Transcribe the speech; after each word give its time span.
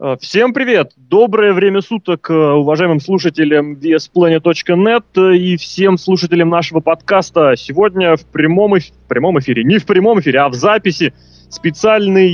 Э, 0.00 0.16
всем 0.20 0.52
привет! 0.52 0.92
Доброе 0.96 1.52
время 1.52 1.80
суток 1.80 2.28
э, 2.28 2.34
уважаемым 2.34 2.98
слушателям 2.98 3.74
VSPlanet.net 3.74 5.04
э, 5.16 5.36
и 5.36 5.56
всем 5.56 5.98
слушателям 5.98 6.48
нашего 6.48 6.80
подкаста. 6.80 7.54
Сегодня 7.56 8.16
в 8.16 8.24
прямом, 8.26 8.76
эф... 8.76 8.86
в 8.86 9.08
прямом 9.08 9.38
эфире, 9.38 9.62
не 9.62 9.78
в 9.78 9.86
прямом 9.86 10.18
эфире, 10.18 10.40
а 10.40 10.48
в 10.48 10.54
записи 10.54 11.14
специальный 11.48 12.28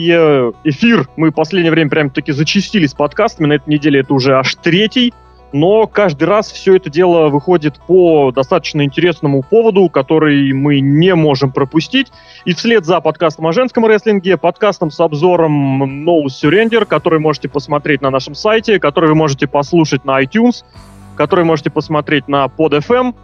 эфир. 0.64 1.06
Мы 1.16 1.30
в 1.30 1.34
последнее 1.34 1.70
время 1.70 1.90
прям 1.90 2.08
таки 2.08 2.32
зачистили 2.32 2.86
с 2.86 2.94
подкастами. 2.94 3.49
На 3.49 3.53
этой 3.54 3.69
неделе 3.69 4.01
это 4.01 4.15
уже 4.15 4.35
аж 4.37 4.54
третий 4.54 5.13
но 5.53 5.87
каждый 5.87 6.24
раз 6.24 6.51
все 6.51 6.76
это 6.76 6.90
дело 6.90 7.28
выходит 7.28 7.80
по 7.87 8.30
достаточно 8.30 8.85
интересному 8.85 9.42
поводу, 9.42 9.88
который 9.88 10.53
мы 10.53 10.80
не 10.80 11.14
можем 11.14 11.53
пропустить. 11.53 12.12
И 12.44 12.54
вслед 12.54 12.85
за 12.85 13.00
подкастом 13.00 13.46
о 13.46 13.53
женском 13.53 13.85
рестлинге, 13.85 14.36
подкастом 14.36 14.90
с 14.90 15.00
обзором 15.00 16.09
No 16.09 16.24
Surrender, 16.27 16.84
который 16.84 17.18
можете 17.18 17.48
посмотреть 17.48 18.00
на 18.00 18.10
нашем 18.10 18.34
сайте, 18.34 18.78
который 18.78 19.09
вы 19.09 19.16
можете 19.16 19.48
послушать 19.48 20.04
на 20.04 20.23
iTunes, 20.23 20.64
который 21.16 21.45
можете 21.45 21.70
посмотреть 21.70 22.28
на 22.28 22.46
PodFM 22.46 23.14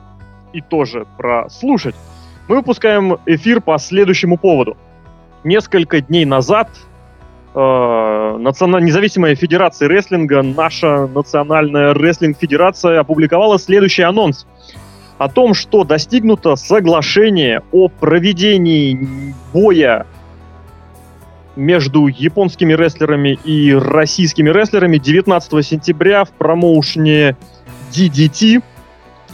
и 0.52 0.60
тоже 0.60 1.06
прослушать, 1.16 1.94
мы 2.48 2.56
выпускаем 2.56 3.18
эфир 3.26 3.60
по 3.60 3.78
следующему 3.78 4.36
поводу. 4.36 4.76
Несколько 5.44 6.00
дней 6.00 6.24
назад 6.24 6.68
э, 7.56 8.36
националь... 8.38 8.84
независимая 8.84 9.34
федерация 9.34 9.88
рестлинга, 9.88 10.42
наша 10.42 11.06
национальная 11.06 11.94
рестлинг-федерация 11.94 13.00
опубликовала 13.00 13.58
следующий 13.58 14.02
анонс 14.02 14.46
о 15.18 15.28
том, 15.28 15.54
что 15.54 15.84
достигнуто 15.84 16.56
соглашение 16.56 17.62
о 17.72 17.88
проведении 17.88 19.34
боя 19.52 20.06
между 21.56 22.06
японскими 22.06 22.74
рестлерами 22.74 23.38
и 23.44 23.72
российскими 23.72 24.50
рестлерами 24.50 24.98
19 24.98 25.66
сентября 25.66 26.24
в 26.24 26.30
промоушне 26.32 27.36
DDT. 27.90 28.62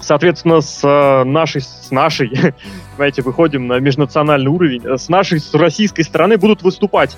Соответственно, 0.01 0.61
с 0.61 0.81
э, 0.84 1.25
нашей, 1.25 1.61
с 1.61 1.91
нашей, 1.91 2.29
понимаете, 2.97 3.23
выходим 3.23 3.67
на 3.67 3.81
межнациональный 3.81 4.51
уровень, 4.51 4.83
с 4.97 5.09
нашей, 5.09 5.41
с 5.41 5.53
российской 5.55 6.03
стороны 6.03 6.39
будут 6.39 6.62
выступать 6.62 7.17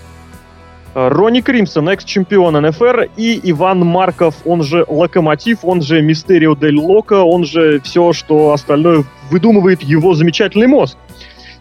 Ронни 0.94 1.40
Кримсон, 1.40 1.88
экс-чемпион 1.88 2.54
НФР, 2.54 3.08
и 3.16 3.40
Иван 3.50 3.80
Марков, 3.80 4.36
он 4.44 4.62
же 4.62 4.84
Локомотив, 4.86 5.64
он 5.64 5.82
же 5.82 6.00
Мистерио 6.00 6.54
Дель 6.54 6.78
Локо, 6.78 7.24
он 7.24 7.44
же 7.44 7.80
все, 7.80 8.12
что 8.12 8.52
остальное 8.52 9.04
выдумывает 9.30 9.82
его 9.82 10.14
замечательный 10.14 10.68
мозг. 10.68 10.96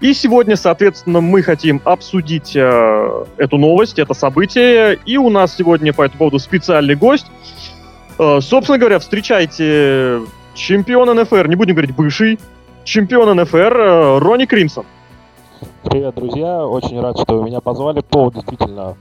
И 0.02 0.14
сегодня, 0.14 0.56
соответственно, 0.56 1.22
мы 1.22 1.42
хотим 1.42 1.82
обсудить 1.86 2.56
э, 2.56 3.26
эту 3.38 3.58
новость, 3.58 4.00
это 4.00 4.14
событие, 4.14 5.00
и 5.06 5.18
у 5.18 5.30
нас 5.30 5.56
сегодня 5.56 5.94
по 5.94 6.04
этому 6.04 6.20
поводу 6.20 6.40
специальный 6.40 6.96
гость. 6.96 7.26
Э, 8.20 8.40
собственно 8.42 8.78
говоря, 8.78 9.00
встречайте 9.00 10.20
чемпион 10.56 11.10
НФР, 11.22 11.48
не 11.48 11.56
будем 11.56 11.76
говорить 11.76 11.96
бывший, 11.96 12.38
чемпион 12.84 13.36
НФР 13.42 13.78
э, 13.78 14.18
Ронни 14.20 14.46
Кримсон. 14.46 14.86
Привет, 15.84 16.16
друзья. 16.16 16.68
Очень 16.68 17.00
рад, 17.02 17.18
что 17.18 17.42
меня 17.42 17.62
позвали. 17.62 18.02
Повод 18.02 18.36
действительно 18.36 18.96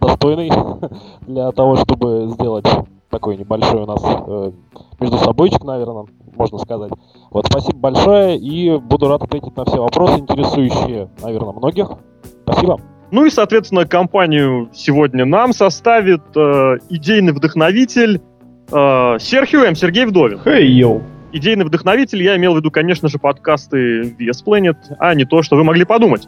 достойный 0.00 0.50
для 1.26 1.50
того, 1.52 1.76
чтобы 1.76 2.28
сделать 2.30 2.66
такой 3.10 3.36
небольшой 3.36 3.82
у 3.82 3.86
нас 3.86 4.02
э, 4.04 4.52
между 5.00 5.18
собойчик, 5.18 5.64
наверное, 5.64 6.06
можно 6.36 6.58
сказать. 6.58 6.92
Вот, 7.30 7.46
спасибо 7.46 7.78
большое, 7.78 8.36
и 8.36 8.76
буду 8.78 9.08
рад 9.08 9.22
ответить 9.22 9.56
на 9.56 9.64
все 9.64 9.82
вопросы, 9.82 10.20
интересующие, 10.20 11.08
наверное, 11.22 11.52
многих. 11.52 11.90
Спасибо. 12.42 12.78
Ну 13.10 13.24
и, 13.24 13.30
соответственно, 13.30 13.86
компанию 13.86 14.68
сегодня 14.74 15.24
нам 15.24 15.52
составит 15.52 16.22
э, 16.36 16.78
идейный 16.90 17.32
вдохновитель 17.32 18.20
э, 18.70 19.18
Серхио 19.18 19.64
М. 19.64 19.74
Сергей 19.74 20.04
Вдовин. 20.04 20.40
Хей, 20.44 20.64
hey, 20.64 20.66
йоу. 20.66 21.02
Идейный 21.30 21.66
вдохновитель, 21.66 22.22
я 22.22 22.36
имел 22.36 22.54
в 22.54 22.56
виду, 22.56 22.70
конечно 22.70 23.08
же, 23.08 23.18
подкасты 23.18 24.14
VS 24.18 24.44
Planet, 24.46 24.76
а 24.98 25.14
не 25.14 25.26
то, 25.26 25.42
что 25.42 25.56
вы 25.56 25.64
могли 25.64 25.84
подумать. 25.84 26.26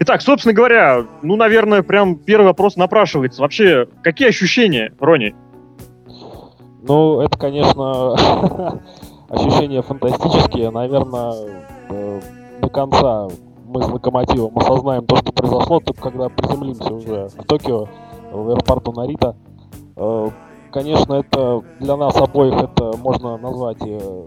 Итак, 0.00 0.22
собственно 0.22 0.54
говоря, 0.54 1.04
ну, 1.22 1.36
наверное, 1.36 1.82
прям 1.82 2.16
первый 2.16 2.46
вопрос 2.46 2.76
напрашивается. 2.76 3.42
Вообще, 3.42 3.86
какие 4.02 4.28
ощущения, 4.28 4.92
Рони? 5.00 5.34
Ну, 6.82 7.20
это, 7.20 7.36
конечно, 7.36 8.14
ощущения 9.28 9.82
фантастические. 9.82 10.70
Наверное, 10.70 11.34
э, 11.90 12.20
до 12.62 12.68
конца 12.70 13.28
мы 13.66 13.82
с 13.82 13.88
локомотивом 13.88 14.56
осознаем 14.56 15.04
то, 15.04 15.16
что 15.16 15.32
произошло, 15.32 15.80
только 15.80 16.00
когда 16.00 16.30
приземлимся 16.30 16.94
уже 16.94 17.28
в 17.36 17.44
Токио, 17.44 17.86
в 18.32 18.50
аэропорту 18.50 18.92
Нарита. 18.92 19.36
Конечно, 20.72 21.14
это 21.14 21.62
для 21.80 21.96
нас 21.96 22.16
обоих 22.16 22.54
это 22.54 22.96
можно 22.98 23.38
назвать 23.38 23.78
э, 23.80 24.26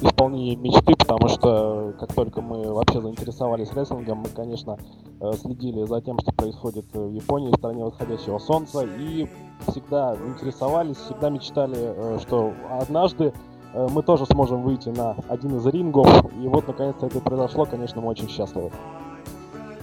исполнение 0.00 0.54
мечты, 0.54 0.94
потому 0.96 1.28
что 1.28 1.94
как 1.98 2.14
только 2.14 2.40
мы 2.40 2.72
вообще 2.72 3.00
заинтересовались 3.00 3.72
рестлингом, 3.72 4.18
мы, 4.18 4.28
конечно, 4.28 4.78
э, 5.20 5.32
следили 5.32 5.82
за 5.84 6.00
тем, 6.00 6.20
что 6.20 6.30
происходит 6.32 6.84
в 6.92 7.10
Японии, 7.10 7.50
в 7.50 7.56
стране 7.56 7.84
восходящего 7.84 8.38
солнца, 8.38 8.82
и 8.82 9.28
всегда 9.66 10.16
интересовались, 10.26 10.96
всегда 10.96 11.30
мечтали, 11.30 11.76
э, 11.76 12.18
что 12.20 12.52
однажды 12.80 13.32
мы 13.74 14.02
тоже 14.02 14.24
сможем 14.24 14.62
выйти 14.62 14.88
на 14.88 15.14
один 15.28 15.56
из 15.56 15.66
рингов, 15.66 16.08
и 16.42 16.48
вот 16.48 16.66
наконец-то 16.66 17.06
это 17.06 17.20
произошло, 17.20 17.66
конечно, 17.66 18.00
мы 18.00 18.08
очень 18.08 18.28
счастливы. 18.28 18.70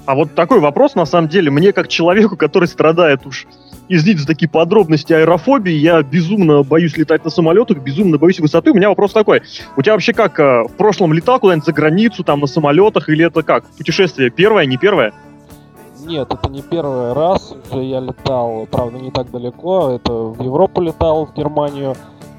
А 0.05 0.15
вот 0.15 0.33
такой 0.33 0.59
вопрос, 0.59 0.95
на 0.95 1.05
самом 1.05 1.29
деле, 1.29 1.51
мне 1.51 1.71
как 1.71 1.87
человеку, 1.87 2.35
который 2.35 2.67
страдает 2.67 3.25
уж 3.27 3.45
извините 3.89 4.21
за 4.21 4.27
такие 4.27 4.49
подробности 4.49 5.13
аэрофобии, 5.13 5.73
я 5.73 6.01
безумно 6.01 6.63
боюсь 6.63 6.97
летать 6.97 7.23
на 7.23 7.29
самолетах, 7.29 7.79
безумно 7.79 8.17
боюсь 8.17 8.39
высоты. 8.39 8.71
У 8.71 8.75
меня 8.75 8.89
вопрос 8.89 9.13
такой, 9.13 9.41
у 9.77 9.81
тебя 9.81 9.93
вообще 9.93 10.13
как, 10.13 10.39
э, 10.39 10.63
в 10.63 10.71
прошлом 10.77 11.13
летал 11.13 11.39
куда-нибудь 11.39 11.65
за 11.65 11.73
границу, 11.73 12.23
там, 12.23 12.39
на 12.39 12.47
самолетах, 12.47 13.09
или 13.09 13.25
это 13.25 13.43
как, 13.43 13.65
путешествие 13.77 14.29
первое, 14.29 14.65
не 14.65 14.77
первое? 14.77 15.13
Нет, 16.05 16.31
это 16.31 16.49
не 16.49 16.61
первый 16.61 17.13
раз, 17.13 17.53
уже 17.71 17.83
я 17.83 17.99
летал, 17.99 18.67
правда, 18.69 18.99
не 18.99 19.11
так 19.11 19.31
далеко, 19.31 19.91
это 19.91 20.13
в 20.13 20.41
Европу 20.43 20.81
летал, 20.81 21.25
в 21.25 21.33
Германию. 21.33 21.95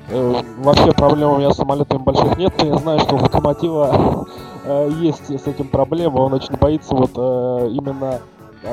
Э, 0.08 0.34
вообще 0.58 0.92
проблем 0.92 1.30
у 1.30 1.38
меня 1.38 1.50
с 1.50 1.56
самолетами 1.56 1.98
больших 1.98 2.36
нет, 2.38 2.52
я 2.62 2.76
знаю, 2.76 3.00
что 3.00 3.16
у 3.16 3.18
Локомотива 3.18 4.26
э, 4.64 4.90
есть 5.00 5.28
с 5.28 5.46
этим 5.46 5.66
проблема, 5.68 6.18
он 6.18 6.34
очень 6.34 6.56
боится 6.56 6.94
вот 6.94 7.12
именно 7.16 8.20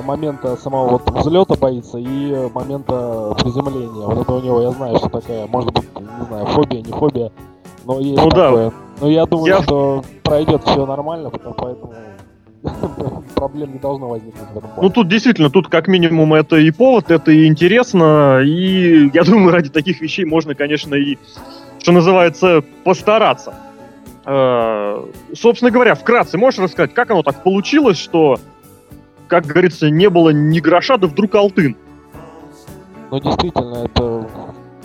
момента 0.01 0.55
самого 0.57 0.89
вот 0.89 1.09
взлета 1.11 1.55
боится 1.55 1.97
и 1.97 2.49
момента 2.53 3.35
приземления. 3.39 4.05
Вот 4.05 4.21
это 4.21 4.33
у 4.33 4.41
него, 4.41 4.61
я 4.61 4.71
знаю, 4.71 4.97
что 4.97 5.09
такая, 5.09 5.47
может 5.47 5.71
быть, 5.73 5.87
не 5.99 6.25
знаю, 6.25 6.45
фобия, 6.47 6.81
не 6.81 6.91
фобия, 6.91 7.31
но 7.85 7.99
есть 7.99 8.21
ну, 8.21 8.29
такое. 8.29 8.69
Да. 8.69 8.75
Но 9.01 9.09
я 9.09 9.25
думаю, 9.25 9.47
я... 9.47 9.61
что 9.61 10.03
пройдет 10.23 10.63
все 10.63 10.85
нормально, 10.85 11.29
поэтому 11.29 11.93
проблем 13.35 13.73
не 13.73 13.79
должно 13.79 14.09
возникнуть 14.09 14.47
в 14.53 14.57
этом 14.57 14.69
плане. 14.69 14.81
Ну 14.81 14.89
тут 14.89 15.07
действительно, 15.07 15.49
тут 15.49 15.67
как 15.67 15.87
минимум 15.87 16.33
это 16.33 16.57
и 16.57 16.71
повод, 16.71 17.11
это 17.11 17.31
и 17.31 17.47
интересно, 17.47 18.41
и 18.43 19.09
я 19.13 19.23
думаю, 19.23 19.51
ради 19.51 19.69
таких 19.69 20.01
вещей 20.01 20.25
можно, 20.25 20.55
конечно, 20.55 20.95
и, 20.95 21.17
что 21.79 21.91
называется, 21.91 22.63
постараться. 22.83 23.53
Э, 24.25 25.05
собственно 25.35 25.71
говоря, 25.71 25.95
вкратце 25.95 26.37
можешь 26.37 26.59
рассказать, 26.59 26.93
как 26.93 27.11
оно 27.11 27.23
так 27.23 27.43
получилось, 27.43 27.97
что 27.97 28.37
как 29.33 29.47
говорится, 29.47 29.89
не 29.89 30.11
было 30.11 30.29
ни 30.29 30.59
гроша, 30.59 30.95
да 30.97 31.07
вдруг 31.07 31.33
алтын. 31.33 31.75
Ну, 33.09 33.19
действительно, 33.19 33.77
это, 33.77 34.29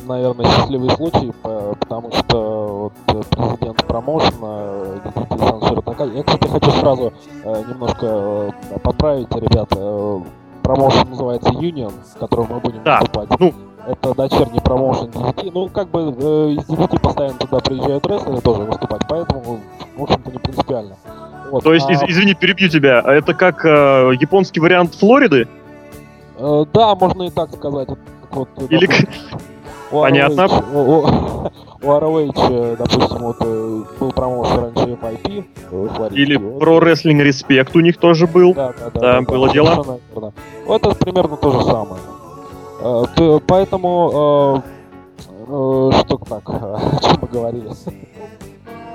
наверное, 0.07 0.47
счастливый 0.47 0.89
случай, 0.89 1.35
потому 1.43 2.11
что 2.13 2.91
вот 3.07 3.27
президент 3.29 3.87
промоушена 3.87 5.03
Дмитрий 5.15 5.39
Саншир 5.39 5.83
такая. 5.83 6.09
Я, 6.13 6.23
кстати, 6.23 6.49
хочу 6.49 6.71
сразу 6.71 7.13
э, 7.45 7.63
немножко 7.69 8.07
э, 8.07 8.79
поправить, 8.83 9.29
ребята. 9.35 9.77
Э, 9.77 10.21
промоушен 10.63 11.11
называется 11.11 11.51
Union, 11.51 11.93
в 12.15 12.19
котором 12.19 12.47
мы 12.49 12.61
будем 12.61 12.83
да. 12.85 13.01
выступать. 13.01 13.29
Ну, 13.39 13.53
это 13.87 14.15
дочерний 14.15 14.63
промоушен 14.63 15.11
DVT. 15.11 15.51
Ну, 15.53 15.69
как 15.69 15.91
бы 15.91 16.01
э, 16.01 16.53
из 16.53 16.67
DVT 16.71 17.01
постоянно 17.01 17.39
туда 17.39 17.59
приезжают 17.59 18.07
рестлеры 18.07 18.41
тоже 18.41 18.63
выступать, 18.63 19.03
поэтому, 19.11 19.61
в 19.99 20.03
общем-то, 20.03 20.31
не 20.31 20.39
принципиально. 20.39 20.97
Вот. 21.51 21.65
То 21.65 21.75
есть, 21.75 21.87
а... 21.89 21.93
из, 21.93 22.03
извини, 22.03 22.35
перебью 22.35 22.69
тебя, 22.69 23.01
а 23.01 23.13
это 23.13 23.35
как 23.35 23.65
э, 23.65 24.13
японский 24.19 24.61
вариант 24.61 24.95
Флориды? 24.95 25.49
Э, 26.39 26.65
да, 26.73 26.95
можно 26.95 27.25
и 27.25 27.31
так 27.31 27.53
сказать. 27.53 27.89
Вот, 28.31 28.49
Или... 28.71 28.87
Допустим, 28.87 29.09
Понятно. 29.91 30.47
У, 30.75 31.47
ROH, 31.81 32.33
э, 32.51 32.77
допустим, 32.77 33.19
вот 33.19 33.37
э, 33.41 33.83
был 33.99 34.13
промоушен 34.13 34.73
раньше 34.75 34.99
FIP. 35.01 35.45
Э, 35.71 36.09
Или 36.13 36.37
про 36.37 36.79
Wrestling 36.79 37.23
Respect 37.27 37.71
у 37.75 37.81
них 37.81 37.97
тоже 37.97 38.27
был. 38.27 38.53
Да, 38.55 38.75
да, 38.95 39.01
да. 39.01 39.21
было 39.23 39.49
дело. 39.51 39.99
Вот 40.67 40.87
это 40.87 40.95
примерно 40.97 41.37
то 41.37 41.53
же 41.53 41.63
самое. 41.65 42.03
Поэтому, 43.47 44.63
э, 44.65 45.39
э, 45.47 45.91
что 46.01 46.19
так, 46.19 46.49
о 46.49 46.99
чем 47.03 47.19
мы 47.23 47.29
говорили? 47.29 47.71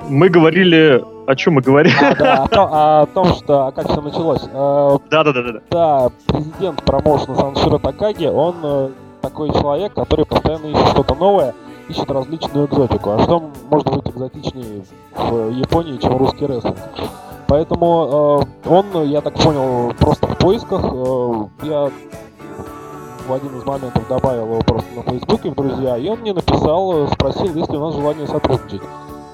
Мы 0.09 0.29
говорили 0.29 1.03
о 1.25 1.35
чем 1.35 1.53
мы 1.53 1.61
говорим? 1.61 1.93
А, 2.01 2.15
да, 2.15 2.43
о, 2.43 2.47
том, 2.47 2.69
о 2.71 3.05
том, 3.13 3.33
что 3.33 3.67
а 3.67 3.71
как 3.71 3.89
все 3.89 4.01
началось. 4.01 4.43
Да, 4.43 5.23
да, 5.23 5.61
да, 5.69 6.11
президент 6.27 6.83
промоушена 6.83 7.35
Саншира 7.35 7.77
Такаги, 7.79 8.25
он 8.25 8.91
такой 9.21 9.49
человек, 9.51 9.93
который 9.93 10.25
постоянно 10.25 10.65
ищет 10.67 10.87
что-то 10.89 11.15
новое, 11.15 11.55
ищет 11.87 12.11
различную 12.11 12.67
экзотику. 12.67 13.11
А 13.11 13.23
что 13.23 13.51
может 13.69 13.89
быть 13.89 14.07
экзотичнее 14.13 14.83
в 15.15 15.49
Японии, 15.51 15.97
чем 15.97 16.17
русский 16.17 16.45
рестлинг? 16.45 16.77
Поэтому 17.47 18.45
э, 18.65 18.69
он, 18.69 19.03
я 19.03 19.21
так 19.21 19.35
понял, 19.35 19.93
просто 19.99 20.27
в 20.27 20.37
поисках. 20.37 20.81
Э, 20.83 21.45
я 21.63 21.91
в 23.27 23.33
один 23.33 23.57
из 23.57 23.63
моментов 23.63 24.07
добавил 24.07 24.45
его 24.45 24.59
просто 24.61 24.89
на 24.95 25.03
Фейсбуке 25.03 25.51
в 25.51 25.55
друзья, 25.55 25.97
и 25.97 26.09
он 26.09 26.19
мне 26.19 26.33
написал, 26.33 27.07
спросил, 27.07 27.53
есть 27.55 27.71
ли 27.71 27.77
у 27.77 27.81
нас 27.85 27.95
желание 27.95 28.27
сотрудничать. 28.27 28.81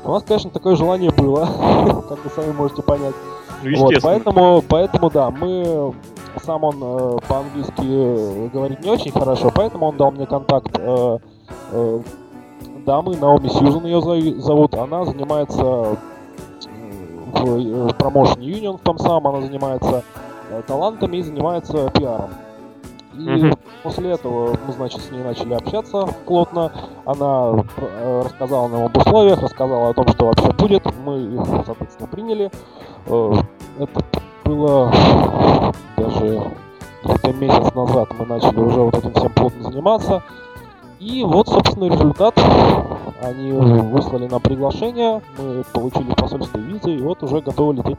У 0.03 0.11
нас, 0.11 0.23
конечно, 0.23 0.49
такое 0.49 0.75
желание 0.75 1.11
было, 1.11 1.45
как 2.09 2.23
вы 2.23 2.29
сами 2.29 2.51
можете 2.51 2.81
понять. 2.81 3.15
Ну, 3.63 3.77
вот, 3.77 3.93
поэтому, 4.01 4.63
поэтому, 4.67 5.09
да, 5.09 5.29
мы 5.29 5.93
сам 6.43 6.63
он 6.63 6.77
э, 6.81 7.17
по-английски 7.27 8.49
говорит 8.49 8.81
не 8.81 8.89
очень 8.89 9.11
хорошо, 9.11 9.51
поэтому 9.53 9.87
он 9.87 9.97
дал 9.97 10.11
мне 10.11 10.25
контакт 10.25 10.71
э, 10.77 11.17
э, 11.71 11.99
дамы, 12.85 13.17
Наоми 13.17 13.49
Сьюзан 13.49 13.85
ее 13.85 14.01
зовут, 14.39 14.75
она 14.75 15.05
занимается 15.05 15.63
в, 15.63 15.97
в 17.33 17.87
Promotion 17.89 18.39
Union 18.39 18.77
в 18.77 18.81
том 18.81 18.97
самом, 18.97 19.27
она 19.27 19.41
занимается 19.41 20.03
э, 20.49 20.61
талантами 20.65 21.17
и 21.17 21.21
занимается 21.21 21.89
пиаром. 21.91 22.29
И 23.13 23.17
mm-hmm. 23.17 23.59
после 23.83 24.11
этого 24.11 24.57
мы, 24.67 24.73
значит, 24.73 25.01
с 25.01 25.11
ней 25.11 25.23
начали 25.23 25.53
общаться 25.53 26.07
плотно. 26.25 26.71
Она 27.05 27.63
э, 27.77 28.21
рассказала 28.23 28.67
нам 28.67 28.83
об 28.83 28.97
условиях, 28.97 29.41
рассказала 29.41 29.89
о 29.89 29.93
том, 29.93 30.07
что 30.09 30.25
вообще 30.27 30.51
будет. 30.53 30.83
Мы 31.03 31.19
их, 31.19 31.65
соответственно, 31.65 32.07
приняли. 32.07 32.51
Э, 33.07 33.33
это 33.79 34.05
было 34.45 34.91
даже 35.97 36.51
где-то 37.03 37.33
месяц 37.33 37.73
назад 37.73 38.09
мы 38.17 38.25
начали 38.25 38.59
уже 38.59 38.81
вот 38.81 38.97
этим 38.97 39.13
всем 39.13 39.33
плотно 39.33 39.63
заниматься. 39.63 40.23
И 40.99 41.23
вот, 41.23 41.47
собственно, 41.47 41.85
результат. 41.85 42.37
Они 43.21 43.51
выслали 43.51 44.27
нам 44.27 44.39
приглашение, 44.39 45.21
мы 45.37 45.63
получили 45.73 46.13
посольство 46.13 46.57
визы, 46.57 46.91
и 46.91 47.01
вот 47.01 47.21
уже 47.21 47.41
готовы 47.41 47.75
лететь. 47.75 47.97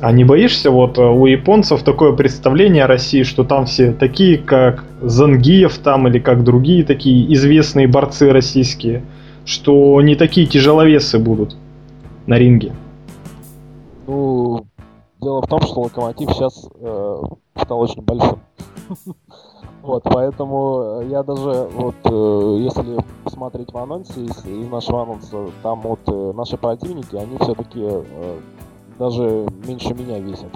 А 0.00 0.12
не 0.12 0.24
боишься, 0.24 0.70
вот 0.70 0.96
э, 0.96 1.02
у 1.02 1.26
японцев 1.26 1.82
такое 1.82 2.12
представление 2.12 2.84
о 2.84 2.86
России, 2.86 3.24
что 3.24 3.42
там 3.42 3.66
все 3.66 3.92
такие, 3.92 4.38
как 4.38 4.84
Зангиев 5.02 5.76
там, 5.78 6.06
или 6.06 6.20
как 6.20 6.44
другие 6.44 6.84
такие 6.84 7.32
известные 7.34 7.88
борцы 7.88 8.32
российские, 8.32 9.02
что 9.44 10.00
не 10.00 10.14
такие 10.14 10.46
тяжеловесы 10.46 11.18
будут 11.18 11.56
на 12.26 12.38
ринге? 12.38 12.74
Ну, 14.06 14.66
дело 15.20 15.42
в 15.42 15.48
том, 15.48 15.62
что 15.62 15.80
Локомотив 15.80 16.30
сейчас 16.30 16.68
э, 16.80 17.16
стал 17.60 17.80
очень 17.80 18.02
большим. 18.02 18.38
Вот, 19.80 20.02
поэтому 20.02 21.02
я 21.08 21.22
даже, 21.22 21.68
вот, 21.72 21.94
э, 22.04 22.58
если 22.60 22.98
смотреть 23.30 23.72
в 23.72 23.78
анонсе, 23.78 24.20
из, 24.20 24.44
из 24.44 24.68
нашего 24.68 25.02
анонса, 25.02 25.46
там 25.62 25.80
вот 25.80 26.00
э, 26.08 26.32
наши 26.34 26.56
противники, 26.58 27.16
они 27.16 27.38
все-таки 27.38 27.80
э, 27.80 28.38
даже 28.98 29.46
меньше 29.66 29.94
меня 29.94 30.18
весят. 30.18 30.50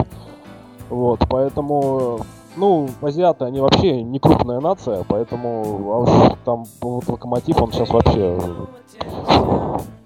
Вот, 0.89 1.21
поэтому, 1.31 2.21
ну, 2.56 2.89
азиаты, 3.00 3.44
они 3.44 3.61
вообще 3.61 4.03
не 4.03 4.19
крупная 4.19 4.61
нация, 4.61 5.05
поэтому 5.09 5.93
а 5.93 5.99
уж 6.00 6.37
там 6.44 6.65
вот 6.81 7.09
локомотив, 7.09 7.62
он 7.62 7.73
сейчас 7.73 7.89
вообще, 7.91 8.39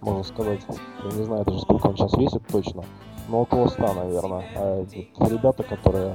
можно 0.01 0.23
сказать, 0.23 0.61
я 1.05 1.19
не 1.19 1.25
знаю 1.25 1.45
даже 1.45 1.61
сколько 1.61 1.87
он 1.89 1.97
сейчас 1.97 2.13
весит 2.15 2.43
точно, 2.47 2.85
но 3.29 3.41
около 3.41 3.67
100, 3.67 3.95
наверное. 3.95 4.45
А 4.55 4.85
ребята, 5.29 5.63
которые 5.65 6.15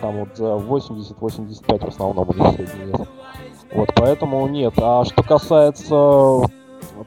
там 0.00 0.20
вот 0.20 0.36
за 0.36 0.54
80-85 0.54 1.84
в 1.84 1.88
основном 1.88 2.28
у 2.28 2.34
них 2.34 2.54
средний 2.54 2.92
вес. 2.92 3.00
Вот, 3.72 3.88
поэтому 3.96 4.46
нет. 4.46 4.74
А 4.76 5.04
что 5.04 5.22
касается 5.22 6.42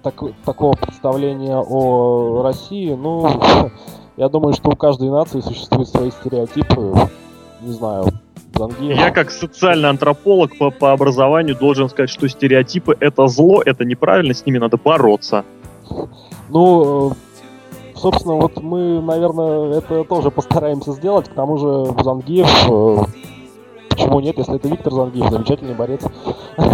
так, 0.03 0.21
такого 0.43 0.73
представления 0.73 1.57
о 1.57 2.41
России, 2.41 2.93
ну, 2.93 3.29
Я 4.17 4.29
думаю, 4.29 4.53
что 4.53 4.71
у 4.71 4.75
каждой 4.75 5.11
нации 5.11 5.41
существуют 5.41 5.89
свои 5.89 6.09
стереотипы. 6.09 6.91
Не 7.61 7.71
знаю, 7.71 8.05
Зангиев. 8.55 8.97
Я 8.97 9.11
как 9.11 9.29
социальный 9.29 9.89
антрополог 9.89 10.57
по, 10.57 10.71
по 10.71 10.91
образованию 10.91 11.55
должен 11.55 11.87
сказать, 11.87 12.09
что 12.09 12.27
стереотипы 12.27 12.97
это 12.99 13.27
зло, 13.27 13.61
это 13.63 13.85
неправильно, 13.85 14.33
с 14.33 14.43
ними 14.43 14.57
надо 14.57 14.77
бороться. 14.77 15.45
Ну, 16.49 17.13
собственно, 17.93 18.35
вот 18.35 18.59
мы, 18.61 19.01
наверное, 19.01 19.77
это 19.77 20.03
тоже 20.03 20.31
постараемся 20.31 20.93
сделать. 20.93 21.29
К 21.29 21.33
тому 21.33 21.57
же 21.57 22.03
Зангиев 22.03 22.47
э, 22.69 22.97
Почему 23.97 24.19
нет, 24.19 24.37
если 24.37 24.55
это 24.57 24.67
Виктор 24.67 24.93
Зангиев, 24.93 25.31
замечательный 25.31 25.73
борец. 25.73 26.01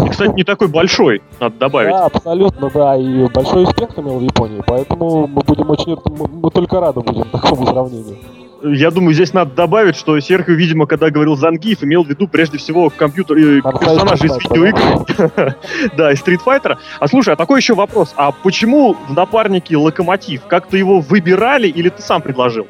Кстати, 0.10 0.34
не 0.34 0.44
такой 0.44 0.68
большой, 0.68 1.22
надо 1.40 1.56
добавить. 1.58 1.92
Да, 1.92 2.06
абсолютно, 2.06 2.70
да, 2.70 2.98
и 2.98 3.30
большой 3.30 3.64
успех 3.64 3.98
имел 3.98 4.20
в 4.20 4.24
Японии, 4.24 4.62
поэтому 4.68 5.28
мы 5.28 5.42
будем 5.42 5.70
очень, 5.70 5.98
мы 6.42 6.52
только 6.52 6.82
рады 6.82 7.00
будем 7.00 7.24
такому 7.32 7.66
сравнению. 7.66 8.18
Я 8.62 8.92
думаю, 8.92 9.14
здесь 9.14 9.34
надо 9.34 9.54
добавить, 9.56 9.96
что 9.96 10.20
Серхио, 10.20 10.54
видимо, 10.54 10.86
когда 10.86 11.10
говорил 11.10 11.36
Зангиев, 11.38 11.84
имел 11.84 12.04
в 12.04 12.10
виду 12.10 12.28
прежде 12.28 12.58
всего 12.58 12.90
компьютер 12.90 13.38
и 13.38 13.62
персонажей 13.62 14.28
из 14.28 14.38
видеоигр. 14.38 15.56
да, 15.98 16.12
из 16.12 16.22
Street 16.22 16.40
Fighter. 16.46 16.78
А 17.00 17.08
слушай, 17.08 17.34
а 17.34 17.36
такой 17.38 17.60
еще 17.60 17.74
вопрос. 17.74 18.14
А 18.16 18.32
почему 18.32 18.96
в 19.08 19.14
напарнике 19.14 19.76
Локомотив? 19.76 20.44
Как-то 20.48 20.78
его 20.78 21.02
выбирали 21.02 21.68
или 21.68 21.90
ты 21.90 22.02
сам 22.02 22.22
предложил? 22.22 22.68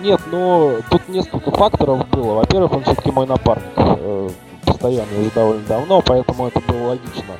Нет, 0.00 0.20
но 0.30 0.74
тут 0.90 1.08
несколько 1.08 1.50
факторов 1.50 2.08
было. 2.10 2.34
Во-первых, 2.34 2.72
он 2.72 2.82
все-таки 2.82 3.10
мой 3.10 3.26
напарник. 3.26 3.72
Э, 3.76 4.28
постоянно 4.64 5.20
уже 5.20 5.30
довольно 5.30 5.62
давно, 5.66 6.02
поэтому 6.04 6.48
это 6.48 6.60
было 6.60 6.88
логично. 6.88 7.34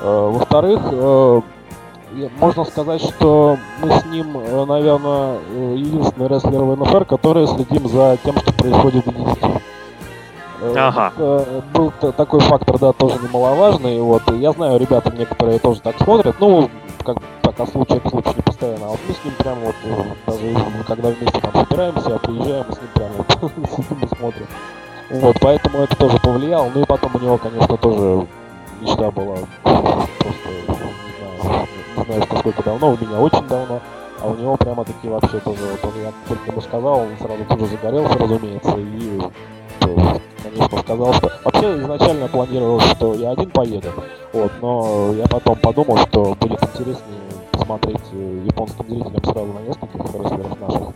Э, 0.00 0.30
во-вторых, 0.32 0.80
э, 0.90 1.40
можно 2.38 2.64
сказать, 2.64 3.02
что 3.02 3.58
мы 3.82 3.90
с 3.90 4.04
ним, 4.06 4.38
э, 4.38 4.64
наверное, 4.64 5.38
единственный 5.74 6.28
рестлеры 6.28 6.64
в 6.64 6.76
НФР, 6.76 7.04
которые 7.04 7.46
следим 7.46 7.88
за 7.88 8.16
тем, 8.24 8.36
что 8.38 8.52
происходит 8.52 9.06
в 9.06 9.12
10 9.12 9.38
ага. 10.76 11.12
Это 11.16 11.62
был 11.72 11.92
такой 12.12 12.40
фактор, 12.40 12.78
да, 12.78 12.92
тоже 12.92 13.18
немаловажный. 13.22 14.00
Вот. 14.00 14.22
Я 14.32 14.52
знаю, 14.52 14.78
ребята 14.78 15.12
некоторые 15.16 15.58
тоже 15.58 15.80
так 15.80 15.98
смотрят. 15.98 16.36
Ну, 16.40 16.70
как 17.04 17.18
пока 17.42 17.66
случай 17.66 18.00
случай 18.08 18.32
не 18.36 18.42
постоянно. 18.42 18.86
А 18.86 18.88
вот 18.88 19.00
мы 19.06 19.14
с 19.14 19.24
ним 19.24 19.34
прямо 19.38 19.60
вот, 19.60 19.74
даже 20.26 20.84
когда 20.86 21.08
вместе 21.10 21.40
там 21.40 21.52
собираемся, 21.54 22.18
приезжаем, 22.18 22.64
мы 22.68 22.74
с 22.74 22.78
ним 22.78 22.88
прямо 22.94 23.12
вот 23.18 23.52
сидим 23.76 23.98
и 24.02 24.16
смотрим. 24.16 24.46
Вот, 25.10 25.36
поэтому 25.40 25.78
это 25.78 25.96
тоже 25.96 26.18
повлияло. 26.18 26.70
Ну 26.74 26.82
и 26.82 26.86
потом 26.86 27.14
у 27.14 27.18
него, 27.18 27.38
конечно, 27.38 27.76
тоже 27.76 28.26
мечта 28.80 29.10
была 29.10 29.36
просто, 29.62 30.48
не 30.48 30.74
знаю, 31.44 31.66
не 31.96 32.04
знаю, 32.04 32.22
сколько 32.38 32.62
давно, 32.62 32.90
у 32.92 32.98
меня 32.98 33.20
очень 33.20 33.46
давно. 33.46 33.80
А 34.20 34.26
у 34.26 34.34
него 34.36 34.56
прямо 34.56 34.84
такие 34.84 35.12
вообще 35.12 35.38
тоже, 35.40 35.60
вот 35.62 35.84
он, 35.84 36.00
я 36.00 36.12
только 36.26 36.50
ему 36.50 36.60
сказал, 36.62 37.00
он 37.00 37.08
сразу 37.18 37.44
тоже 37.44 37.66
загорелся, 37.66 38.18
разумеется, 38.18 38.74
и 38.78 39.20
конечно, 40.42 40.78
сказал, 40.78 41.12
что... 41.14 41.32
Вообще, 41.44 41.78
изначально 41.78 42.28
планировалось, 42.28 42.84
что 42.84 43.14
я 43.14 43.30
один 43.30 43.50
поеду, 43.50 43.88
вот, 44.32 44.52
но 44.60 45.12
я 45.14 45.26
потом 45.26 45.56
подумал, 45.56 45.96
что 45.98 46.36
будет 46.40 46.62
интереснее 46.62 47.20
посмотреть 47.52 48.02
э, 48.12 48.42
японским 48.46 48.86
зрителям 48.88 49.24
сразу 49.24 49.52
на 49.52 49.60
нескольких 49.60 50.14
рестлеров 50.14 50.60
наших. 50.60 50.94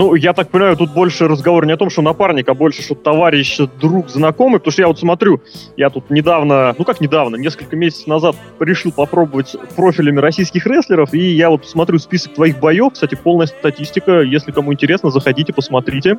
Ну, 0.00 0.14
я 0.14 0.32
так 0.32 0.48
понимаю, 0.48 0.78
тут 0.78 0.94
больше 0.94 1.28
разговор 1.28 1.66
не 1.66 1.74
о 1.74 1.76
том, 1.76 1.90
что 1.90 2.00
напарник, 2.00 2.48
а 2.48 2.54
больше, 2.54 2.80
что 2.80 2.94
товарищ, 2.94 3.58
друг, 3.78 4.08
знакомый, 4.08 4.58
потому 4.58 4.72
что 4.72 4.80
я 4.80 4.88
вот 4.88 4.98
смотрю, 4.98 5.42
я 5.76 5.90
тут 5.90 6.08
недавно, 6.08 6.74
ну 6.78 6.86
как 6.86 7.02
недавно, 7.02 7.36
несколько 7.36 7.76
месяцев 7.76 8.06
назад 8.06 8.34
решил 8.60 8.92
попробовать 8.92 9.54
профилями 9.76 10.18
российских 10.18 10.64
рестлеров, 10.66 11.12
и 11.12 11.18
я 11.18 11.50
вот 11.50 11.68
смотрю 11.68 11.98
список 11.98 12.32
твоих 12.32 12.58
боев, 12.60 12.94
кстати, 12.94 13.14
полная 13.14 13.46
статистика, 13.46 14.22
если 14.22 14.52
кому 14.52 14.72
интересно, 14.72 15.10
заходите, 15.10 15.52
посмотрите. 15.52 16.16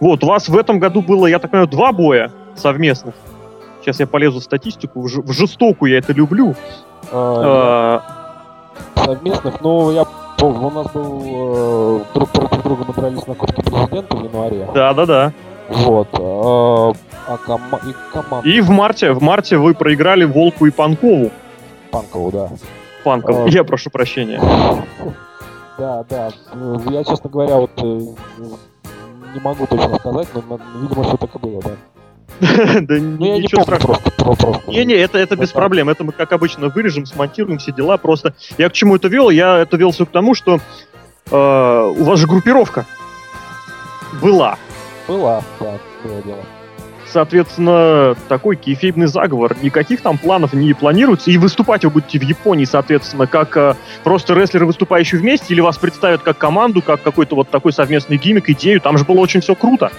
Вот, 0.00 0.24
у 0.24 0.26
вас 0.26 0.48
в 0.48 0.56
этом 0.56 0.78
году 0.78 1.02
было, 1.02 1.26
я 1.26 1.38
так 1.38 1.50
понимаю, 1.50 1.68
два 1.68 1.92
боя 1.92 2.32
совместных. 2.56 3.14
Сейчас 3.82 4.00
я 4.00 4.06
полезу 4.06 4.40
в 4.40 4.44
статистику, 4.44 5.02
в 5.02 5.32
жестокую 5.34 5.92
я 5.92 5.98
это 5.98 6.14
люблю. 6.14 6.54
А, 7.12 8.02
а... 8.96 9.04
Совместных, 9.04 9.60
но 9.60 9.92
я 9.92 10.06
у 10.46 10.70
нас 10.70 10.90
был 10.92 11.22
э, 11.24 12.04
друг 12.14 12.30
против 12.30 12.62
друга 12.62 12.84
мы 12.86 12.94
дрались 12.94 13.26
на 13.26 13.34
Кубке 13.34 13.62
Президента 13.62 14.16
в 14.16 14.24
январе. 14.24 14.68
Да, 14.74 14.94
да, 14.94 15.06
да. 15.06 15.32
Вот. 15.68 16.08
Э, 16.14 16.98
а 17.28 17.36
кома... 17.36 17.80
и 17.86 17.94
команда. 18.12 18.48
И 18.48 18.60
в 18.60 18.70
марте, 18.70 19.12
в 19.12 19.22
марте 19.22 19.56
вы 19.56 19.74
проиграли 19.74 20.24
Волку 20.24 20.66
и 20.66 20.70
Панкову. 20.70 21.30
Панкову, 21.90 22.30
да. 22.30 22.48
Панкову, 23.04 23.46
э, 23.46 23.50
я 23.50 23.64
прошу 23.64 23.90
прощения. 23.90 24.40
Да, 25.78 26.04
да. 26.10 26.28
Я, 26.90 27.04
честно 27.04 27.30
говоря, 27.30 27.56
вот 27.56 27.70
не 27.82 29.40
могу 29.42 29.66
точно 29.66 29.96
сказать, 29.98 30.28
но, 30.34 30.60
видимо, 30.78 31.04
все 31.04 31.16
так 31.16 31.34
и 31.34 31.38
было, 31.38 31.62
да. 31.62 31.70
Да 32.40 32.94
ну, 32.94 33.38
ничего 33.38 33.62
страшного. 33.62 34.00
Не-не, 34.66 34.94
это, 34.94 35.18
это 35.18 35.36
без 35.36 35.50
проблем. 35.50 35.88
Это 35.88 36.04
мы, 36.04 36.12
как 36.12 36.32
обычно, 36.32 36.68
вырежем, 36.68 37.06
смонтируем 37.06 37.58
все 37.58 37.72
дела. 37.72 37.96
Просто 37.96 38.34
я 38.58 38.68
к 38.68 38.72
чему 38.72 38.96
это 38.96 39.08
вел? 39.08 39.30
Я 39.30 39.58
это 39.58 39.76
вел 39.76 39.90
все 39.90 40.06
к 40.06 40.10
тому, 40.10 40.34
что 40.34 40.60
э, 41.30 41.94
у 41.98 42.04
вас 42.04 42.18
же 42.18 42.26
группировка 42.26 42.86
была. 44.22 44.56
Была, 45.08 45.42
да, 45.58 45.78
было 46.04 46.22
дело. 46.22 46.44
соответственно, 47.06 48.14
такой 48.28 48.56
кейфейбный 48.56 49.06
заговор. 49.06 49.56
Никаких 49.62 50.00
там 50.00 50.18
планов 50.18 50.52
не 50.52 50.72
планируется, 50.72 51.30
и 51.30 51.38
выступать 51.38 51.84
вы 51.84 51.90
будете 51.90 52.18
в 52.18 52.22
Японии, 52.22 52.64
соответственно, 52.64 53.26
как 53.26 53.56
э, 53.56 53.74
просто 54.04 54.34
рестлеры, 54.34 54.66
выступающие 54.66 55.20
вместе, 55.20 55.52
или 55.52 55.60
вас 55.60 55.78
представят 55.78 56.22
как 56.22 56.38
команду, 56.38 56.82
как 56.82 57.02
какой-то 57.02 57.34
вот 57.34 57.48
такой 57.50 57.72
совместный 57.72 58.16
гиммик, 58.16 58.48
идею. 58.50 58.80
Там 58.80 58.96
же 58.98 59.04
было 59.04 59.18
очень 59.18 59.40
все 59.40 59.54
круто. 59.54 59.90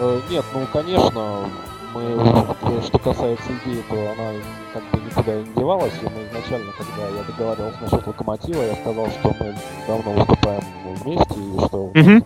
Э, 0.00 0.20
нет, 0.30 0.44
ну, 0.54 0.60
конечно, 0.72 1.48
мы, 1.94 2.82
что 2.82 2.98
касается 2.98 3.48
идеи, 3.64 3.82
то 3.88 3.94
она 4.12 4.32
как 4.72 4.82
бы 4.92 5.04
никуда 5.04 5.36
не 5.40 5.54
девалась, 5.54 5.92
и 6.00 6.04
мы 6.04 6.24
изначально, 6.28 6.72
когда 6.76 7.08
я 7.08 7.24
договаривался 7.24 7.78
насчет 7.82 8.06
Локомотива, 8.06 8.62
я 8.62 8.74
сказал, 8.76 9.06
что 9.08 9.34
мы 9.40 9.54
давно 9.86 10.12
выступаем 10.12 10.62
вместе, 11.02 11.34
и 11.34 11.66
что 11.66 11.90
Мгм. 11.94 12.24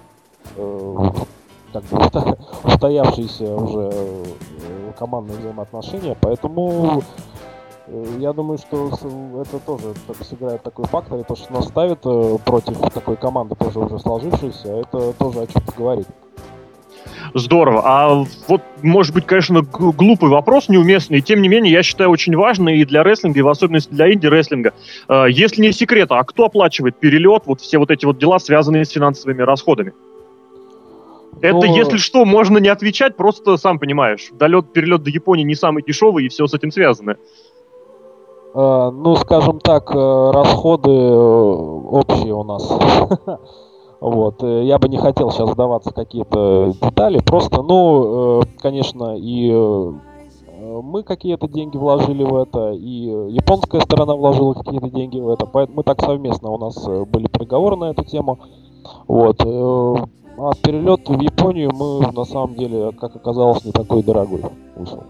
э, 0.57 1.11
как 1.73 1.83
бы 1.85 2.37
устоявшиеся 2.65 3.55
уже 3.55 3.91
э, 3.93 4.93
командные 4.99 5.39
взаимоотношения, 5.39 6.15
поэтому 6.21 7.03
э, 7.87 8.17
я 8.19 8.35
думаю, 8.35 8.59
что 8.59 8.91
это 9.41 9.59
тоже 9.61 9.95
так 10.07 10.17
сыграет 10.27 10.63
такой 10.63 10.85
фактор, 10.87 11.21
и 11.21 11.23
то, 11.23 11.35
что 11.37 11.51
нас 11.55 11.69
ставит 11.69 12.01
э, 12.05 12.39
против 12.45 12.79
такой 12.93 13.17
команды, 13.17 13.55
тоже 13.55 13.79
уже 13.79 13.99
сложившейся, 13.99 14.69
это 14.75 15.15
тоже 15.15 15.41
о 15.41 15.47
чем-то 15.47 15.73
говорит. 15.75 16.07
Здорово. 17.35 17.83
А 17.85 18.25
вот, 18.49 18.63
может 18.83 19.15
быть, 19.15 19.27
конечно, 19.27 19.63
глупый 19.63 20.29
вопрос, 20.29 20.69
неуместный, 20.69 21.19
и 21.19 21.23
тем 21.23 21.43
не 21.43 21.49
менее, 21.49 21.73
я 21.73 21.83
считаю 21.83 22.11
очень 22.11 22.37
важный 22.37 22.79
и 22.79 22.85
для 22.85 23.03
рестлинга, 23.03 23.39
и 23.39 23.43
в 23.43 23.49
особенности 23.49 23.93
для 23.93 24.13
инди-рестлинга. 24.13 24.73
Э, 25.09 25.27
Если 25.29 25.63
не 25.63 25.73
секрет, 25.73 26.09
а 26.11 26.23
кто 26.25 26.45
оплачивает 26.47 26.97
перелет, 26.97 27.43
вот 27.47 27.61
все 27.61 27.79
вот 27.79 27.91
эти 27.91 28.05
вот 28.05 28.19
дела, 28.19 28.39
связанные 28.39 28.85
с 28.85 28.91
финансовыми 28.91 29.43
расходами? 29.43 29.93
Это, 31.41 31.55
Ну, 31.55 31.65
если 31.65 31.97
что, 31.97 32.25
можно 32.25 32.59
не 32.59 32.69
отвечать, 32.69 33.17
просто 33.17 33.57
сам 33.57 33.79
понимаешь. 33.79 34.29
Долет, 34.33 34.73
перелет 34.73 35.03
до 35.03 35.11
Японии 35.11 35.45
не 35.45 35.55
самый 35.55 35.83
дешевый, 35.83 36.27
и 36.27 36.29
все 36.29 36.47
с 36.47 36.55
этим 36.55 36.71
связано. 36.71 37.17
Э, 38.55 38.91
Ну, 38.93 39.17
скажем 39.17 39.59
так, 39.61 39.91
э, 39.95 40.31
расходы 40.33 40.91
общие 40.91 42.35
у 42.35 42.45
нас. 42.45 42.69
Вот. 44.03 44.43
э, 44.43 44.65
Я 44.65 44.79
бы 44.79 44.89
не 44.89 44.97
хотел 44.97 45.31
сейчас 45.31 45.49
вдаваться 45.49 45.91
в 45.91 45.95
какие-то 45.95 46.73
детали. 46.83 47.21
Просто, 47.21 47.63
ну, 47.63 48.41
э, 48.41 48.47
конечно, 48.61 49.17
и 49.17 49.49
э, 49.53 49.93
мы 50.83 51.05
какие-то 51.05 51.47
деньги 51.47 51.77
вложили 51.77 52.25
в 52.25 52.35
это, 52.35 52.73
и 52.73 53.33
японская 53.33 53.81
сторона 53.81 54.17
вложила 54.17 54.55
какие-то 54.55 54.91
деньги 54.91 55.21
в 55.21 55.29
это. 55.29 55.47
Поэтому 55.47 55.77
мы 55.77 55.83
так 55.85 56.01
совместно, 56.01 56.51
у 56.51 56.59
нас 56.59 56.85
были 56.85 57.29
переговоры 57.29 57.77
на 57.77 57.91
эту 57.91 58.05
тему. 58.05 58.41
Вот. 59.07 59.41
А 59.41 60.51
перелет 60.63 61.09
в 61.09 61.21
Японию 61.21 61.71
мы, 61.73 62.11
на 62.13 62.25
самом 62.25 62.57
деле, 62.57 62.91
как 62.93 63.15
оказалось, 63.15 63.65
не 63.65 63.71
такой 63.71 64.03
дорогой 64.03 64.43
вышел. 64.75 65.05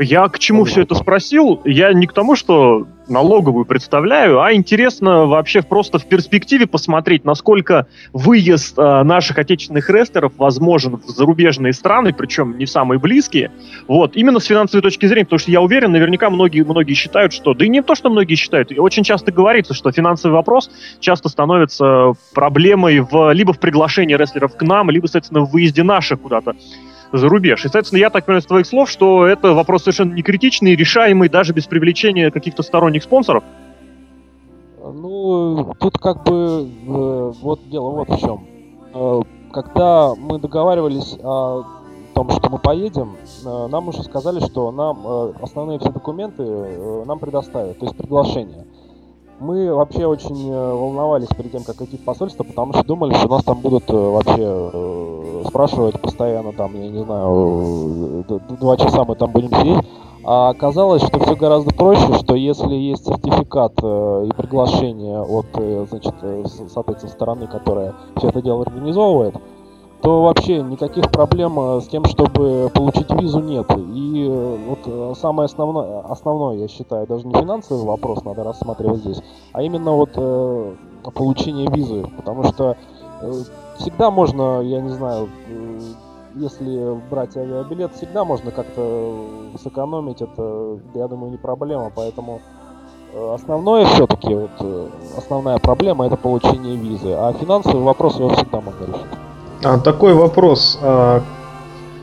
Я 0.00 0.28
к 0.28 0.40
чему 0.40 0.64
все 0.64 0.82
это 0.82 0.96
спросил? 0.96 1.60
Я 1.64 1.92
не 1.92 2.06
к 2.06 2.12
тому, 2.12 2.34
что 2.34 2.84
налоговую 3.08 3.64
представляю, 3.64 4.40
а 4.40 4.52
интересно 4.52 5.26
вообще 5.26 5.62
просто 5.62 5.98
в 5.98 6.06
перспективе 6.06 6.66
посмотреть, 6.66 7.24
насколько 7.24 7.86
выезд 8.12 8.78
э, 8.78 9.02
наших 9.02 9.38
отечественных 9.38 9.90
рестлеров 9.90 10.32
возможен 10.36 10.96
в 10.96 11.08
зарубежные 11.08 11.72
страны, 11.72 12.12
причем 12.12 12.56
не 12.56 12.66
самые 12.66 12.98
близкие. 12.98 13.50
Вот, 13.88 14.16
именно 14.16 14.40
с 14.40 14.44
финансовой 14.44 14.82
точки 14.82 15.06
зрения, 15.06 15.24
потому 15.24 15.38
что 15.38 15.50
я 15.50 15.60
уверен, 15.60 15.92
наверняка 15.92 16.30
многие, 16.30 16.62
многие 16.62 16.94
считают, 16.94 17.32
что, 17.32 17.54
да 17.54 17.64
и 17.64 17.68
не 17.68 17.82
то, 17.82 17.94
что 17.94 18.10
многие 18.10 18.34
считают, 18.34 18.72
и 18.72 18.78
очень 18.78 19.04
часто 19.04 19.32
говорится, 19.32 19.74
что 19.74 19.92
финансовый 19.92 20.32
вопрос 20.32 20.70
часто 21.00 21.28
становится 21.28 22.12
проблемой 22.34 23.00
в, 23.00 23.32
либо 23.32 23.52
в 23.52 23.60
приглашении 23.60 24.14
рестлеров 24.14 24.56
к 24.56 24.62
нам, 24.62 24.90
либо, 24.90 25.06
соответственно, 25.06 25.40
в 25.40 25.50
выезде 25.50 25.82
наших 25.82 26.20
куда-то 26.20 26.54
за 27.18 27.28
рубеж. 27.28 27.60
И, 27.60 27.62
соответственно, 27.62 28.00
я 28.00 28.10
так 28.10 28.26
понимаю 28.26 28.42
из 28.42 28.46
твоих 28.46 28.66
слов, 28.66 28.90
что 28.90 29.26
это 29.26 29.52
вопрос 29.52 29.82
совершенно 29.82 30.12
не 30.12 30.22
критичный, 30.22 30.74
решаемый 30.74 31.28
даже 31.28 31.52
без 31.52 31.66
привлечения 31.66 32.30
каких-то 32.30 32.62
сторонних 32.62 33.02
спонсоров. 33.02 33.44
Ну, 34.82 35.74
тут 35.78 35.98
как 35.98 36.24
бы 36.24 36.68
э, 36.86 37.32
вот 37.40 37.60
дело 37.70 37.90
вот 37.90 38.08
в 38.08 38.20
чем. 38.20 38.46
Э, 38.92 39.22
когда 39.52 40.14
мы 40.14 40.38
договаривались 40.38 41.16
о 41.22 41.64
том, 42.14 42.30
что 42.30 42.50
мы 42.50 42.58
поедем, 42.58 43.16
э, 43.44 43.66
нам 43.68 43.88
уже 43.88 44.02
сказали, 44.02 44.40
что 44.40 44.70
нам 44.72 45.06
э, 45.06 45.32
основные 45.40 45.78
все 45.78 45.90
документы 45.90 46.42
э, 46.42 47.04
нам 47.06 47.18
предоставят, 47.18 47.78
то 47.78 47.86
есть 47.86 47.96
приглашение. 47.96 48.66
Мы 49.40 49.74
вообще 49.74 50.06
очень 50.06 50.50
э, 50.50 50.72
волновались 50.72 51.28
перед 51.28 51.50
тем, 51.52 51.64
как 51.64 51.80
идти 51.82 51.96
в 51.96 52.04
посольство, 52.04 52.44
потому 52.44 52.72
что 52.72 52.84
думали, 52.84 53.14
что 53.14 53.28
нас 53.28 53.42
там 53.44 53.60
будут 53.60 53.84
э, 53.90 53.92
вообще 53.92 54.36
э, 54.38 55.42
спрашивать 55.48 56.00
постоянно, 56.00 56.52
там, 56.52 56.72
я 56.80 56.88
не 56.88 57.02
знаю, 57.04 58.24
два 58.60 58.76
часа 58.76 59.04
мы 59.04 59.16
там 59.16 59.32
будем 59.32 59.48
сидеть. 59.48 59.84
А 60.26 60.48
оказалось, 60.50 61.02
что 61.02 61.18
все 61.20 61.36
гораздо 61.36 61.74
проще, 61.74 62.14
что 62.14 62.34
если 62.34 62.74
есть 62.74 63.04
сертификат 63.04 63.72
и 63.78 64.32
приглашение 64.34 65.20
от, 65.20 65.46
значит, 65.90 66.14
с- 66.22 66.72
соответственно, 66.72 67.12
стороны, 67.12 67.46
которая 67.46 67.94
все 68.16 68.28
это 68.28 68.40
дело 68.40 68.62
организовывает, 68.62 69.34
то 70.04 70.22
вообще 70.22 70.60
никаких 70.60 71.10
проблем 71.10 71.58
э, 71.58 71.80
с 71.80 71.88
тем, 71.88 72.04
чтобы 72.04 72.70
получить 72.74 73.10
визу 73.10 73.40
нет. 73.40 73.66
И 73.74 74.28
э, 74.28 74.56
вот 74.68 74.80
э, 74.84 75.14
самое 75.18 75.46
основное, 75.46 76.00
основное, 76.00 76.56
я 76.58 76.68
считаю, 76.68 77.06
даже 77.06 77.26
не 77.26 77.32
финансовый 77.32 77.86
вопрос 77.86 78.22
надо 78.22 78.44
рассматривать 78.44 78.98
здесь, 78.98 79.22
а 79.54 79.62
именно 79.62 79.92
вот 79.92 80.10
э, 80.14 80.74
получение 81.14 81.68
визы, 81.70 82.06
потому 82.18 82.44
что 82.44 82.76
э, 83.22 83.32
всегда 83.78 84.10
можно, 84.10 84.60
я 84.60 84.82
не 84.82 84.90
знаю, 84.90 85.30
э, 85.48 85.80
если 86.34 87.00
брать 87.10 87.34
авиабилет, 87.38 87.94
всегда 87.94 88.26
можно 88.26 88.50
как-то 88.50 89.24
сэкономить, 89.58 90.20
это, 90.20 90.80
я 90.94 91.08
думаю, 91.08 91.30
не 91.30 91.38
проблема, 91.38 91.90
поэтому 91.94 92.42
основное 93.32 93.86
все-таки, 93.86 94.34
вот, 94.34 94.90
основная 95.16 95.56
проблема 95.58 96.04
это 96.04 96.18
получение 96.18 96.76
визы, 96.76 97.12
а 97.12 97.32
финансовый 97.32 97.82
вопрос 97.82 98.18
его 98.18 98.28
всегда 98.28 98.60
можно 98.60 98.84
решить. 98.84 99.33
А, 99.62 99.78
такой 99.78 100.14
вопрос. 100.14 100.78
А, 100.82 101.22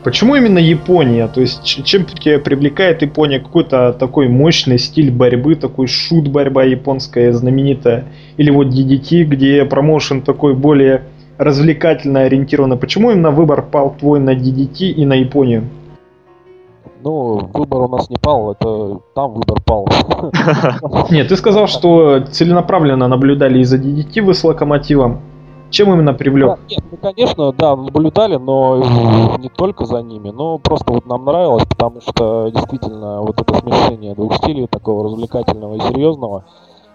почему 0.04 0.34
именно 0.36 0.58
Япония? 0.58 1.28
То 1.28 1.40
есть 1.40 1.62
чем 1.64 2.04
тебя 2.04 2.38
привлекает 2.38 3.02
Япония? 3.02 3.40
Какой-то 3.40 3.92
такой 3.92 4.28
мощный 4.28 4.78
стиль 4.78 5.10
борьбы, 5.10 5.54
такой 5.54 5.86
шут 5.86 6.28
борьба 6.28 6.64
японская 6.64 7.32
знаменитая? 7.32 8.06
Или 8.36 8.50
вот 8.50 8.68
DDT, 8.68 9.24
где 9.24 9.64
промоушен 9.64 10.22
такой 10.22 10.54
более 10.54 11.04
развлекательно 11.38 12.20
ориентированный? 12.20 12.76
Почему 12.76 13.10
именно 13.10 13.30
выбор 13.30 13.62
пал 13.62 13.94
твой 13.98 14.20
на 14.20 14.34
DDT 14.34 14.90
и 14.90 15.04
на 15.04 15.14
Японию? 15.14 15.64
Ну, 17.04 17.50
выбор 17.52 17.82
у 17.82 17.88
нас 17.88 18.08
не 18.10 18.16
пал, 18.16 18.52
это 18.52 19.00
там 19.14 19.34
выбор 19.34 19.60
пал. 19.64 19.88
Нет, 21.10 21.28
ты 21.28 21.36
сказал, 21.36 21.66
что 21.66 22.20
целенаправленно 22.30 23.08
наблюдали 23.08 23.58
из-за 23.60 23.76
DDT 23.76 24.22
вы 24.22 24.34
с 24.34 24.44
локомотивом. 24.44 25.20
Чем 25.72 25.92
именно 25.92 26.12
привлек? 26.12 26.48
Да, 26.50 26.58
Нет, 26.68 26.84
мы, 26.90 26.98
конечно, 26.98 27.52
да, 27.52 27.74
наблюдали, 27.74 28.36
но 28.36 28.76
не 29.38 29.48
только 29.48 29.86
за 29.86 30.02
ними, 30.02 30.28
но 30.28 30.58
просто 30.58 30.92
вот 30.92 31.06
нам 31.06 31.24
нравилось, 31.24 31.64
потому 31.66 32.02
что 32.02 32.50
действительно 32.54 33.22
вот 33.22 33.40
это 33.40 33.54
смешение 33.58 34.14
двух 34.14 34.36
стилей, 34.36 34.66
такого 34.66 35.04
развлекательного 35.04 35.76
и 35.76 35.80
серьезного, 35.80 36.44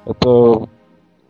это 0.06 0.68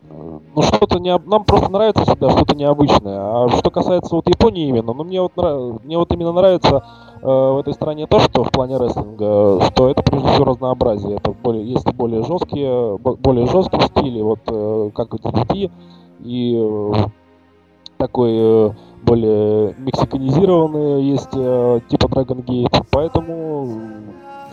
ну 0.10 0.62
что-то 0.62 1.00
не 1.00 1.18
нам 1.18 1.44
просто 1.44 1.70
нравится 1.70 2.04
всегда 2.04 2.30
что-то 2.30 2.56
необычное. 2.56 3.18
А 3.20 3.50
что 3.50 3.70
касается 3.70 4.16
вот 4.16 4.28
Японии 4.28 4.68
именно, 4.68 4.94
ну 4.94 5.04
мне 5.04 5.22
вот 5.22 5.36
нрав- 5.36 5.84
мне 5.84 5.98
вот 5.98 6.12
именно 6.14 6.32
нравится 6.32 6.84
э, 7.22 7.26
в 7.26 7.60
этой 7.60 7.74
стране 7.74 8.08
то, 8.08 8.20
что 8.20 8.44
в 8.44 8.52
плане 8.52 8.78
рестлинга, 8.78 9.62
что 9.72 9.90
это 9.90 10.04
прежде 10.04 10.28
всего 10.30 10.46
разнообразие. 10.46 11.18
Это 11.18 11.32
более 11.32 11.66
есть 11.70 11.92
более 11.94 12.24
жесткие, 12.24 12.98
бо- 12.98 13.16
более 13.16 13.48
жесткие 13.48 13.82
стили, 13.84 14.22
вот 14.22 14.40
э, 14.48 14.92
как 14.94 15.14
DDT, 15.14 15.72
и 16.24 16.58
э, 16.58 16.94
такой 17.98 18.32
э, 18.34 18.72
более 19.04 19.76
мексиканизированный 19.78 21.04
есть 21.04 21.30
э, 21.34 21.80
типа 21.90 22.06
Dragon 22.06 22.44
Gate, 22.44 22.86
поэтому 22.92 23.80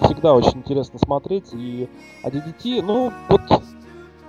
всегда 0.02 0.34
очень 0.34 0.58
интересно 0.58 0.98
смотреть. 0.98 1.52
И 1.52 1.88
а 2.22 2.30
ну 2.82 3.12
вот 3.28 3.40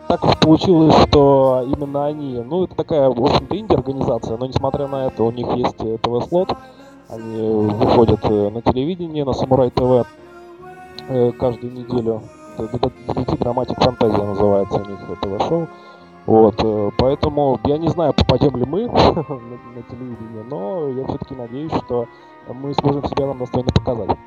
так 0.08 0.40
получилось, 0.40 0.96
что 1.08 1.66
именно 1.66 2.06
они, 2.06 2.40
ну 2.42 2.66
это 2.66 2.76
такая, 2.76 3.10
в 3.10 3.24
общем-то, 3.24 3.58
инди-организация, 3.58 4.38
но 4.38 4.46
несмотря 4.46 4.88
на 4.88 5.08
это, 5.08 5.24
у 5.24 5.32
них 5.32 5.48
есть 5.56 5.80
э, 5.80 5.98
ТВ-слот, 6.02 6.56
они 7.10 7.66
выходят 7.68 8.20
э, 8.24 8.50
на 8.50 8.62
телевидении, 8.62 9.24
на 9.24 9.34
Самурай 9.34 9.72
ТВ 9.72 10.08
э, 11.10 11.32
каждую 11.34 11.74
неделю. 11.74 12.22
DDT 12.58 13.38
Dramatic 13.38 13.78
Fantasy 13.78 14.26
называется 14.26 14.78
у 14.78 14.86
них 14.86 15.00
ТВ-шоу. 15.22 15.68
Вот, 16.26 16.56
э, 16.64 16.92
поэтому 16.98 17.60
я 17.66 17.78
не 17.78 17.88
знаю, 17.90 18.14
попадем 18.14 18.58
ли 18.58 18.66
мы 18.66 18.88
на, 18.88 18.94
на 18.94 19.84
телевидение, 19.90 20.44
но 20.50 20.90
я 20.90 21.06
все-таки 21.06 21.36
надеюсь, 21.36 21.72
что 21.86 22.08
мы 22.52 22.74
сможем 22.74 23.06
себя 23.06 23.28
нам 23.28 23.38
достойно 23.38 23.70
показать. 23.70 24.18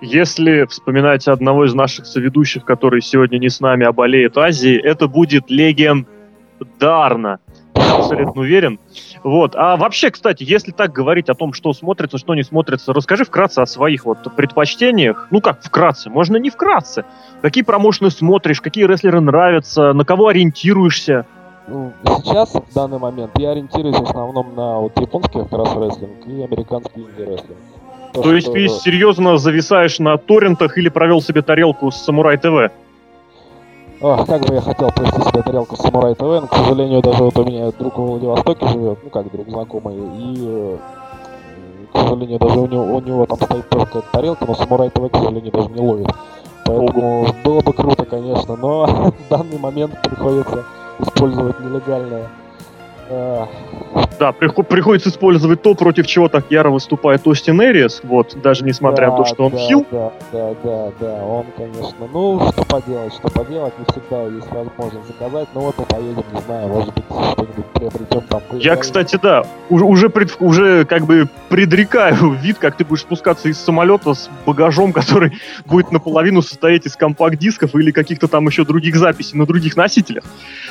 Если 0.00 0.66
вспоминать 0.66 1.28
одного 1.28 1.64
из 1.64 1.74
наших 1.74 2.06
соведущих, 2.06 2.64
который 2.64 3.00
сегодня 3.00 3.38
не 3.38 3.48
с 3.48 3.60
нами, 3.60 3.86
а 3.86 3.92
болеет 3.92 4.36
Азией, 4.36 4.80
это 4.80 5.06
будет 5.06 5.48
легендарно. 5.48 7.38
абсолютно 7.74 8.42
уверен. 8.42 8.80
Вот. 9.22 9.54
А 9.54 9.76
вообще, 9.76 10.10
кстати, 10.10 10.42
если 10.42 10.72
так 10.72 10.92
говорить 10.92 11.28
о 11.28 11.34
том, 11.34 11.52
что 11.52 11.72
смотрится, 11.72 12.18
что 12.18 12.34
не 12.34 12.42
смотрится, 12.42 12.92
расскажи 12.92 13.24
вкратце 13.24 13.60
о 13.60 13.66
своих 13.66 14.04
вот 14.04 14.18
предпочтениях. 14.34 15.28
Ну 15.30 15.40
как 15.40 15.62
вкратце? 15.62 16.10
Можно 16.10 16.38
не 16.38 16.50
вкратце. 16.50 17.04
Какие 17.40 17.62
промоушены 17.62 18.10
смотришь, 18.10 18.60
какие 18.60 18.84
рестлеры 18.84 19.20
нравятся, 19.20 19.92
на 19.92 20.04
кого 20.04 20.28
ориентируешься? 20.28 21.26
Ну, 21.68 21.92
сейчас, 22.02 22.52
в 22.54 22.74
данный 22.74 22.98
момент, 22.98 23.30
я 23.38 23.52
ориентируюсь 23.52 23.96
в 23.96 24.02
основном 24.02 24.54
на 24.56 24.80
вот 24.80 24.98
японский 24.98 25.38
как 25.38 25.52
раз 25.52 25.76
рестлинг 25.76 26.26
и 26.26 26.42
американский 26.42 27.00
инди-рестлинг. 27.00 27.58
То, 28.12 28.22
То 28.22 28.34
есть 28.34 28.48
что... 28.48 28.54
ты 28.54 28.68
серьезно 28.68 29.38
зависаешь 29.38 30.00
на 30.00 30.18
торрентах 30.18 30.76
или 30.76 30.88
провел 30.88 31.22
себе 31.22 31.42
тарелку 31.42 31.90
с 31.92 31.96
Samurai 31.96 32.36
TV? 32.36 32.72
Ох, 34.02 34.26
как 34.26 34.42
бы 34.42 34.54
я 34.54 34.60
хотел 34.60 34.90
провести 34.90 35.22
себе 35.22 35.42
тарелку 35.42 35.76
Samurai 35.76 36.14
TV, 36.14 36.22
но, 36.22 36.46
к 36.48 36.54
сожалению, 36.54 37.02
даже 37.02 37.22
вот 37.22 37.38
у 37.38 37.44
меня 37.44 37.70
друг 37.70 37.96
в 37.96 38.02
Владивостоке 38.02 38.66
живет, 38.66 38.98
ну 39.04 39.10
как 39.10 39.30
друг 39.30 39.48
знакомый, 39.48 39.96
и, 39.96 40.36
э, 40.40 40.76
к 41.92 41.98
сожалению, 41.98 42.38
даже 42.40 42.58
у 42.58 42.66
него, 42.66 42.82
у 42.82 43.00
него 43.00 43.26
там 43.26 43.38
стоит 43.40 43.68
только 43.68 44.02
тарелка, 44.12 44.44
но 44.46 44.54
Samurai 44.54 44.90
TV, 44.90 45.08
к 45.08 45.16
сожалению, 45.16 45.52
даже 45.52 45.68
не 45.68 45.80
ловит. 45.80 46.08
Поэтому 46.64 47.22
Ого. 47.22 47.26
было 47.44 47.60
бы 47.60 47.72
круто, 47.72 48.04
конечно, 48.04 48.56
но 48.56 48.86
в 49.26 49.28
данный 49.30 49.58
момент 49.58 49.96
приходится 50.02 50.64
использовать 50.98 51.60
нелегальное 51.60 52.28
Э, 53.08 53.46
да, 54.22 54.30
приходится 54.30 55.08
использовать 55.08 55.62
то, 55.62 55.74
против 55.74 56.06
чего 56.06 56.28
так 56.28 56.44
яро 56.48 56.70
выступает 56.70 57.26
Остин 57.26 57.60
Эриас, 57.60 58.02
вот, 58.04 58.40
даже 58.40 58.64
несмотря 58.64 59.06
да, 59.06 59.10
на 59.10 59.16
то, 59.16 59.24
что 59.24 59.46
он 59.46 59.50
да, 59.50 59.58
хил. 59.58 59.86
Да, 59.90 60.12
да, 60.30 60.54
да, 60.62 60.92
да, 61.00 61.24
он, 61.24 61.46
конечно, 61.56 62.08
ну, 62.12 62.52
что 62.52 62.64
поделать, 62.64 63.12
что 63.14 63.28
поделать, 63.28 63.74
не 63.80 63.84
всегда 63.86 64.22
есть 64.22 64.46
возможность 64.52 65.08
заказать, 65.08 65.48
но 65.54 65.62
вот 65.62 65.74
мы 65.76 65.86
поедем, 65.86 66.24
не 66.32 66.40
знаю, 66.40 66.68
может 66.68 66.94
быть, 66.94 67.04
что-нибудь 67.04 67.64
приобретем 67.74 68.20
там. 68.28 68.42
Я, 68.52 68.76
кстати, 68.76 69.18
да, 69.20 69.44
уже, 69.68 69.84
уже, 69.84 70.08
пред, 70.08 70.36
уже 70.38 70.84
как 70.84 71.04
бы 71.04 71.28
предрекаю 71.48 72.30
вид, 72.42 72.58
как 72.58 72.76
ты 72.76 72.84
будешь 72.84 73.00
спускаться 73.00 73.48
из 73.48 73.58
самолета 73.58 74.14
с 74.14 74.30
багажом, 74.46 74.92
который 74.92 75.32
будет 75.66 75.90
наполовину 75.90 76.42
состоять 76.42 76.86
из 76.86 76.94
компакт-дисков 76.94 77.74
или 77.74 77.90
каких-то 77.90 78.28
там 78.28 78.46
еще 78.46 78.64
других 78.64 78.94
записей 78.94 79.36
на 79.36 79.46
других 79.46 79.76
носителях. 79.76 80.22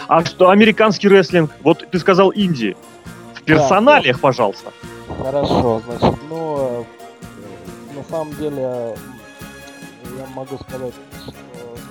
А 0.07 0.23
что 0.23 0.51
американский 0.51 1.09
рестлинг, 1.09 1.51
вот 1.63 1.85
ты 1.91 1.99
сказал 1.99 2.29
Индии. 2.29 2.77
В 3.41 3.45
персоналиях, 3.45 4.17
да, 4.17 4.21
пожалуйста. 4.21 4.71
Хорошо, 5.23 5.81
значит, 5.85 6.19
ну, 6.29 6.57
э, 6.59 7.95
на 7.95 8.03
самом 8.03 8.33
деле, 8.35 8.61
я 8.61 10.25
могу 10.35 10.57
сказать, 10.57 10.93
что 11.23 11.33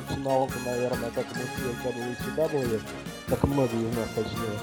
начинал 0.09 0.49
наверное, 0.65 1.11
как 1.15 1.27
мы 1.35 1.43
с 1.43 2.39
WCW, 2.39 2.81
как 3.29 3.45
многие 3.45 3.89
из 3.89 3.97
нас, 3.97 4.09
точнее. 4.15 4.59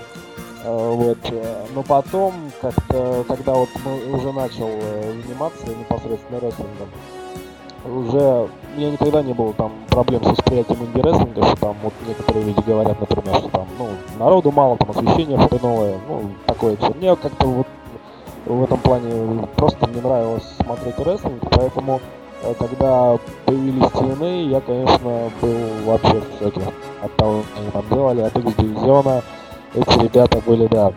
Э, 0.64 0.92
вот. 0.94 1.18
Э, 1.24 1.66
но 1.74 1.84
потом, 1.84 2.52
как-то, 2.62 3.26
когда 3.28 3.54
вот 3.54 3.70
мы 3.84 4.14
уже 4.14 4.32
начал 4.32 4.70
заниматься 4.70 5.68
непосредственно 5.68 6.40
рестлингом, 6.40 6.90
уже 7.86 8.50
я 8.78 8.92
никогда 8.92 9.24
не 9.24 9.34
было 9.34 9.54
там 9.54 9.72
проблем 9.90 10.24
с 10.24 10.28
восприятием 10.28 10.86
инди-рестлинга, 10.86 11.46
что 11.48 11.56
там 11.58 11.76
вот 11.82 11.94
некоторые 12.08 12.46
люди 12.46 12.62
говорят, 12.62 13.00
например, 13.00 13.36
что 13.40 13.50
там, 13.50 13.68
ну, 13.80 13.90
народу 14.20 14.52
мало, 14.52 14.78
там 14.78 14.92
освещение 14.92 15.38
хреновое, 15.38 15.98
ну, 16.08 16.32
такое 16.46 16.78
все. 16.78 16.94
Мне 16.94 17.16
как-то 17.16 17.48
вот 17.48 17.68
в 18.46 18.64
этом 18.64 18.80
плане 18.80 19.48
просто 19.56 19.90
не 19.90 20.00
нравилось 20.00 20.44
смотреть 20.64 21.00
рестлинг, 21.00 21.44
поэтому 21.52 22.00
э, 22.44 22.54
когда 22.58 23.18
появились 23.46 23.84
TNA, 23.84 24.50
я, 24.50 24.62
конечно, 24.62 25.32
был 25.42 25.58
вообще 25.86 26.22
в 26.22 26.40
шоке 26.40 26.62
от 27.02 27.16
того, 27.18 27.44
что 27.44 27.62
они 27.62 27.72
там 27.72 27.86
делали, 27.90 28.22
от 28.22 28.38
их 28.38 28.56
дивизиона. 28.58 29.24
Эти 29.74 30.00
ребята 30.00 30.42
были, 30.46 30.68
да. 30.68 30.94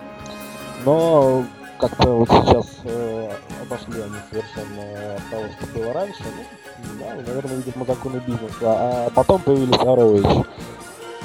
Но 0.85 1.43
как-то 1.79 2.11
вот 2.11 2.29
сейчас 2.29 2.67
э, 2.85 3.31
обошли 3.63 4.03
они 4.03 4.15
совершенно 4.31 5.17
от 5.17 5.31
того, 5.31 5.43
что 5.59 5.79
было 5.79 5.93
раньше. 5.93 6.23
Ну, 6.25 6.60
да, 6.99 7.15
наверное, 7.27 7.57
видимо, 7.57 7.85
законы 7.85 8.23
бизнеса. 8.27 8.55
А 8.63 9.11
потом 9.15 9.41
появились 9.43 9.77
ROH. 9.77 10.47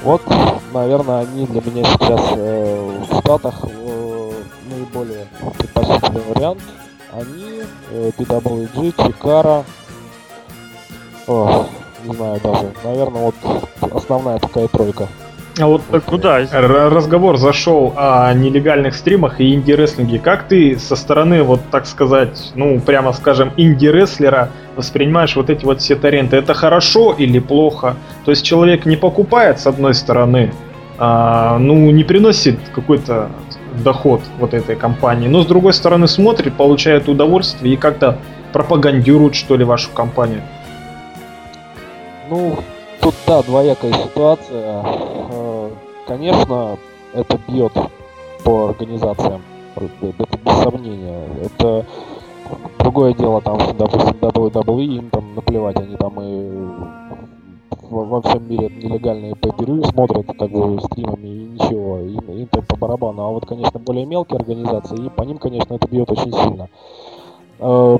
Вот, 0.04 0.22
наверное, 0.74 1.22
они 1.22 1.48
для 1.48 1.62
меня 1.62 1.84
сейчас 1.84 2.22
э, 2.36 3.06
в 3.10 3.20
Штатах 3.20 3.56
э, 3.64 4.32
наиболее 4.70 5.28
предпочтительный 5.58 6.22
вариант. 6.22 6.62
Они, 7.12 7.62
э, 7.92 8.12
PWG, 8.18 8.94
Чикара, 9.08 9.64
о, 11.28 11.66
не 12.04 12.16
знаю 12.16 12.40
даже, 12.44 12.72
наверное, 12.84 13.22
вот 13.32 13.36
основная 13.94 14.38
такая 14.40 14.68
тройка. 14.68 15.08
А 15.58 15.68
вот 15.68 15.84
так, 15.90 16.04
ну 16.12 16.18
да, 16.18 16.40
разговор 16.52 17.38
зашел 17.38 17.94
о 17.96 18.34
нелегальных 18.34 18.94
стримах 18.94 19.40
и 19.40 19.54
инди-рестлинге. 19.54 20.20
Как 20.20 20.50
ты 20.50 20.78
со 20.78 20.98
стороны, 20.98 21.44
вот 21.44 21.62
так 21.72 21.86
сказать, 21.86 22.52
ну, 22.56 22.82
прямо 22.82 23.14
скажем, 23.14 23.54
инди-рестлера 23.56 24.50
воспринимаешь 24.76 25.36
вот 25.38 25.50
эти 25.50 25.64
вот 25.64 25.80
все 25.80 25.96
торренты? 25.96 26.36
Это 26.36 26.54
хорошо 26.54 27.16
или 27.18 27.40
плохо? 27.40 27.96
То 28.26 28.32
есть 28.32 28.44
человек 28.44 28.86
не 28.86 28.98
покупает, 28.98 29.62
с 29.62 29.68
одной 29.68 29.94
стороны, 29.94 30.52
а, 30.98 31.58
ну, 31.58 31.90
не 31.92 32.04
приносит 32.04 32.60
какой-то 32.74 33.30
доход 33.82 34.22
вот 34.40 34.54
этой 34.54 34.76
компании, 34.76 35.30
но 35.30 35.42
с 35.42 35.46
другой 35.46 35.74
стороны 35.74 36.10
смотрит, 36.10 36.54
получает 36.56 37.08
удовольствие 37.08 37.76
и 37.76 37.78
как-то 37.78 38.18
пропагандирует, 38.52 39.36
что 39.36 39.56
ли, 39.56 39.64
вашу 39.64 39.90
компанию. 39.92 40.42
Ну, 42.30 42.58
тут, 43.00 43.16
да, 43.26 43.42
двоякая 43.42 43.94
ситуация. 43.94 44.84
Конечно, 46.08 46.78
это 47.14 47.40
бьет 47.48 47.74
по 48.44 48.70
организациям. 48.70 49.42
Это 49.76 50.38
без 50.44 50.54
сомнения. 50.64 51.24
Это 51.44 51.86
другое 52.80 53.14
дело, 53.14 53.42
там, 53.42 53.58
допустим, 53.78 54.16
WWE, 54.22 54.86
им 54.86 55.10
там 55.10 55.36
наплевать, 55.36 55.78
они 55.78 55.96
там 55.98 56.22
и 56.22 56.66
во 57.90 58.22
всем 58.22 58.50
мире 58.50 58.70
нелегальные 58.70 59.36
пейперю 59.36 59.84
смотрят 59.84 60.26
как 60.26 60.50
бы 60.50 60.80
стримами 60.82 61.28
и 61.28 61.46
ничего, 61.46 62.00
им, 62.00 62.40
им 62.40 62.48
там 62.48 62.64
по 62.66 62.76
барабану. 62.78 63.24
А 63.24 63.30
вот, 63.30 63.46
конечно, 63.46 63.80
более 63.80 64.06
мелкие 64.06 64.38
организации, 64.38 65.06
и 65.06 65.10
по 65.10 65.24
ним, 65.24 65.38
конечно, 65.38 65.76
это 65.76 65.88
бьет 65.88 66.10
очень 66.12 66.32
сильно. 66.32 66.70
Э, 67.60 67.98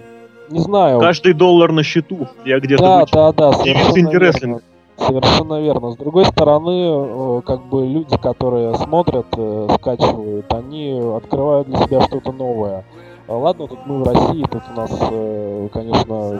не 0.50 0.60
знаю. 0.60 1.00
Каждый 1.00 1.34
доллар 1.34 1.72
на 1.72 1.84
счету. 1.84 2.28
Я 2.46 2.60
где-то 2.60 2.84
Да, 2.84 3.06
да, 3.12 3.34
да. 3.34 3.54
Совершенно 3.54 4.62
Совершенно 4.98 5.62
верно. 5.62 5.92
С 5.92 5.98
другой 5.98 6.26
стороны, 6.26 6.70
э, 6.70 7.42
как 7.46 7.66
бы 7.66 7.86
люди, 7.86 8.18
которые 8.18 8.76
смотрят, 8.76 9.28
э, 9.36 9.68
скачивают, 9.80 10.54
они 10.54 11.00
открывают 11.16 11.68
для 11.68 11.80
себя 11.80 12.02
что-то 12.02 12.32
новое. 12.32 12.86
Ладно, 13.28 13.68
тут 13.68 13.80
мы 13.86 14.04
в 14.04 14.08
России, 14.08 14.46
тут 14.50 14.64
у 14.72 14.78
нас, 14.78 14.92
э, 15.12 15.70
конечно, 15.74 16.40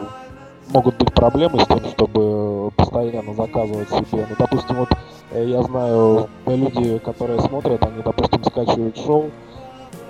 могут 0.72 0.96
быть 0.96 1.12
проблемы 1.12 1.60
с 1.60 1.66
тем, 1.66 1.84
чтобы 1.84 2.70
постоянно 2.76 3.34
заказывать 3.34 3.90
себе. 3.90 4.26
Ну, 4.28 4.36
допустим, 4.38 4.76
вот 4.76 4.88
я 5.34 5.62
знаю 5.62 6.28
люди, 6.46 6.98
которые 6.98 7.40
смотрят, 7.40 7.82
они, 7.84 8.02
допустим, 8.02 8.42
скачивают 8.44 8.96
шоу 8.96 9.30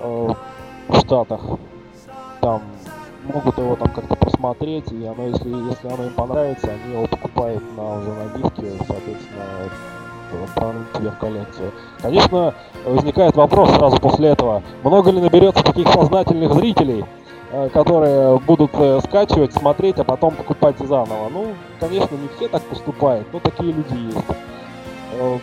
в 0.03 1.01
Штатах, 1.01 1.41
там 2.41 2.63
могут 3.33 3.59
его 3.59 3.77
там 3.77 3.89
как-то 3.89 4.17
просмотреть, 4.17 4.91
и 4.93 5.05
оно, 5.05 5.29
если, 5.29 5.49
если 5.49 5.89
оно 5.89 6.05
им 6.05 6.15
понравится, 6.15 6.69
они 6.69 6.95
его 6.95 7.07
покупают 7.07 7.63
на 7.77 7.99
уже 7.99 8.11
на 8.13 8.39
диске, 8.39 8.73
соответственно, 8.87 9.71
себе 10.97 11.11
в 11.11 11.19
коллекцию. 11.19 11.73
Конечно, 12.03 12.55
возникает 12.85 13.37
вопрос 13.37 13.71
сразу 13.71 13.99
после 13.99 14.29
этого, 14.29 14.63
много 14.83 15.11
ли 15.11 15.21
наберется 15.21 15.63
таких 15.63 15.89
сознательных 15.89 16.53
зрителей, 16.55 17.05
э, 17.53 17.69
которые 17.73 18.39
будут 18.41 18.73
э, 18.75 19.01
скачивать, 19.05 19.55
смотреть, 19.55 19.99
а 19.99 20.05
потом 20.05 20.35
покупать 20.35 20.79
заново. 20.79 21.29
Ну, 21.31 21.47
конечно, 21.81 22.17
не 22.17 22.29
все 22.37 22.49
так 22.49 22.63
поступают, 22.63 23.27
но 23.33 23.41
такие 23.41 23.73
люди 23.73 23.95
есть. 23.95 24.25
Э, 25.13 25.39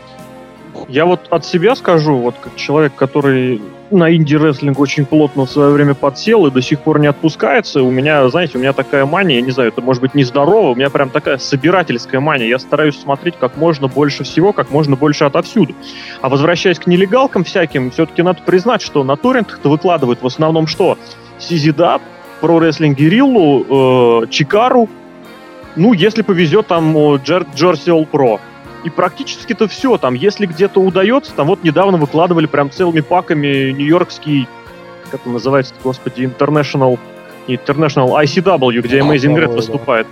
я 0.88 1.06
вот 1.06 1.28
от 1.30 1.46
себя 1.46 1.76
скажу, 1.76 2.17
вот 2.17 2.36
как 2.41 2.56
человек, 2.56 2.96
который 2.96 3.62
на 3.91 4.15
инди-рестлинг 4.15 4.80
очень 4.80 5.06
плотно 5.06 5.46
в 5.46 5.52
свое 5.52 5.72
время 5.72 5.93
подсел 5.93 6.46
и 6.46 6.52
до 6.52 6.62
сих 6.62 6.80
пор 6.80 7.00
не 7.00 7.08
отпускается. 7.08 7.84
У 7.84 7.91
меня, 7.91 8.28
знаете, 8.30 8.58
у 8.58 8.62
меня 8.62 8.74
такая 8.74 9.06
мания, 9.06 9.36
я 9.38 9.41
не 9.41 9.52
знаю, 9.52 9.69
это 9.69 9.82
может 9.82 10.02
быть 10.02 10.15
нездорово, 10.15 10.69
у 10.69 10.76
меня 10.76 10.89
прям 10.89 11.10
такая 11.10 11.38
собирательская 11.38 12.19
мания. 12.19 12.48
Я 12.48 12.60
стараюсь 12.60 13.00
смотреть 13.00 13.36
как 13.39 13.58
можно 13.58 13.88
больше 13.88 14.24
всего, 14.24 14.54
как 14.54 14.72
можно 14.72 14.96
больше 14.96 15.26
отовсюду. 15.26 15.76
А 16.22 16.30
возвращаясь 16.30 16.80
к 16.80 16.88
нелегалкам 16.88 17.43
всяким, 17.43 17.91
все-таки 17.91 18.22
надо 18.22 18.41
признать, 18.46 18.82
что 18.82 19.04
на 19.04 19.15
торрентах-то 19.15 19.69
выкладывают 19.69 20.22
в 20.22 20.26
основном 20.26 20.67
что? 20.67 20.98
CZDAP, 21.39 22.02
Pro 22.41 22.60
Wrestling 22.60 22.96
Guerrilla, 22.96 24.24
э, 24.24 24.28
Чикару, 24.30 24.89
ну, 25.76 25.93
если 25.93 26.22
повезет, 26.22 26.67
там 26.67 27.15
Джер, 27.17 27.48
Джерси 27.56 27.89
All 27.89 28.08
Pro. 28.10 28.39
И 28.84 28.89
практически-то 28.89 29.67
все. 29.67 29.98
Там, 29.98 30.13
если 30.13 30.46
где-то 30.46 30.82
удается, 30.82 31.34
там 31.34 31.48
вот 31.48 31.63
недавно 31.63 31.98
выкладывали 31.98 32.48
прям 32.48 32.69
целыми 32.69 33.00
паками 33.00 33.72
нью-йоркский, 33.72 34.48
как 35.06 35.22
это 35.22 35.30
называется, 35.30 35.74
господи, 35.84 36.24
International, 36.24 37.00
International 37.48 38.10
ICW, 38.24 38.82
где 38.82 39.00
Amazing 39.00 39.36
Red 39.36 39.56
выступает. 39.56 40.08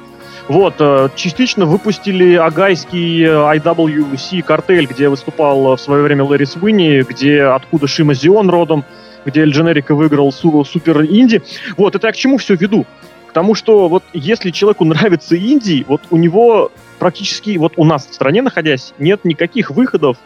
Вот, 0.47 0.75
э, 0.79 1.09
частично 1.15 1.65
выпустили 1.65 2.35
агайский 2.35 3.23
IWC 3.25 4.41
картель, 4.41 4.85
где 4.85 5.07
выступал 5.07 5.75
в 5.75 5.79
свое 5.79 6.03
время 6.03 6.23
Ларри 6.23 6.45
Свинни, 6.45 7.03
где 7.07 7.43
откуда 7.43 7.87
Шима 7.87 8.13
Зион 8.13 8.49
родом, 8.49 8.83
где 9.25 9.41
Эль 9.41 9.51
Дженерика 9.51 9.95
выиграл 9.95 10.31
Супер 10.31 11.03
Инди. 11.03 11.41
Вот, 11.77 11.95
это 11.95 12.07
я 12.07 12.13
к 12.13 12.15
чему 12.15 12.37
все 12.37 12.55
веду? 12.55 12.85
К 13.27 13.33
тому, 13.33 13.55
что 13.55 13.87
вот 13.87 14.03
если 14.13 14.49
человеку 14.51 14.83
нравится 14.85 15.35
Индии, 15.35 15.85
вот 15.87 16.01
у 16.09 16.17
него 16.17 16.71
практически, 17.01 17.57
вот 17.57 17.73
у 17.77 17.83
нас 17.83 18.05
в 18.05 18.13
стране 18.13 18.43
находясь, 18.43 18.93
нет 18.99 19.25
никаких 19.25 19.71
выходов 19.71 20.17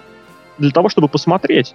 для 0.57 0.71
того, 0.71 0.89
чтобы 0.89 1.07
посмотреть. 1.07 1.73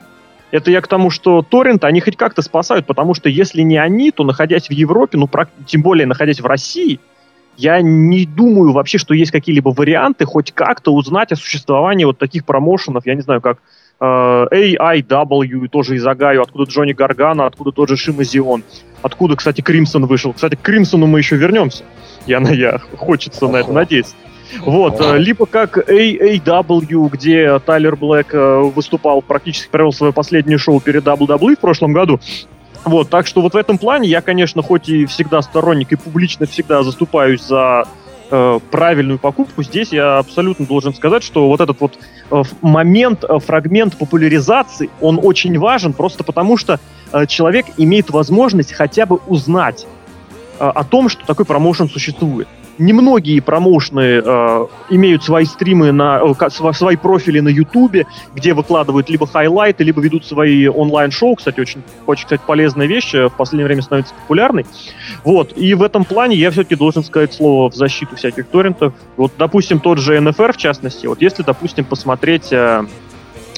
Это 0.50 0.70
я 0.70 0.82
к 0.82 0.88
тому, 0.88 1.08
что 1.08 1.40
торренты, 1.40 1.86
они 1.86 2.02
хоть 2.02 2.18
как-то 2.18 2.42
спасают, 2.42 2.84
потому 2.84 3.14
что 3.14 3.30
если 3.30 3.62
не 3.62 3.78
они, 3.78 4.10
то 4.10 4.24
находясь 4.24 4.68
в 4.68 4.72
Европе, 4.72 5.16
ну, 5.16 5.26
тем 5.64 5.80
более 5.80 6.06
находясь 6.06 6.40
в 6.40 6.44
России, 6.44 7.00
я 7.56 7.80
не 7.80 8.26
думаю 8.26 8.72
вообще, 8.72 8.98
что 8.98 9.14
есть 9.14 9.30
какие-либо 9.30 9.70
варианты 9.70 10.26
хоть 10.26 10.52
как-то 10.52 10.92
узнать 10.92 11.32
о 11.32 11.36
существовании 11.36 12.04
вот 12.04 12.18
таких 12.18 12.44
промоушенов, 12.44 13.06
я 13.06 13.14
не 13.14 13.22
знаю, 13.22 13.40
как 13.40 13.56
э, 14.00 14.04
AIW, 14.04 15.68
тоже 15.68 15.96
из 15.96 16.06
Агаю, 16.06 16.42
откуда 16.42 16.70
Джонни 16.70 16.92
Гаргана, 16.92 17.46
откуда 17.46 17.72
тот 17.72 17.88
же 17.88 17.96
Шимазион, 17.96 18.64
откуда, 19.00 19.34
кстати, 19.36 19.62
Кримсон 19.62 20.04
вышел. 20.04 20.34
Кстати, 20.34 20.56
к 20.56 20.60
Кримсону 20.60 21.06
мы 21.06 21.20
еще 21.20 21.36
вернемся. 21.36 21.84
Я, 22.26 22.40
на 22.40 22.48
я 22.48 22.78
хочется 22.98 23.48
на 23.48 23.56
это 23.56 23.72
надеяться. 23.72 24.14
Вот, 24.60 25.00
э, 25.00 25.18
либо 25.18 25.46
как 25.46 25.78
AAW, 25.78 27.08
где 27.10 27.58
Тайлер 27.60 27.96
Блэк 27.96 28.34
э, 28.34 28.60
выступал, 28.74 29.22
практически 29.22 29.68
провел 29.70 29.92
свое 29.92 30.12
последнее 30.12 30.58
шоу 30.58 30.80
перед 30.80 31.04
WWE 31.04 31.56
в 31.56 31.60
прошлом 31.60 31.92
году. 31.92 32.20
Вот, 32.84 33.10
так 33.10 33.26
что 33.26 33.42
вот 33.42 33.54
в 33.54 33.56
этом 33.56 33.78
плане 33.78 34.08
я, 34.08 34.20
конечно, 34.20 34.62
хоть 34.62 34.88
и 34.88 35.04
всегда 35.06 35.42
сторонник 35.42 35.92
и 35.92 35.96
публично 35.96 36.46
всегда 36.46 36.82
заступаюсь 36.82 37.42
за 37.42 37.84
э, 38.30 38.58
правильную 38.70 39.18
покупку, 39.18 39.62
здесь 39.62 39.92
я 39.92 40.18
абсолютно 40.18 40.66
должен 40.66 40.94
сказать, 40.94 41.22
что 41.22 41.48
вот 41.48 41.60
этот 41.60 41.78
вот 41.80 41.98
э, 42.30 42.42
момент, 42.62 43.24
э, 43.28 43.38
фрагмент 43.38 43.98
популяризации, 43.98 44.88
он 45.00 45.20
очень 45.22 45.58
важен, 45.58 45.92
просто 45.92 46.24
потому 46.24 46.56
что 46.56 46.80
э, 47.12 47.26
человек 47.26 47.66
имеет 47.76 48.10
возможность 48.10 48.72
хотя 48.72 49.04
бы 49.04 49.20
узнать 49.26 49.86
э, 50.58 50.64
о 50.64 50.84
том, 50.84 51.10
что 51.10 51.26
такой 51.26 51.44
промоушен 51.44 51.88
существует 51.90 52.48
немногие 52.80 53.40
промоушены 53.42 54.22
э, 54.24 54.66
имеют 54.88 55.22
свои 55.22 55.44
стримы 55.44 55.92
на 55.92 56.20
э, 56.20 56.50
свои 56.50 56.96
профили 56.96 57.40
на 57.40 57.48
Ютубе, 57.48 58.06
где 58.34 58.54
выкладывают 58.54 59.08
либо 59.10 59.26
хайлайты, 59.26 59.84
либо 59.84 60.00
ведут 60.00 60.24
свои 60.24 60.66
онлайн-шоу. 60.66 61.36
Кстати, 61.36 61.60
очень, 61.60 61.82
очень 62.06 62.24
кстати, 62.24 62.42
полезная 62.44 62.86
вещь, 62.86 63.14
э, 63.14 63.28
в 63.28 63.32
последнее 63.34 63.66
время 63.66 63.82
становится 63.82 64.14
популярной. 64.14 64.66
Вот. 65.24 65.56
И 65.56 65.74
в 65.74 65.82
этом 65.82 66.04
плане 66.04 66.36
я 66.36 66.50
все-таки 66.50 66.74
должен 66.74 67.04
сказать 67.04 67.32
слово 67.34 67.70
в 67.70 67.74
защиту 67.74 68.16
всяких 68.16 68.46
торрентов. 68.48 68.94
Вот, 69.16 69.32
допустим, 69.38 69.78
тот 69.78 69.98
же 69.98 70.18
НФР, 70.18 70.54
в 70.54 70.56
частности, 70.56 71.06
вот 71.06 71.20
если, 71.20 71.42
допустим, 71.42 71.84
посмотреть 71.84 72.52
э, 72.52 72.84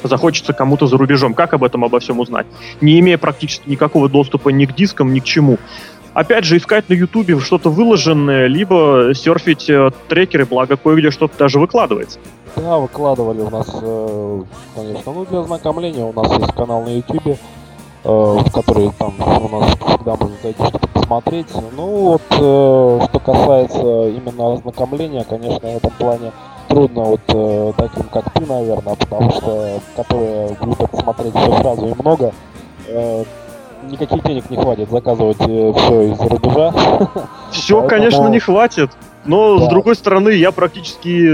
захочется 0.08 0.52
кому-то 0.52 0.86
за 0.86 0.96
рубежом. 0.96 1.34
Как 1.34 1.54
об 1.54 1.64
этом 1.64 1.84
обо 1.84 2.00
всем 2.00 2.18
узнать? 2.18 2.46
Не 2.80 2.98
имея 3.00 3.18
практически 3.18 3.68
никакого 3.68 4.08
доступа 4.08 4.48
ни 4.50 4.66
к 4.66 4.74
дискам, 4.74 5.12
ни 5.12 5.20
к 5.20 5.24
чему 5.24 5.58
опять 6.14 6.44
же, 6.44 6.56
искать 6.56 6.88
на 6.88 6.94
Ютубе 6.94 7.38
что-то 7.40 7.70
выложенное, 7.70 8.46
либо 8.46 9.12
серфить 9.14 9.68
э, 9.70 9.90
трекеры, 10.08 10.46
благо 10.46 10.76
кое-где 10.76 11.10
что-то 11.10 11.38
даже 11.38 11.58
выкладывается. 11.58 12.18
Да, 12.56 12.78
выкладывали 12.78 13.40
у 13.40 13.50
нас, 13.50 13.68
э, 13.80 14.42
конечно, 14.74 15.12
ну 15.12 15.24
для 15.24 15.40
ознакомления 15.40 16.04
у 16.04 16.12
нас 16.12 16.30
есть 16.38 16.52
канал 16.52 16.82
на 16.82 16.96
Ютубе, 16.96 17.38
э, 18.04 18.08
в 18.08 18.50
который 18.52 18.90
там 18.98 19.14
у 19.18 19.60
нас 19.60 19.70
всегда 19.70 20.16
можно 20.16 20.36
зайти 20.42 20.62
что-то 20.62 20.88
посмотреть. 20.88 21.48
Ну 21.76 21.86
вот, 21.86 22.22
что 22.28 23.20
касается 23.24 24.08
именно 24.08 24.54
ознакомления, 24.54 25.24
конечно, 25.24 25.68
в 25.68 25.76
этом 25.76 25.90
плане 25.92 26.32
трудно 26.68 27.02
вот 27.02 27.74
таким, 27.76 28.04
как 28.12 28.32
ты, 28.32 28.46
наверное, 28.46 28.96
потому 28.96 29.30
что 29.30 29.80
которые 29.96 30.56
любят 30.60 30.90
смотреть 30.94 31.34
все 31.34 31.58
сразу 31.58 31.86
и 31.86 31.94
много, 31.94 32.32
никаких 33.82 34.22
денег 34.24 34.50
не 34.50 34.56
хватит 34.56 34.90
заказывать 34.90 35.40
э, 35.40 35.72
все 35.76 36.12
из-за 36.12 36.28
рубежа. 36.28 36.72
Все, 37.50 37.80
Поэтому... 37.80 37.88
конечно, 37.88 38.28
не 38.28 38.38
хватит. 38.38 38.90
Но, 39.24 39.58
да. 39.58 39.66
с 39.66 39.68
другой 39.68 39.94
стороны, 39.94 40.30
я 40.30 40.50
практически 40.50 41.32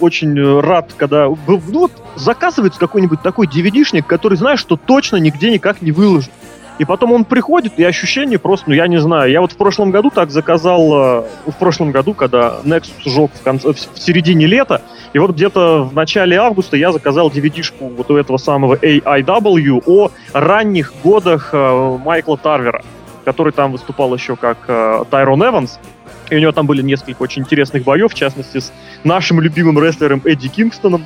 очень 0.00 0.60
рад, 0.60 0.92
когда 0.96 1.26
ну, 1.26 1.56
вот, 1.56 1.92
заказывается 2.16 2.78
какой-нибудь 2.78 3.22
такой 3.22 3.46
DVD-шник, 3.46 4.02
который 4.06 4.36
знаешь, 4.36 4.60
что 4.60 4.76
точно 4.76 5.16
нигде 5.16 5.50
никак 5.50 5.80
не 5.80 5.92
выложит. 5.92 6.30
И 6.80 6.86
потом 6.86 7.12
он 7.12 7.26
приходит, 7.26 7.74
и 7.76 7.84
ощущение 7.84 8.38
просто, 8.38 8.70
ну 8.70 8.74
я 8.74 8.86
не 8.86 8.98
знаю. 8.98 9.30
Я 9.30 9.42
вот 9.42 9.52
в 9.52 9.56
прошлом 9.58 9.90
году 9.90 10.08
так 10.08 10.30
заказал, 10.30 10.80
э, 10.94 11.24
в 11.50 11.56
прошлом 11.58 11.90
году, 11.90 12.14
когда 12.14 12.56
Nexus 12.64 13.04
жег 13.04 13.30
в, 13.34 13.42
конце, 13.42 13.74
в 13.74 13.98
середине 13.98 14.46
лета, 14.46 14.80
и 15.12 15.18
вот 15.18 15.32
где-то 15.32 15.82
в 15.84 15.94
начале 15.94 16.38
августа 16.38 16.78
я 16.78 16.90
заказал 16.90 17.28
DVD-шку 17.28 17.94
вот 17.94 18.10
у 18.10 18.16
этого 18.16 18.38
самого 18.38 18.76
AIW 18.76 19.82
о 19.84 20.10
ранних 20.32 20.94
годах 21.04 21.50
э, 21.52 21.98
Майкла 22.02 22.38
Тарвера, 22.38 22.82
который 23.26 23.52
там 23.52 23.72
выступал 23.72 24.14
еще 24.14 24.36
как 24.36 24.56
э, 24.66 25.04
Тайрон 25.10 25.44
Эванс. 25.44 25.78
И 26.30 26.36
у 26.36 26.38
него 26.38 26.52
там 26.52 26.66
были 26.66 26.80
несколько 26.80 27.20
очень 27.20 27.42
интересных 27.42 27.84
боев, 27.84 28.10
в 28.10 28.14
частности, 28.14 28.56
с 28.56 28.72
нашим 29.04 29.42
любимым 29.42 29.78
рестлером 29.84 30.22
Эдди 30.24 30.48
Кингстоном. 30.48 31.04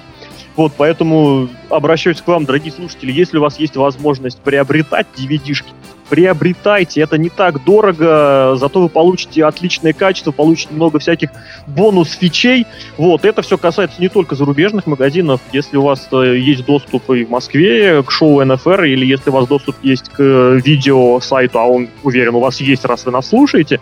Вот, 0.56 0.72
поэтому 0.76 1.48
обращаюсь 1.68 2.20
к 2.20 2.26
вам, 2.28 2.44
дорогие 2.44 2.72
слушатели, 2.72 3.10
если 3.10 3.38
у 3.38 3.40
вас 3.40 3.58
есть 3.58 3.76
возможность 3.76 4.38
приобретать 4.38 5.06
DVD-шки, 5.16 5.72
приобретайте, 6.08 7.00
это 7.00 7.18
не 7.18 7.28
так 7.28 7.64
дорого, 7.64 8.54
зато 8.56 8.80
вы 8.80 8.88
получите 8.88 9.44
отличное 9.44 9.92
качество, 9.92 10.30
получите 10.30 10.74
много 10.74 10.98
всяких 10.98 11.30
бонус-фичей. 11.66 12.66
Вот, 12.96 13.24
это 13.24 13.42
все 13.42 13.58
касается 13.58 14.00
не 14.00 14.08
только 14.08 14.34
зарубежных 14.34 14.86
магазинов, 14.86 15.40
если 15.52 15.76
у 15.76 15.82
вас 15.82 16.06
э, 16.12 16.36
есть 16.38 16.64
доступ 16.66 17.10
и 17.10 17.24
в 17.24 17.30
Москве 17.30 18.02
к 18.02 18.10
шоу 18.10 18.44
НФР, 18.44 18.84
или 18.84 19.06
если 19.06 19.30
у 19.30 19.32
вас 19.32 19.48
доступ 19.48 19.76
есть 19.82 20.08
к 20.10 20.22
видео-сайту, 20.22 21.58
а 21.58 21.64
он, 21.64 21.88
уверен, 22.02 22.34
у 22.34 22.40
вас 22.40 22.60
есть, 22.60 22.84
раз 22.84 23.04
вы 23.06 23.12
нас 23.12 23.28
слушаете, 23.28 23.80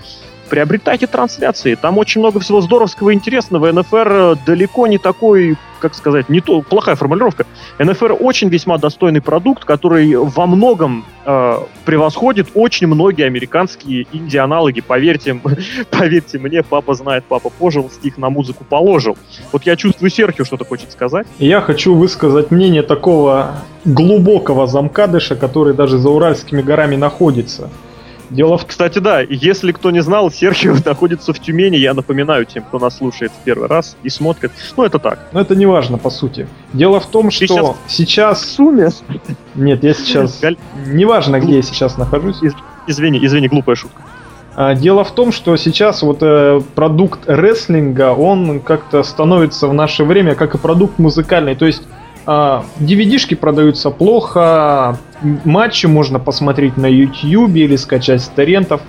приобретайте 0.52 1.06
трансляции. 1.06 1.76
Там 1.76 1.96
очень 1.96 2.20
много 2.20 2.38
всего 2.38 2.60
здоровского 2.60 3.08
и 3.08 3.14
интересного. 3.14 3.72
НФР 3.72 4.36
далеко 4.44 4.86
не 4.86 4.98
такой, 4.98 5.56
как 5.80 5.94
сказать, 5.94 6.28
не 6.28 6.42
то, 6.42 6.60
плохая 6.60 6.94
формулировка. 6.94 7.46
НФР 7.78 8.18
очень 8.20 8.50
весьма 8.50 8.76
достойный 8.76 9.22
продукт, 9.22 9.64
который 9.64 10.14
во 10.14 10.46
многом 10.46 11.06
э, 11.24 11.58
превосходит 11.86 12.48
очень 12.52 12.86
многие 12.86 13.24
американские 13.24 14.06
инди-аналоги. 14.12 14.82
Поверьте, 14.82 15.40
поверьте 15.90 16.38
мне, 16.38 16.62
папа 16.62 16.92
знает, 16.92 17.24
папа 17.26 17.48
пожил, 17.48 17.88
стих 17.88 18.18
на 18.18 18.28
музыку 18.28 18.62
положил. 18.62 19.16
Вот 19.52 19.62
я 19.62 19.74
чувствую 19.74 20.10
Серхио 20.10 20.44
что-то 20.44 20.66
хочет 20.66 20.92
сказать. 20.92 21.26
Я 21.38 21.62
хочу 21.62 21.94
высказать 21.94 22.50
мнение 22.50 22.82
такого 22.82 23.54
глубокого 23.86 24.66
замкадыша, 24.66 25.34
который 25.34 25.72
даже 25.72 25.96
за 25.96 26.10
Уральскими 26.10 26.60
горами 26.60 26.96
находится. 26.96 27.70
Дело 28.32 28.56
в... 28.56 28.66
Кстати, 28.66 28.98
да, 28.98 29.20
если 29.20 29.72
кто 29.72 29.90
не 29.90 30.02
знал, 30.02 30.30
Серхио 30.30 30.74
находится 30.84 31.32
в 31.32 31.38
Тюмени, 31.38 31.76
я 31.76 31.92
напоминаю 31.92 32.46
тем, 32.46 32.64
кто 32.64 32.78
нас 32.78 32.96
слушает 32.96 33.30
в 33.30 33.44
первый 33.44 33.68
раз 33.68 33.96
и 34.02 34.08
смотрит. 34.08 34.52
Ну, 34.76 34.84
это 34.84 34.98
так. 34.98 35.18
Но 35.32 35.40
это 35.40 35.54
не 35.54 35.66
важно, 35.66 35.98
по 35.98 36.08
сути. 36.10 36.48
Дело 36.72 36.98
в 36.98 37.06
том, 37.06 37.28
Ты 37.28 37.46
что 37.46 37.46
сейчас... 37.46 37.76
сейчас... 37.88 38.50
Сумме? 38.52 38.88
Нет, 39.54 39.84
я 39.84 39.92
сейчас... 39.92 40.40
Неважно, 40.86 41.40
где 41.40 41.56
я 41.56 41.62
сейчас 41.62 41.98
нахожусь. 41.98 42.38
Извини, 42.86 43.24
извини, 43.24 43.48
глупая 43.48 43.76
шутка. 43.76 44.00
А, 44.54 44.74
дело 44.74 45.04
в 45.04 45.12
том, 45.12 45.30
что 45.30 45.56
сейчас 45.56 46.02
вот 46.02 46.18
э, 46.22 46.60
продукт 46.74 47.20
рестлинга, 47.26 48.12
он 48.12 48.60
как-то 48.60 49.02
становится 49.02 49.66
в 49.66 49.74
наше 49.74 50.04
время 50.04 50.34
как 50.34 50.54
и 50.54 50.58
продукт 50.58 50.98
музыкальный. 50.98 51.54
То 51.54 51.66
есть 51.66 51.82
DVD-шки 52.26 53.35
продаются 53.35 53.90
плохо, 53.90 54.98
матчи 55.44 55.87
можно 55.87 56.18
посмотреть 56.18 56.76
на 56.76 56.87
YouTube 56.87 57.56
или 57.56 57.76
скачать 57.76 58.22
с 58.22 58.28
торрентов. 58.28 58.80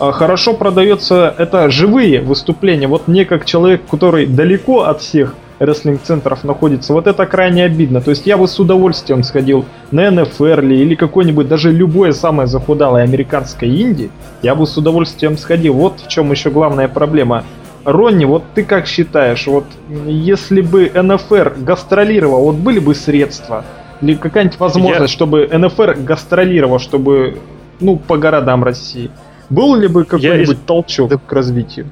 А, 0.00 0.12
хорошо 0.12 0.54
продается 0.54 1.34
это 1.36 1.70
живые 1.70 2.20
выступления. 2.20 2.86
Вот 2.86 3.08
мне 3.08 3.24
как 3.24 3.44
человек, 3.44 3.82
который 3.90 4.26
далеко 4.26 4.82
от 4.82 5.00
всех 5.00 5.34
рестлинг-центров 5.58 6.44
находится, 6.44 6.92
вот 6.92 7.08
это 7.08 7.26
крайне 7.26 7.64
обидно. 7.64 8.00
То 8.00 8.10
есть 8.10 8.26
я 8.26 8.36
бы 8.36 8.46
с 8.46 8.60
удовольствием 8.60 9.24
сходил 9.24 9.64
на 9.90 10.08
НФР 10.10 10.60
или 10.64 10.94
какой-нибудь, 10.94 11.48
даже 11.48 11.72
любое 11.72 12.12
самое 12.12 12.46
захудалое 12.46 13.02
американское 13.02 13.68
инди, 13.68 14.10
я 14.42 14.54
бы 14.54 14.66
с 14.66 14.76
удовольствием 14.76 15.36
сходил. 15.36 15.74
Вот 15.74 16.00
в 16.00 16.08
чем 16.08 16.30
еще 16.30 16.50
главная 16.50 16.86
проблема. 16.86 17.44
Ронни, 17.84 18.24
вот 18.24 18.44
ты 18.54 18.64
как 18.64 18.86
считаешь, 18.86 19.46
вот 19.46 19.64
если 20.06 20.60
бы 20.60 20.90
НФР 20.94 21.54
гастролировал, 21.58 22.44
вот 22.44 22.56
были 22.56 22.78
бы 22.78 22.94
средства, 22.94 23.64
или 24.00 24.14
какая-нибудь 24.14 24.58
возможность, 24.58 25.12
Я... 25.12 25.16
чтобы 25.16 25.48
НФР 25.52 25.98
гастролировал, 26.00 26.78
чтобы, 26.78 27.38
ну, 27.80 27.96
по 27.96 28.16
городам 28.16 28.64
России, 28.64 29.10
был 29.50 29.74
ли 29.76 29.88
бы 29.88 30.04
какой-нибудь 30.04 30.58
Я... 30.58 30.66
толчок 30.66 31.10
да. 31.10 31.18
к 31.18 31.32
развитию? 31.32 31.86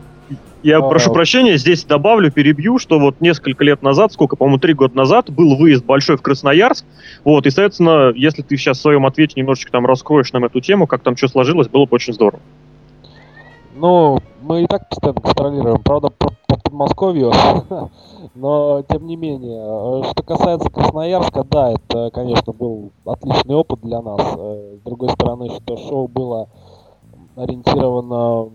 Я 0.62 0.78
а, 0.78 0.82
прошу 0.82 1.12
прощения, 1.12 1.58
здесь 1.58 1.84
добавлю, 1.84 2.32
перебью, 2.32 2.80
что 2.80 2.98
вот 2.98 3.20
несколько 3.20 3.62
лет 3.62 3.82
назад, 3.82 4.12
сколько, 4.12 4.34
по-моему, 4.34 4.58
три 4.58 4.74
года 4.74 4.96
назад, 4.96 5.30
был 5.30 5.54
выезд 5.54 5.84
большой 5.84 6.16
в 6.16 6.22
Красноярск. 6.22 6.84
Вот, 7.22 7.46
и, 7.46 7.50
соответственно, 7.50 8.12
если 8.16 8.42
ты 8.42 8.56
сейчас 8.56 8.78
в 8.78 8.80
своем 8.80 9.06
ответе 9.06 9.34
немножечко 9.36 9.70
там 9.70 9.86
раскроешь 9.86 10.32
нам 10.32 10.44
эту 10.44 10.60
тему, 10.60 10.88
как 10.88 11.02
там 11.02 11.16
что 11.16 11.28
сложилось, 11.28 11.68
было 11.68 11.84
бы 11.84 11.94
очень 11.94 12.12
здорово. 12.12 12.42
Ну, 13.78 14.18
мы 14.40 14.62
и 14.62 14.66
так 14.66 14.88
постоянно 14.88 15.20
гастролируем. 15.20 15.82
Правда, 15.82 16.10
Подмосковью, 16.46 17.30
но 18.34 18.82
тем 18.88 19.06
не 19.06 19.16
менее. 19.16 20.02
Что 20.04 20.22
касается 20.22 20.70
Красноярска, 20.70 21.44
да, 21.44 21.72
это, 21.72 22.10
конечно, 22.10 22.54
был 22.54 22.90
отличный 23.04 23.54
опыт 23.54 23.80
для 23.82 24.00
нас. 24.00 24.20
С 24.20 24.80
другой 24.84 25.10
стороны, 25.10 25.50
что 25.50 25.76
шоу 25.76 26.08
было 26.08 26.48
ориентировано 27.36 28.50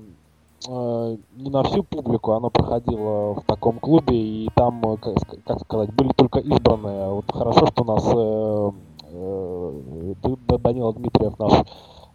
э, 0.67 1.17
не 1.35 1.49
на 1.51 1.63
всю 1.63 1.83
публику, 1.83 2.31
оно 2.31 2.49
проходило 2.49 3.35
в 3.35 3.43
таком 3.45 3.79
клубе, 3.79 4.15
и 4.15 4.49
там, 4.55 4.81
э, 4.83 4.97
как, 5.45 5.59
сказать, 5.61 5.93
были 5.93 6.11
только 6.13 6.39
избранные. 6.39 7.09
Вот 7.09 7.31
хорошо, 7.31 7.67
что 7.67 7.83
у 7.83 7.85
нас 7.85 8.03
э, 8.11 8.71
э, 9.13 10.57
Данила 10.57 10.93
Дмитриев, 10.93 11.37
наш 11.37 11.53
э, 11.53 11.63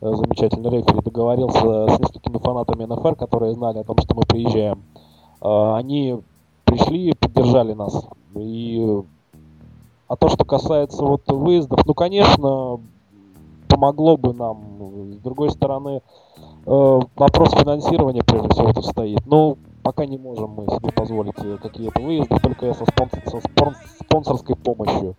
замечательный 0.00 0.70
рефери, 0.70 1.00
договорился 1.02 1.86
с 1.88 1.98
несколькими 1.98 2.38
фанатами 2.38 2.84
НФР, 2.84 3.16
которые 3.16 3.54
знали 3.54 3.78
о 3.78 3.84
том, 3.84 3.96
что 3.98 4.14
мы 4.14 4.22
приезжаем. 4.22 4.82
Э, 5.40 5.74
они 5.76 6.20
пришли 6.64 7.10
и 7.10 7.14
поддержали 7.14 7.72
нас. 7.72 8.06
И 8.34 9.02
а 10.08 10.16
то, 10.16 10.28
что 10.28 10.44
касается 10.44 11.04
вот 11.04 11.22
выездов, 11.26 11.84
ну, 11.84 11.94
конечно, 11.94 12.80
помогло 13.68 14.16
бы 14.16 14.32
нам. 14.32 15.14
С 15.14 15.22
другой 15.22 15.50
стороны, 15.50 16.00
Э, 16.68 17.00
вопрос 17.14 17.52
финансирования 17.52 18.24
прежде 18.24 18.48
всего 18.48 18.72
тут 18.72 18.86
стоит. 18.86 19.24
Ну, 19.26 19.56
пока 19.84 20.04
не 20.04 20.18
можем 20.18 20.50
мы 20.50 20.66
себе 20.66 20.90
позволить 20.90 21.38
э, 21.38 21.58
какие-то 21.62 22.02
выезды, 22.02 22.36
только 22.40 22.74
со, 22.74 22.84
со 22.84 23.40
спон, 23.40 23.76
спонсорской 24.00 24.56
помощью. 24.56 25.14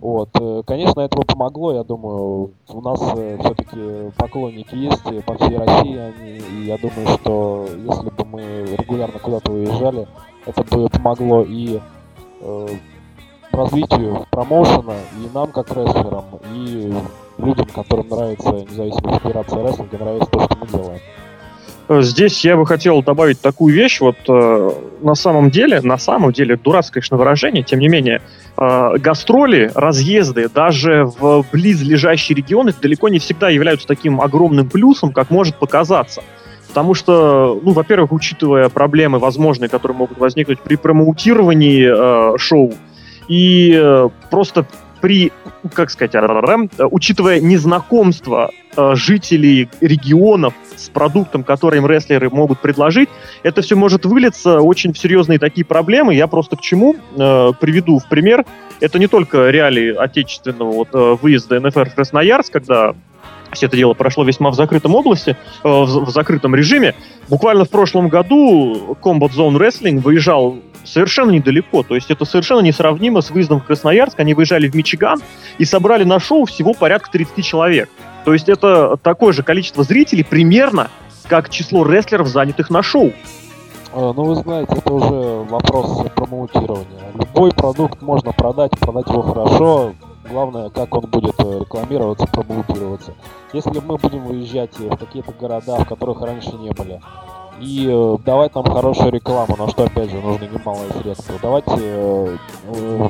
Вот, 0.00 0.30
э, 0.40 0.62
конечно, 0.64 1.00
это 1.00 1.16
бы 1.16 1.24
помогло, 1.24 1.72
я 1.72 1.82
думаю, 1.82 2.52
у 2.68 2.80
нас 2.80 3.00
все-таки 3.00 4.12
поклонники 4.16 4.76
есть 4.76 5.02
по 5.24 5.34
всей 5.34 5.58
России, 5.58 5.96
они, 5.96 6.38
и 6.38 6.66
я 6.66 6.78
думаю, 6.78 7.08
что 7.18 7.66
если 7.66 8.10
бы 8.10 8.24
мы 8.24 8.76
регулярно 8.76 9.18
куда-то 9.18 9.50
выезжали, 9.50 10.06
это 10.46 10.62
бы 10.62 10.88
помогло 10.88 11.42
и 11.42 11.80
э, 12.40 12.68
развитию 13.50 14.24
промоушена, 14.30 14.94
и 15.16 15.34
нам 15.34 15.50
как 15.50 15.70
рестлерам, 15.70 16.24
и 16.54 16.94
людям, 17.38 17.66
которым 17.66 18.08
нравится 18.08 18.52
независимая 18.52 19.18
федерация 19.18 19.62
рестлинга, 19.64 19.98
нравится 19.98 20.30
то, 20.30 20.40
что 20.40 20.56
мы 20.58 20.66
делаем. 20.68 21.00
Здесь 21.88 22.44
я 22.44 22.56
бы 22.56 22.66
хотел 22.66 23.02
добавить 23.02 23.40
такую 23.40 23.74
вещь. 23.74 24.00
Вот 24.00 24.16
э, 24.28 24.70
на 25.00 25.14
самом 25.14 25.50
деле, 25.50 25.80
на 25.80 25.96
самом 25.96 26.32
деле, 26.32 26.56
дурацкое, 26.56 27.00
конечно, 27.00 27.16
выражение, 27.16 27.62
тем 27.62 27.78
не 27.78 27.88
менее, 27.88 28.20
э, 28.58 28.98
гастроли, 28.98 29.72
разъезды 29.74 30.50
даже 30.50 31.04
в 31.04 31.46
близлежащие 31.50 32.36
регионы 32.36 32.74
далеко 32.78 33.08
не 33.08 33.18
всегда 33.18 33.48
являются 33.48 33.86
таким 33.88 34.20
огромным 34.20 34.68
плюсом, 34.68 35.12
как 35.12 35.30
может 35.30 35.56
показаться. 35.56 36.22
Потому 36.68 36.92
что, 36.92 37.58
ну, 37.62 37.72
во-первых, 37.72 38.12
учитывая 38.12 38.68
проблемы 38.68 39.18
возможные, 39.18 39.70
которые 39.70 39.96
могут 39.96 40.18
возникнуть 40.18 40.60
при 40.60 40.76
промоутировании 40.76 42.34
э, 42.34 42.36
шоу, 42.36 42.74
и 43.28 43.72
э, 43.74 44.08
просто 44.30 44.66
при, 45.00 45.32
как 45.74 45.90
сказать, 45.90 46.14
учитывая 46.90 47.40
незнакомство 47.40 48.50
э, 48.76 48.94
жителей 48.94 49.68
регионов 49.80 50.54
с 50.76 50.88
продуктом, 50.88 51.44
который 51.44 51.78
им 51.78 51.86
рестлеры 51.86 52.30
могут 52.30 52.60
предложить, 52.60 53.08
это 53.42 53.62
все 53.62 53.76
может 53.76 54.04
вылиться 54.04 54.60
очень 54.60 54.92
в 54.92 54.98
серьезные 54.98 55.38
такие 55.38 55.64
проблемы. 55.64 56.14
Я 56.14 56.26
просто 56.26 56.56
к 56.56 56.60
чему 56.60 56.94
э, 56.94 57.52
приведу 57.60 57.98
в 57.98 58.08
пример. 58.08 58.44
Это 58.80 58.98
не 58.98 59.08
только 59.08 59.50
реалии 59.50 59.94
отечественного 59.94 60.72
вот, 60.72 60.88
э, 60.92 61.16
выезда 61.20 61.60
НФР 61.60 61.90
в 61.90 61.94
Красноярск, 61.94 62.52
когда 62.52 62.94
все 63.52 63.66
это 63.66 63.76
дело 63.76 63.94
прошло 63.94 64.24
весьма 64.24 64.50
в 64.50 64.54
закрытом 64.54 64.94
области, 64.94 65.30
э, 65.30 65.36
в, 65.68 66.04
в 66.04 66.10
закрытом 66.10 66.54
режиме. 66.54 66.94
Буквально 67.28 67.64
в 67.64 67.70
прошлом 67.70 68.08
году 68.08 68.96
Combat 69.02 69.30
Zone 69.30 69.56
Wrestling 69.56 70.00
выезжал 70.00 70.56
совершенно 70.84 71.30
недалеко. 71.30 71.82
То 71.82 71.94
есть 71.94 72.10
это 72.10 72.24
совершенно 72.24 72.60
несравнимо 72.60 73.20
с 73.20 73.30
выездом 73.30 73.60
в 73.60 73.64
Красноярск. 73.64 74.18
Они 74.20 74.34
выезжали 74.34 74.68
в 74.68 74.74
Мичиган 74.74 75.20
и 75.58 75.64
собрали 75.64 76.04
на 76.04 76.18
шоу 76.18 76.44
всего 76.46 76.74
порядка 76.74 77.10
30 77.10 77.44
человек. 77.44 77.88
То 78.24 78.32
есть 78.32 78.48
это 78.48 78.96
такое 78.96 79.32
же 79.32 79.42
количество 79.42 79.84
зрителей 79.84 80.24
примерно, 80.24 80.90
как 81.26 81.50
число 81.50 81.84
рестлеров, 81.86 82.28
занятых 82.28 82.70
на 82.70 82.82
шоу. 82.82 83.12
А, 83.92 84.12
ну, 84.12 84.24
вы 84.24 84.34
знаете, 84.36 84.74
это 84.76 84.92
уже 84.92 85.44
вопрос 85.48 86.06
промоутирования. 86.14 87.12
Любой 87.14 87.52
продукт 87.52 88.02
можно 88.02 88.32
продать, 88.32 88.78
продать 88.78 89.08
его 89.08 89.22
хорошо. 89.22 89.94
Главное, 90.30 90.70
как 90.70 90.94
он 90.94 91.08
будет 91.10 91.34
э, 91.38 91.60
рекламироваться, 91.60 92.26
промоутироваться. 92.26 93.14
Если 93.52 93.80
мы 93.80 93.96
будем 93.96 94.24
выезжать 94.24 94.78
в 94.78 94.96
какие-то 94.96 95.32
города, 95.32 95.76
в 95.78 95.88
которых 95.88 96.20
раньше 96.20 96.52
не 96.56 96.70
были, 96.70 97.00
и 97.60 97.88
э, 97.90 98.16
давать 98.24 98.54
нам 98.54 98.64
хорошую 98.64 99.12
рекламу, 99.12 99.56
на 99.56 99.68
что 99.68 99.84
опять 99.84 100.10
же 100.10 100.20
нужны 100.20 100.44
немалые 100.44 100.90
средства. 101.00 101.34
Давайте, 101.42 101.72
э, 101.76 102.36
э, 102.74 103.08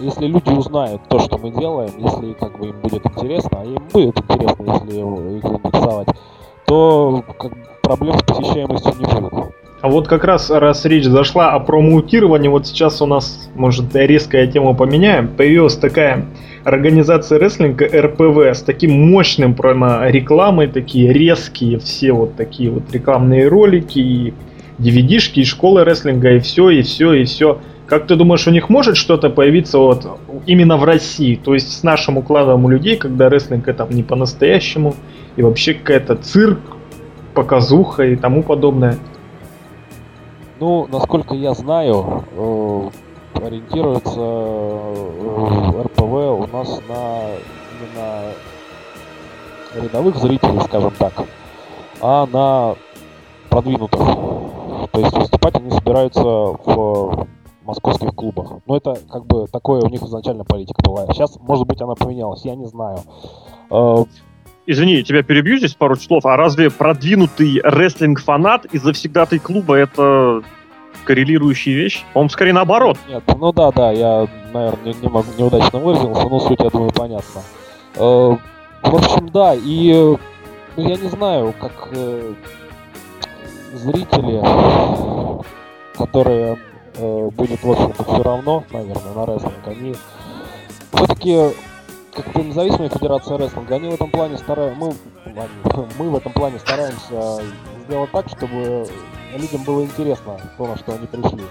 если 0.00 0.26
люди 0.26 0.50
узнают 0.50 1.02
то, 1.08 1.18
что 1.18 1.38
мы 1.38 1.50
делаем, 1.50 1.92
если 1.98 2.32
как 2.34 2.58
бы 2.58 2.68
им 2.68 2.80
будет 2.80 3.04
интересно, 3.04 3.60
а 3.60 3.64
им 3.64 3.82
будет 3.92 4.18
интересно, 4.18 4.62
если 4.62 5.36
их 5.36 5.42
заинтересовать, 5.42 6.08
то 6.66 7.24
как, 7.38 7.52
проблем 7.82 8.18
с 8.18 8.22
посещаемостью 8.22 8.94
не 8.98 9.06
будет. 9.06 9.54
А 9.80 9.88
вот 9.88 10.08
как 10.08 10.24
раз, 10.24 10.50
раз 10.50 10.84
речь 10.84 11.04
зашла 11.04 11.52
о 11.52 11.60
промоутировании, 11.60 12.48
вот 12.48 12.66
сейчас 12.66 13.00
у 13.00 13.06
нас, 13.06 13.48
может, 13.54 13.94
резкая 13.94 14.48
тему 14.48 14.74
поменяем, 14.74 15.28
появилась 15.28 15.76
такая 15.76 16.26
организация 16.64 17.38
рестлинга 17.38 17.86
РПВ 17.86 18.38
с 18.56 18.62
таким 18.62 19.08
мощным 19.08 19.54
прямо 19.54 20.08
рекламой, 20.08 20.66
такие 20.66 21.12
резкие 21.12 21.78
все 21.78 22.10
вот 22.10 22.34
такие 22.34 22.70
вот 22.70 22.92
рекламные 22.92 23.46
ролики, 23.46 24.00
и 24.00 24.34
DVD-шки, 24.78 25.40
и 25.40 25.44
школы 25.44 25.84
рестлинга, 25.84 26.32
и 26.32 26.40
все, 26.40 26.70
и 26.70 26.82
все, 26.82 27.12
и 27.12 27.24
все. 27.24 27.60
Как 27.86 28.08
ты 28.08 28.16
думаешь, 28.16 28.46
у 28.48 28.50
них 28.50 28.68
может 28.68 28.96
что-то 28.96 29.30
появиться 29.30 29.78
вот 29.78 30.18
именно 30.46 30.76
в 30.76 30.84
России? 30.84 31.36
То 31.42 31.54
есть 31.54 31.72
с 31.72 31.84
нашим 31.84 32.18
укладом 32.18 32.64
у 32.64 32.68
людей, 32.68 32.96
когда 32.96 33.28
рестлинг 33.28 33.68
это 33.68 33.86
не 33.88 34.02
по-настоящему, 34.02 34.96
и 35.36 35.42
вообще 35.42 35.74
какая-то 35.74 36.16
цирк, 36.16 36.58
показуха 37.32 38.04
и 38.04 38.16
тому 38.16 38.42
подобное. 38.42 38.98
Ну, 40.60 40.88
насколько 40.88 41.34
я 41.34 41.54
знаю, 41.54 42.24
э, 42.32 42.90
ориентируется 43.34 44.18
э, 44.18 45.82
РПВ 45.82 46.02
у 46.02 46.46
нас 46.48 46.80
на 46.88 47.28
именно 47.78 48.32
рядовых 49.74 50.16
зрителей, 50.16 50.60
скажем 50.62 50.92
так, 50.98 51.12
а 52.00 52.26
на 52.26 52.74
продвинутых. 53.50 54.00
То 54.90 55.00
есть 55.00 55.16
выступать 55.16 55.54
они 55.54 55.70
собираются 55.70 56.24
в 56.24 57.28
московских 57.62 58.14
клубах. 58.16 58.54
Но 58.66 58.76
это 58.76 58.96
как 59.08 59.26
бы 59.26 59.46
такое 59.46 59.82
у 59.82 59.88
них 59.88 60.02
изначально 60.02 60.44
политика 60.44 60.82
была. 60.82 61.06
Сейчас, 61.12 61.38
может 61.40 61.68
быть, 61.68 61.80
она 61.80 61.94
поменялась, 61.94 62.44
я 62.44 62.56
не 62.56 62.66
знаю. 62.66 62.98
Извини, 64.70 65.02
тебя 65.02 65.22
перебью 65.22 65.56
здесь 65.56 65.72
пару 65.72 65.96
слов. 65.96 66.26
А 66.26 66.36
разве 66.36 66.68
продвинутый 66.68 67.58
рестлинг-фанат 67.64 68.66
из 68.66 68.82
завсегдатой 68.82 69.38
клуба 69.38 69.76
это 69.76 70.42
коррелирующие 71.04 71.74
вещи? 71.74 72.00
По-моему, 72.12 72.28
скорее 72.28 72.52
наоборот. 72.52 72.98
Нет, 73.08 73.22
ну 73.34 73.50
да, 73.54 73.72
да, 73.72 73.92
я, 73.92 74.28
наверное, 74.52 74.84
не, 74.84 74.92
не, 74.92 75.38
неудачно 75.38 75.78
выразился, 75.78 76.28
но 76.28 76.38
суть, 76.40 76.60
я 76.60 76.68
думаю, 76.68 76.92
понятна. 76.92 77.40
Э, 77.96 78.36
в 78.82 78.94
общем, 78.94 79.30
да, 79.30 79.54
и 79.54 80.18
ну, 80.76 80.88
я 80.88 80.96
не 80.96 81.08
знаю, 81.08 81.54
как 81.58 81.88
э, 81.92 82.34
зрители, 83.72 84.42
которые 85.96 86.58
э, 86.94 87.30
будет, 87.30 87.62
в 87.62 87.70
общем-то, 87.70 88.04
все 88.04 88.22
равно, 88.22 88.64
наверное, 88.70 89.14
на 89.14 89.24
рестлинг, 89.24 89.66
они 89.66 89.94
все-таки 90.92 91.54
как-то 92.22 92.42
независимая 92.42 92.88
федерация 92.88 93.38
рестлинга, 93.38 93.76
они 93.76 93.88
в 93.88 93.94
этом 93.94 94.10
плане 94.10 94.38
стараются, 94.38 94.78
мы, 94.78 94.94
мы 95.98 96.10
в 96.10 96.16
этом 96.16 96.32
плане 96.32 96.58
стараемся 96.58 97.42
сделать 97.86 98.10
так, 98.10 98.28
чтобы 98.28 98.86
людям 99.36 99.62
было 99.64 99.82
интересно 99.82 100.36
то, 100.56 100.66
на 100.66 100.76
что 100.76 100.92
они 100.92 101.06
пришли. 101.06 101.44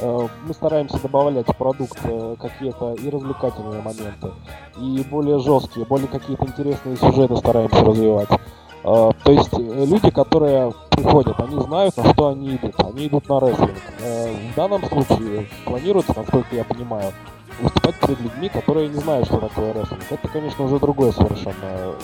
Э, 0.00 0.28
мы 0.46 0.54
стараемся 0.54 0.98
добавлять 1.00 1.46
в 1.46 1.56
продукт 1.56 1.98
э, 2.04 2.36
какие-то 2.40 2.94
и 2.94 3.10
развлекательные 3.10 3.80
моменты, 3.80 4.30
и 4.78 5.04
более 5.10 5.38
жесткие, 5.38 5.86
более 5.86 6.08
какие-то 6.08 6.44
интересные 6.46 6.96
сюжеты 6.96 7.36
стараемся 7.36 7.84
развивать. 7.84 8.28
Э, 8.30 9.10
то 9.22 9.32
есть 9.32 9.52
люди, 9.52 10.10
которые 10.10 10.72
приходят, 10.90 11.38
они 11.38 11.60
знают, 11.60 11.96
на 11.96 12.12
что 12.12 12.28
они 12.28 12.56
идут. 12.56 12.74
Они 12.78 13.06
идут 13.06 13.28
на 13.28 13.40
рестлинг. 13.40 13.78
В 13.98 14.56
данном 14.56 14.84
случае 14.84 15.48
планируется, 15.64 16.12
насколько 16.16 16.54
я 16.54 16.64
понимаю, 16.64 17.12
выступать 17.60 17.98
перед 18.00 18.20
людьми, 18.20 18.48
которые 18.48 18.88
не 18.88 18.96
знают, 18.96 19.26
что 19.26 19.38
такое 19.38 19.72
рестлинг. 19.72 20.02
Это, 20.10 20.28
конечно, 20.28 20.64
уже 20.64 20.78
другое 20.78 21.12
совершенно 21.12 21.94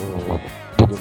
будет. 0.79 0.99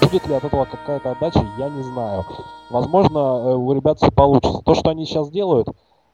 Будет 0.00 0.26
ли 0.26 0.34
от 0.34 0.44
этого 0.44 0.64
какая-то 0.64 1.10
отдача, 1.12 1.44
я 1.58 1.68
не 1.68 1.82
знаю. 1.82 2.24
Возможно, 2.70 3.18
э, 3.18 3.54
у 3.54 3.72
ребят 3.72 3.98
все 3.98 4.10
получится. 4.10 4.62
То, 4.64 4.74
что 4.74 4.90
они 4.90 5.04
сейчас 5.04 5.30
делают, 5.30 5.68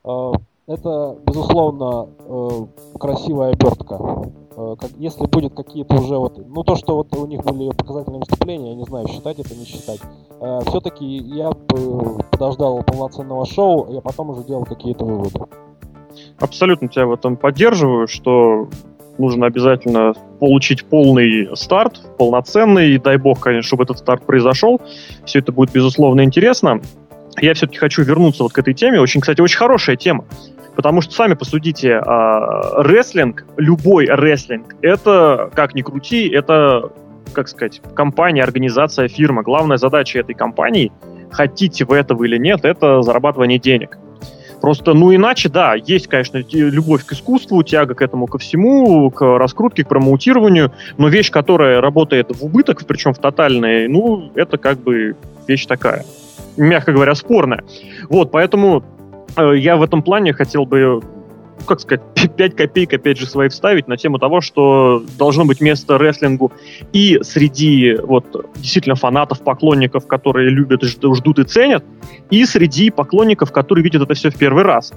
э, 0.05 0.33
это, 0.67 1.17
безусловно, 1.27 2.09
э, 2.19 2.67
красивая 2.99 3.53
обертка. 3.53 4.33
Э, 4.57 4.77
если 4.99 5.27
будет 5.27 5.55
какие-то 5.55 5.97
уже 5.97 6.17
вот, 6.17 6.39
ну 6.39 6.65
то, 6.65 6.77
что 6.77 6.97
вот 6.97 7.15
у 7.17 7.27
них 7.27 7.43
были 7.45 7.71
показательные 7.71 8.21
выступления, 8.21 8.71
я 8.71 8.75
не 8.75 8.85
знаю, 8.85 9.09
считать 9.09 9.39
это, 9.39 9.55
не 9.55 9.65
считать. 9.65 10.01
Э, 10.41 10.61
все-таки 10.67 11.05
я 11.05 11.51
подождал 11.51 12.83
полноценного 12.83 13.47
шоу, 13.47 13.93
я 13.93 14.01
потом 14.01 14.31
уже 14.31 14.45
делал 14.45 14.65
какие-то 14.65 15.05
выводы. 15.05 15.41
Абсолютно 16.41 16.89
тебя 16.89 17.07
в 17.07 17.13
этом 17.13 17.37
поддерживаю, 17.37 18.09
что 18.09 18.69
нужно 19.19 19.47
обязательно 19.47 20.13
получить 20.41 20.85
полный 20.85 21.57
старт, 21.57 22.01
полноценный, 22.19 22.93
и 22.93 22.99
дай 22.99 23.17
бог, 23.17 23.41
конечно, 23.41 23.67
чтобы 23.67 23.85
этот 23.85 23.99
старт 23.99 24.27
произошел. 24.27 24.81
Все 25.25 25.39
это 25.39 25.53
будет, 25.53 25.73
безусловно, 25.73 26.23
интересно. 26.23 26.81
Я 27.41 27.55
все-таки 27.55 27.79
хочу 27.79 28.03
вернуться 28.03 28.43
вот 28.43 28.53
к 28.53 28.59
этой 28.59 28.75
теме. 28.75 29.01
Очень, 29.01 29.21
кстати, 29.21 29.41
очень 29.41 29.59
хорошая 29.59 29.97
тема. 29.97 30.25
Потому 30.77 31.01
что 31.01 31.15
сами 31.15 31.35
посудите, 31.35 31.95
а, 31.95 32.83
рестлинг, 32.83 33.45
любой 33.57 34.07
рестлинг, 34.07 34.75
это, 34.83 35.51
как 35.55 35.75
ни 35.75 35.83
крути, 35.83 36.29
это, 36.29 36.91
как 37.33 37.49
сказать, 37.49 37.81
компания, 37.95 38.43
организация, 38.43 39.07
фирма. 39.09 39.43
Главная 39.43 39.77
задача 39.77 40.19
этой 40.19 40.35
компании, 40.35 40.91
хотите 41.31 41.85
вы 41.85 41.97
этого 41.97 42.25
или 42.25 42.39
нет, 42.39 42.65
это 42.65 43.03
зарабатывание 43.03 43.59
денег. 43.59 43.99
Просто, 44.65 44.95
ну 44.95 45.15
иначе, 45.15 45.51
да, 45.51 45.75
есть, 45.75 46.07
конечно, 46.07 46.43
любовь 46.51 47.05
к 47.05 47.13
искусству, 47.13 47.63
тяга 47.63 47.95
к 47.95 48.01
этому 48.01 48.27
ко 48.27 48.39
всему, 48.39 49.11
к 49.11 49.21
раскрутке, 49.37 49.85
к 49.85 49.89
промоутированию, 49.89 50.73
но 50.97 51.09
вещь, 51.09 51.31
которая 51.31 51.83
работает 51.83 52.35
в 52.35 52.43
убыток, 52.43 52.83
причем 52.87 53.13
в 53.13 53.19
тотальной, 53.19 53.89
ну, 53.89 54.31
это 54.35 54.57
как 54.57 54.79
бы 54.79 55.17
вещь 55.47 55.67
такая, 55.67 56.07
мягко 56.57 56.95
говоря, 56.95 57.15
спорная. 57.15 57.63
Вот, 58.09 58.31
поэтому 58.31 58.83
э, 59.37 59.53
я 59.59 59.77
в 59.77 59.83
этом 59.83 60.03
плане 60.03 60.33
хотел 60.33 60.65
бы 60.65 61.03
как 61.67 61.81
сказать, 61.81 62.03
5 62.37 62.57
копеек, 62.57 62.93
опять 62.93 63.19
же, 63.19 63.27
свои 63.27 63.49
вставить 63.49 63.89
на 63.89 63.97
тему 63.97 64.19
того, 64.19 64.41
что 64.41 65.03
должно 65.19 65.45
быть 65.45 65.61
место 65.61 65.97
рестлингу 65.97 66.53
и 66.93 67.19
среди 67.23 67.97
вот 68.03 68.51
действительно 68.57 68.95
фанатов, 68.95 69.43
поклонников, 69.43 70.07
которые 70.07 70.51
любят, 70.51 70.83
ждут 70.83 71.39
и 71.39 71.45
ценят, 71.45 71.85
и 72.31 72.45
среди 72.45 72.91
поклонников, 72.91 73.53
которые 73.53 73.85
видят 73.85 74.03
это 74.03 74.15
все 74.15 74.31
в 74.31 74.37
первый 74.37 74.65
раз. 74.65 74.93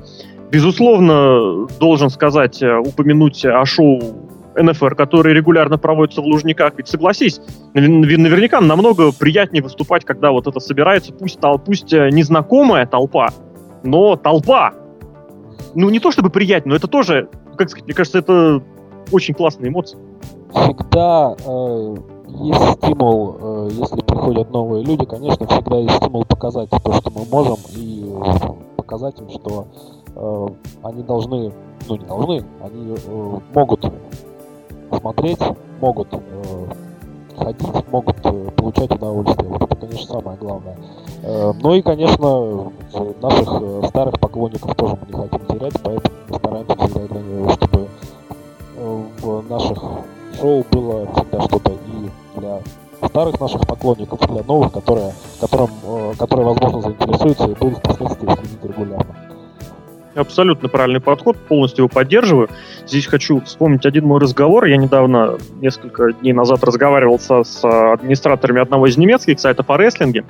Безусловно, 0.51 1.67
должен 1.79 2.09
сказать, 2.09 2.61
э, 2.61 2.77
упомянуть 2.77 3.45
о 3.45 3.65
шоу 3.65 3.99
НФР, 4.55 4.95
которые 4.95 5.35
регулярно 5.35 5.77
проводятся 5.77 6.21
в 6.21 6.25
Лужниках. 6.25 6.73
Ведь 6.77 6.87
согласись, 6.87 7.39
наверняка 7.73 8.61
намного 8.61 9.11
приятнее 9.11 9.61
выступать, 9.61 10.05
когда 10.05 10.31
вот 10.31 10.47
это 10.47 10.59
собирается, 10.59 11.13
пусть, 11.13 11.39
пусть 11.65 11.93
э, 11.93 12.09
незнакомая 12.11 12.85
толпа, 12.85 13.29
но 13.83 14.15
толпа, 14.15 14.73
ну, 15.75 15.89
не 15.89 15.99
то 15.99 16.11
чтобы 16.11 16.29
приятно, 16.29 16.71
но 16.71 16.75
это 16.75 16.87
тоже, 16.87 17.29
как 17.57 17.69
сказать, 17.69 17.85
мне 17.85 17.93
кажется, 17.93 18.19
это 18.19 18.63
очень 19.11 19.33
классные 19.33 19.69
эмоции. 19.69 19.97
Всегда 20.51 21.35
э, 21.45 21.95
есть 22.39 22.71
стимул, 22.77 23.37
э, 23.39 23.69
если 23.71 24.01
приходят 24.01 24.49
новые 24.51 24.83
люди, 24.83 25.05
конечно, 25.05 25.45
всегда 25.47 25.77
есть 25.77 25.95
стимул 25.97 26.25
показать 26.25 26.69
то, 26.69 26.93
что 26.93 27.11
мы 27.11 27.25
можем, 27.25 27.57
и 27.75 28.13
показать 28.75 29.19
им, 29.19 29.29
что 29.29 29.67
э, 30.15 30.47
они 30.83 31.03
должны, 31.03 31.53
ну 31.87 31.95
не 31.95 32.05
должны, 32.05 32.43
они 32.61 32.95
э, 32.95 33.39
могут 33.53 33.91
смотреть, 34.99 35.39
могут 35.81 36.07
э, 36.11 36.19
ходить, 37.37 37.91
могут 37.91 38.17
э, 38.23 38.51
получать 38.55 38.91
удовольствие. 38.91 39.49
Вот 39.49 39.61
это, 39.63 39.75
конечно, 39.75 40.13
самое 40.19 40.37
главное. 40.37 40.77
Э, 41.23 41.53
ну 41.61 41.73
и, 41.73 41.81
конечно, 41.81 42.71
наших 43.21 43.49
э, 43.61 43.81
старых 43.87 44.19
поклонников 44.19 44.75
тоже 44.75 44.97
мы 45.01 45.07
не 45.07 45.29
хотим 45.29 45.45
терять, 45.47 45.73
поэтому 45.83 46.15
стараемся 46.37 46.75
всегда 46.75 47.07
для 47.07 47.21
него, 47.21 47.49
чтобы 47.49 47.87
в 49.21 49.49
наших 49.49 49.83
шоу 50.39 50.65
было 50.71 51.07
всегда 51.13 51.41
что-то 51.41 51.71
и 51.71 52.39
для 52.39 52.61
старых 53.07 53.39
наших 53.39 53.65
поклонников, 53.65 54.19
для 54.27 54.43
новых, 54.43 54.71
которые, 54.71 55.13
которым, 55.41 55.69
которые, 56.17 56.45
возможно, 56.45 56.81
заинтересуются 56.81 57.45
и 57.45 57.55
будут 57.55 57.79
впоследствии 57.79 58.27
следить 58.35 58.63
регулярно. 58.63 59.15
Абсолютно 60.17 60.67
правильный 60.67 60.99
подход, 60.99 61.37
полностью 61.37 61.83
его 61.83 61.89
поддерживаю. 61.89 62.49
Здесь 62.87 63.05
хочу 63.05 63.39
вспомнить 63.41 63.85
один 63.85 64.05
мой 64.05 64.19
разговор. 64.19 64.65
Я 64.65 64.77
недавно, 64.77 65.37
несколько 65.61 66.11
дней 66.13 66.33
назад, 66.33 66.63
разговаривал 66.63 67.19
со, 67.19 67.43
с 67.43 67.63
администраторами 67.63 68.61
одного 68.61 68.87
из 68.87 68.97
немецких 68.97 69.39
сайтов 69.39 69.69
о 69.69 69.77
рестлинге. 69.77 70.25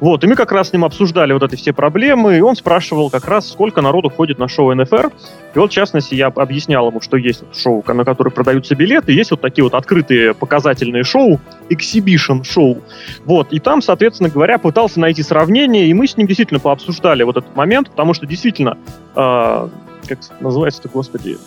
Вот, 0.00 0.22
и 0.22 0.26
мы 0.26 0.34
как 0.34 0.52
раз 0.52 0.68
с 0.68 0.72
ним 0.72 0.84
обсуждали 0.84 1.32
вот 1.32 1.42
эти 1.42 1.56
все 1.56 1.72
проблемы, 1.72 2.36
и 2.36 2.40
он 2.40 2.56
спрашивал 2.56 3.08
как 3.08 3.26
раз, 3.26 3.50
сколько 3.50 3.80
народу 3.80 4.10
ходит 4.10 4.38
на 4.38 4.48
шоу 4.48 4.74
НФР. 4.74 5.10
И 5.54 5.58
вот, 5.58 5.70
в 5.70 5.74
частности, 5.74 6.14
я 6.14 6.26
объяснял 6.26 6.88
ему, 6.88 7.00
что 7.00 7.16
есть 7.16 7.42
шоу, 7.56 7.82
на 7.86 8.04
которое 8.04 8.30
продаются 8.30 8.74
билеты, 8.74 9.12
есть 9.12 9.30
вот 9.30 9.40
такие 9.40 9.64
вот 9.64 9.74
открытые 9.74 10.34
показательные 10.34 11.04
шоу, 11.04 11.40
exhibition 11.72 12.44
шоу. 12.44 12.82
Вот, 13.24 13.52
и 13.52 13.58
там, 13.58 13.82
соответственно 13.82 14.28
говоря, 14.28 14.58
пытался 14.58 15.00
найти 15.00 15.22
сравнение, 15.22 15.86
и 15.86 15.94
мы 15.94 16.06
с 16.06 16.16
ним 16.16 16.26
действительно 16.26 16.60
пообсуждали 16.60 17.22
вот 17.22 17.36
этот 17.36 17.54
момент, 17.56 17.90
потому 17.90 18.14
что 18.14 18.26
действительно 18.26 18.78
э, 19.14 19.68
как 20.08 20.18
называется-то, 20.40 20.88
господи, 20.88 21.38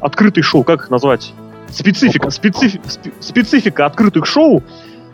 открытый 0.00 0.42
шоу, 0.42 0.64
как 0.64 0.82
их 0.82 0.90
назвать? 0.90 1.32
Специфика, 1.70 2.30
специфи, 2.30 2.80
специфика 3.20 3.86
открытых 3.86 4.26
шоу, 4.26 4.62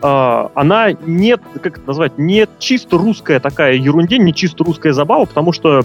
э, 0.01 0.47
она 0.55 0.91
не, 0.91 1.37
как 1.37 1.77
это 1.77 1.87
назвать, 1.87 2.17
не 2.17 2.47
чисто 2.59 2.97
русская 2.97 3.39
такая 3.39 3.73
ерундень, 3.73 4.23
не 4.23 4.33
чисто 4.33 4.63
русская 4.63 4.93
забава, 4.93 5.25
потому 5.25 5.51
что 5.51 5.83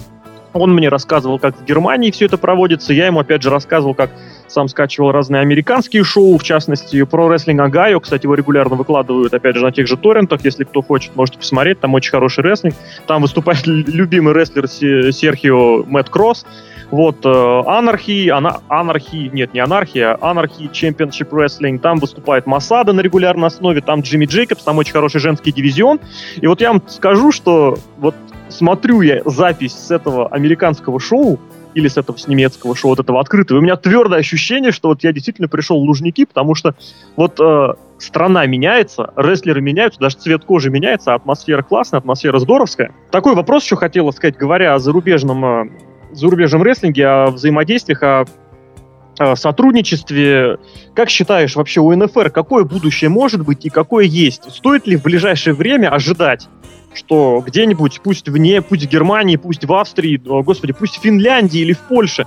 он 0.53 0.73
мне 0.73 0.89
рассказывал, 0.89 1.39
как 1.39 1.57
в 1.57 1.63
Германии 1.65 2.11
все 2.11 2.25
это 2.25 2.37
проводится. 2.37 2.93
Я 2.93 3.07
ему, 3.07 3.19
опять 3.19 3.43
же, 3.43 3.49
рассказывал, 3.49 3.93
как 3.93 4.11
сам 4.47 4.67
скачивал 4.67 5.11
разные 5.11 5.41
американские 5.41 6.03
шоу, 6.03 6.37
в 6.37 6.43
частности, 6.43 7.03
про 7.03 7.27
рестлинг 7.29 7.61
Огайо. 7.61 7.99
Кстати, 7.99 8.23
его 8.25 8.35
регулярно 8.35 8.75
выкладывают, 8.75 9.33
опять 9.33 9.55
же, 9.55 9.63
на 9.63 9.71
тех 9.71 9.87
же 9.87 9.97
торрентах. 9.97 10.43
Если 10.43 10.63
кто 10.63 10.81
хочет, 10.81 11.15
можете 11.15 11.37
посмотреть. 11.37 11.79
Там 11.79 11.93
очень 11.93 12.11
хороший 12.11 12.43
рестлинг. 12.43 12.75
Там 13.05 13.21
выступает 13.21 13.67
любимый 13.67 14.33
рестлер 14.33 14.67
Серхио 14.67 15.83
Мэтт 15.85 16.09
Кросс. 16.09 16.45
Вот, 16.89 17.25
Анархи, 17.25 18.29
ана, 18.29 18.61
Анархи, 18.69 19.29
нет, 19.33 19.53
не 19.53 19.59
Анархия, 19.59 20.17
Анархи 20.21 20.69
Championship 20.71 21.31
Wrestling, 21.31 21.79
там 21.79 21.99
выступает 21.99 22.45
Масада 22.45 22.93
на 22.93 23.01
регулярной 23.01 23.47
основе, 23.47 23.81
там 23.81 23.99
Джимми 23.99 24.25
Джейкобс, 24.25 24.63
там 24.63 24.77
очень 24.77 24.93
хороший 24.93 25.19
женский 25.19 25.51
дивизион. 25.51 25.99
И 26.39 26.47
вот 26.47 26.61
я 26.61 26.71
вам 26.71 26.81
скажу, 26.87 27.33
что 27.33 27.77
вот 27.97 28.15
смотрю 28.49 29.01
я 29.01 29.21
запись 29.25 29.73
с 29.73 29.91
этого 29.91 30.27
американского 30.27 30.99
шоу, 30.99 31.39
или 31.77 31.87
с 31.87 31.97
этого 31.97 32.17
с 32.17 32.27
немецкого 32.27 32.75
шоу, 32.75 32.91
вот 32.91 32.99
этого 32.99 33.19
открытого, 33.19 33.59
у 33.59 33.61
меня 33.61 33.75
твердое 33.75 34.19
ощущение, 34.19 34.71
что 34.71 34.89
вот 34.89 35.03
я 35.03 35.11
действительно 35.11 35.47
пришел 35.47 35.79
в 35.79 35.83
Лужники, 35.83 36.25
потому 36.25 36.55
что 36.55 36.73
вот 37.15 37.39
э, 37.39 37.73
страна 37.99 38.47
меняется, 38.47 39.13
рестлеры 39.15 39.61
меняются, 39.61 39.99
даже 39.99 40.17
цвет 40.17 40.43
кожи 40.43 40.71
меняется, 40.71 41.13
атмосфера 41.13 41.61
классная, 41.61 41.99
атмосфера 41.99 42.39
здоровская. 42.39 42.93
Такой 43.11 43.35
вопрос 43.35 43.63
еще 43.63 43.75
хотела 43.75 44.09
сказать, 44.09 44.37
говоря 44.37 44.73
о 44.73 44.79
зарубежном, 44.79 45.45
э, 45.45 45.69
зарубежном 46.13 46.63
рестлинге, 46.63 47.05
о 47.05 47.27
взаимодействиях, 47.27 48.01
о 48.01 48.25
сотрудничестве. 49.35 50.57
Как 50.93 51.09
считаешь, 51.09 51.55
вообще 51.55 51.81
у 51.81 51.91
НФР 51.95 52.29
какое 52.29 52.63
будущее 52.63 53.09
может 53.09 53.43
быть 53.43 53.65
и 53.65 53.69
какое 53.69 54.05
есть? 54.05 54.43
Стоит 54.51 54.85
ли 54.85 54.95
в 54.95 55.03
ближайшее 55.03 55.53
время 55.53 55.89
ожидать 55.89 56.47
что 56.97 57.43
где-нибудь, 57.45 58.01
пусть 58.03 58.27
вне, 58.27 58.61
пусть 58.61 58.85
в 58.85 58.89
Германии, 58.89 59.37
пусть 59.37 59.63
в 59.63 59.73
Австрии, 59.73 60.21
о, 60.27 60.43
господи, 60.43 60.73
пусть 60.73 60.97
в 60.97 61.01
Финляндии 61.01 61.61
или 61.61 61.73
в 61.73 61.79
Польше, 61.79 62.25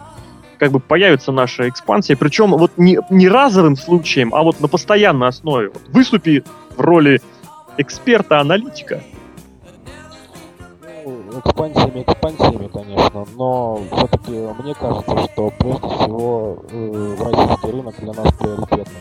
как 0.58 0.72
бы 0.72 0.80
появится 0.80 1.32
наша 1.32 1.68
экспансия, 1.68 2.16
причем 2.16 2.50
вот 2.52 2.72
не, 2.76 2.98
не 3.10 3.28
разовым 3.28 3.76
случаем, 3.76 4.34
а 4.34 4.42
вот 4.42 4.60
на 4.60 4.68
постоянной 4.68 5.28
основе. 5.28 5.70
Вот 5.70 5.82
выступи 5.88 6.44
в 6.76 6.80
роли 6.80 7.20
эксперта-аналитика. 7.78 9.02
Ну, 11.04 11.40
экспансиями, 11.40 12.04
экспансиями, 12.06 12.68
конечно, 12.68 13.26
но 13.36 13.80
все-таки 13.92 14.32
мне 14.62 14.74
кажется, 14.74 15.32
что 15.32 15.52
прежде 15.58 15.88
всего 15.88 16.62
э, 16.70 17.16
российский 17.18 17.70
рынок 17.70 17.94
для 17.98 18.12
нас 18.12 18.34
приоритетный. 18.34 19.00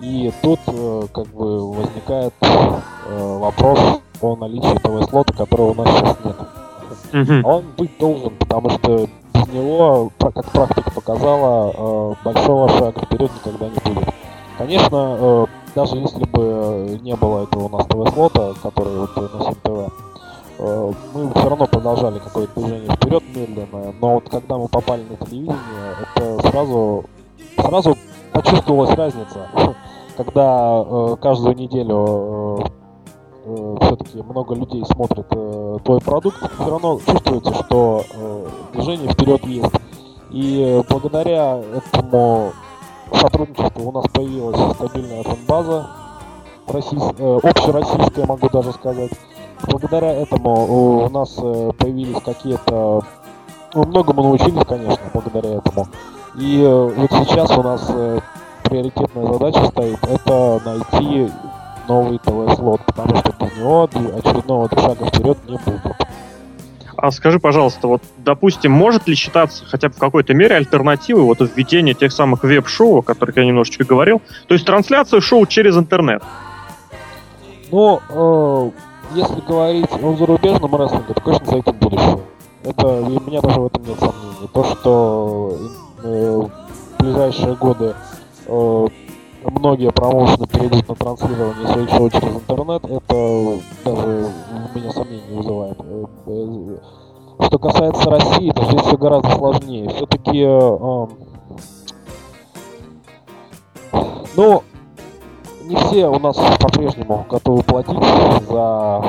И 0.00 0.32
тут 0.42 0.58
э, 0.66 1.02
как 1.14 1.28
бы 1.28 1.72
возникает 1.74 2.34
э, 2.40 3.38
вопрос 3.38 4.00
о 4.22 4.36
наличии 4.36 4.78
ТВ-слота, 4.78 5.32
которого 5.34 5.70
у 5.70 5.74
нас 5.74 5.88
сейчас 5.96 6.16
нет. 6.24 6.36
Mm-hmm. 7.12 7.42
Он 7.44 7.64
быть 7.76 7.98
должен, 7.98 8.30
потому 8.36 8.70
что 8.70 9.08
без 9.34 9.48
него, 9.48 10.10
как 10.18 10.44
практика 10.50 10.90
показала, 10.90 11.72
э, 11.76 12.14
большого 12.24 12.68
шага 12.68 13.00
вперед 13.00 13.30
никогда 13.44 13.68
не 13.68 13.94
будет. 13.94 14.08
Конечно, 14.56 15.16
э, 15.18 15.46
даже 15.74 15.96
если 15.96 16.24
бы 16.24 16.98
не 17.02 17.14
было 17.16 17.44
этого 17.44 17.64
у 17.64 17.68
нас 17.68 17.86
ТВ-слота, 17.86 18.54
который 18.62 18.96
вот 18.96 19.16
на 19.16 19.44
7 19.44 19.54
ТВ, 19.62 19.92
э, 20.58 20.92
мы 21.14 21.30
все 21.34 21.48
равно 21.48 21.66
продолжали 21.66 22.18
какое-то 22.18 22.60
движение 22.60 22.90
вперед 22.96 23.22
медленное, 23.34 23.94
но 24.00 24.14
вот 24.14 24.28
когда 24.30 24.56
мы 24.56 24.68
попали 24.68 25.02
на 25.02 25.16
телевидение, 25.26 25.56
это 26.14 26.48
сразу, 26.48 27.04
сразу 27.58 27.98
почувствовалась 28.32 28.90
разница 28.90 29.46
когда 30.16 31.16
каждую 31.20 31.56
неделю 31.56 32.64
все-таки 34.02 34.22
много 34.22 34.54
людей 34.54 34.84
смотрят 34.84 35.26
э, 35.30 35.78
твой 35.84 36.00
продукт, 36.00 36.38
все 36.54 36.70
равно 36.70 36.98
чувствуется, 37.06 37.54
что 37.54 38.04
э, 38.12 38.48
движение 38.74 39.12
вперед 39.12 39.44
есть. 39.46 39.74
И 40.30 40.82
благодаря 40.88 41.58
этому 41.58 42.52
сотрудничеству 43.14 43.88
у 43.88 43.92
нас 43.92 44.06
появилась 44.12 44.74
стабильная 44.74 45.22
фан-база, 45.22 45.86
российс... 46.68 47.02
э, 47.18 47.38
общероссийская, 47.42 48.26
могу 48.26 48.48
даже 48.48 48.72
сказать. 48.72 49.10
Благодаря 49.68 50.12
этому 50.12 51.04
у 51.04 51.08
нас 51.10 51.36
э, 51.38 51.70
появились 51.78 52.20
какие-то... 52.24 53.02
Ну, 53.74 53.86
многому 53.86 54.22
научились, 54.22 54.64
конечно, 54.66 55.02
благодаря 55.14 55.56
этому. 55.56 55.86
И 56.38 56.62
э, 56.62 56.94
вот 56.96 57.10
сейчас 57.10 57.50
у 57.56 57.62
нас 57.62 57.86
э, 57.88 58.20
приоритетная 58.64 59.32
задача 59.32 59.66
стоит, 59.66 59.98
это 60.04 60.60
найти 60.64 61.30
новый 61.88 62.18
ТВ-слот, 62.18 62.84
потому 62.86 63.16
что 63.16 63.34
без 63.40 63.56
него 63.56 63.84
очередного 63.84 64.68
шага 64.68 65.06
вперед 65.06 65.38
не 65.48 65.56
будет. 65.58 65.96
А 66.96 67.10
скажи, 67.10 67.40
пожалуйста, 67.40 67.88
вот, 67.88 68.02
допустим, 68.18 68.70
может 68.70 69.08
ли 69.08 69.16
считаться 69.16 69.64
хотя 69.64 69.88
бы 69.88 69.94
в 69.94 69.98
какой-то 69.98 70.34
мере 70.34 70.54
альтернативой 70.54 71.22
вот 71.22 71.40
введение 71.40 71.94
тех 71.94 72.12
самых 72.12 72.44
веб-шоу, 72.44 72.98
о 72.98 73.02
которых 73.02 73.36
я 73.36 73.44
немножечко 73.44 73.84
говорил, 73.84 74.22
то 74.46 74.54
есть 74.54 74.64
трансляция 74.64 75.20
шоу 75.20 75.46
через 75.46 75.76
интернет? 75.76 76.22
Ну, 77.72 78.00
э, 78.08 78.70
если 79.14 79.40
говорить 79.40 79.90
о 79.90 80.14
зарубежном 80.14 80.76
рестлинге, 80.76 81.14
то, 81.14 81.20
конечно, 81.20 81.46
за 81.46 81.56
этим 81.56 81.72
будущее. 81.72 82.20
Это, 82.64 83.00
и 83.00 83.16
у 83.16 83.20
меня 83.20 83.40
даже 83.40 83.60
в 83.60 83.66
этом 83.66 83.82
нет 83.84 83.98
сомнений. 83.98 84.48
То, 84.52 84.64
что 84.64 85.58
э, 86.04 86.42
в 86.42 87.02
ближайшие 87.02 87.56
годы 87.56 87.94
э, 88.46 88.86
многие 89.44 89.90
промоушены 89.90 90.46
перейдут 90.46 90.88
на 90.88 90.94
транслирование 90.94 91.68
своих 91.68 91.90
шоу 91.90 92.10
через 92.10 92.34
интернет, 92.34 92.84
это 92.84 93.60
даже 93.84 94.30
у 94.74 94.78
меня 94.78 94.92
сомнений 94.92 95.22
не 95.30 95.36
вызывает. 95.36 95.78
Э, 95.80 96.04
э, 96.26 96.78
что 97.46 97.58
касается 97.58 98.10
России, 98.10 98.50
то 98.50 98.64
здесь 98.64 98.82
все 98.82 98.96
гораздо 98.96 99.30
сложнее. 99.30 99.88
Все-таки, 99.90 100.42
э, 100.42 101.06
ну, 104.36 104.62
не 105.64 105.76
все 105.76 106.08
у 106.08 106.18
нас 106.18 106.36
по-прежнему 106.60 107.24
готовы 107.28 107.62
платить 107.62 108.02
за 108.48 109.04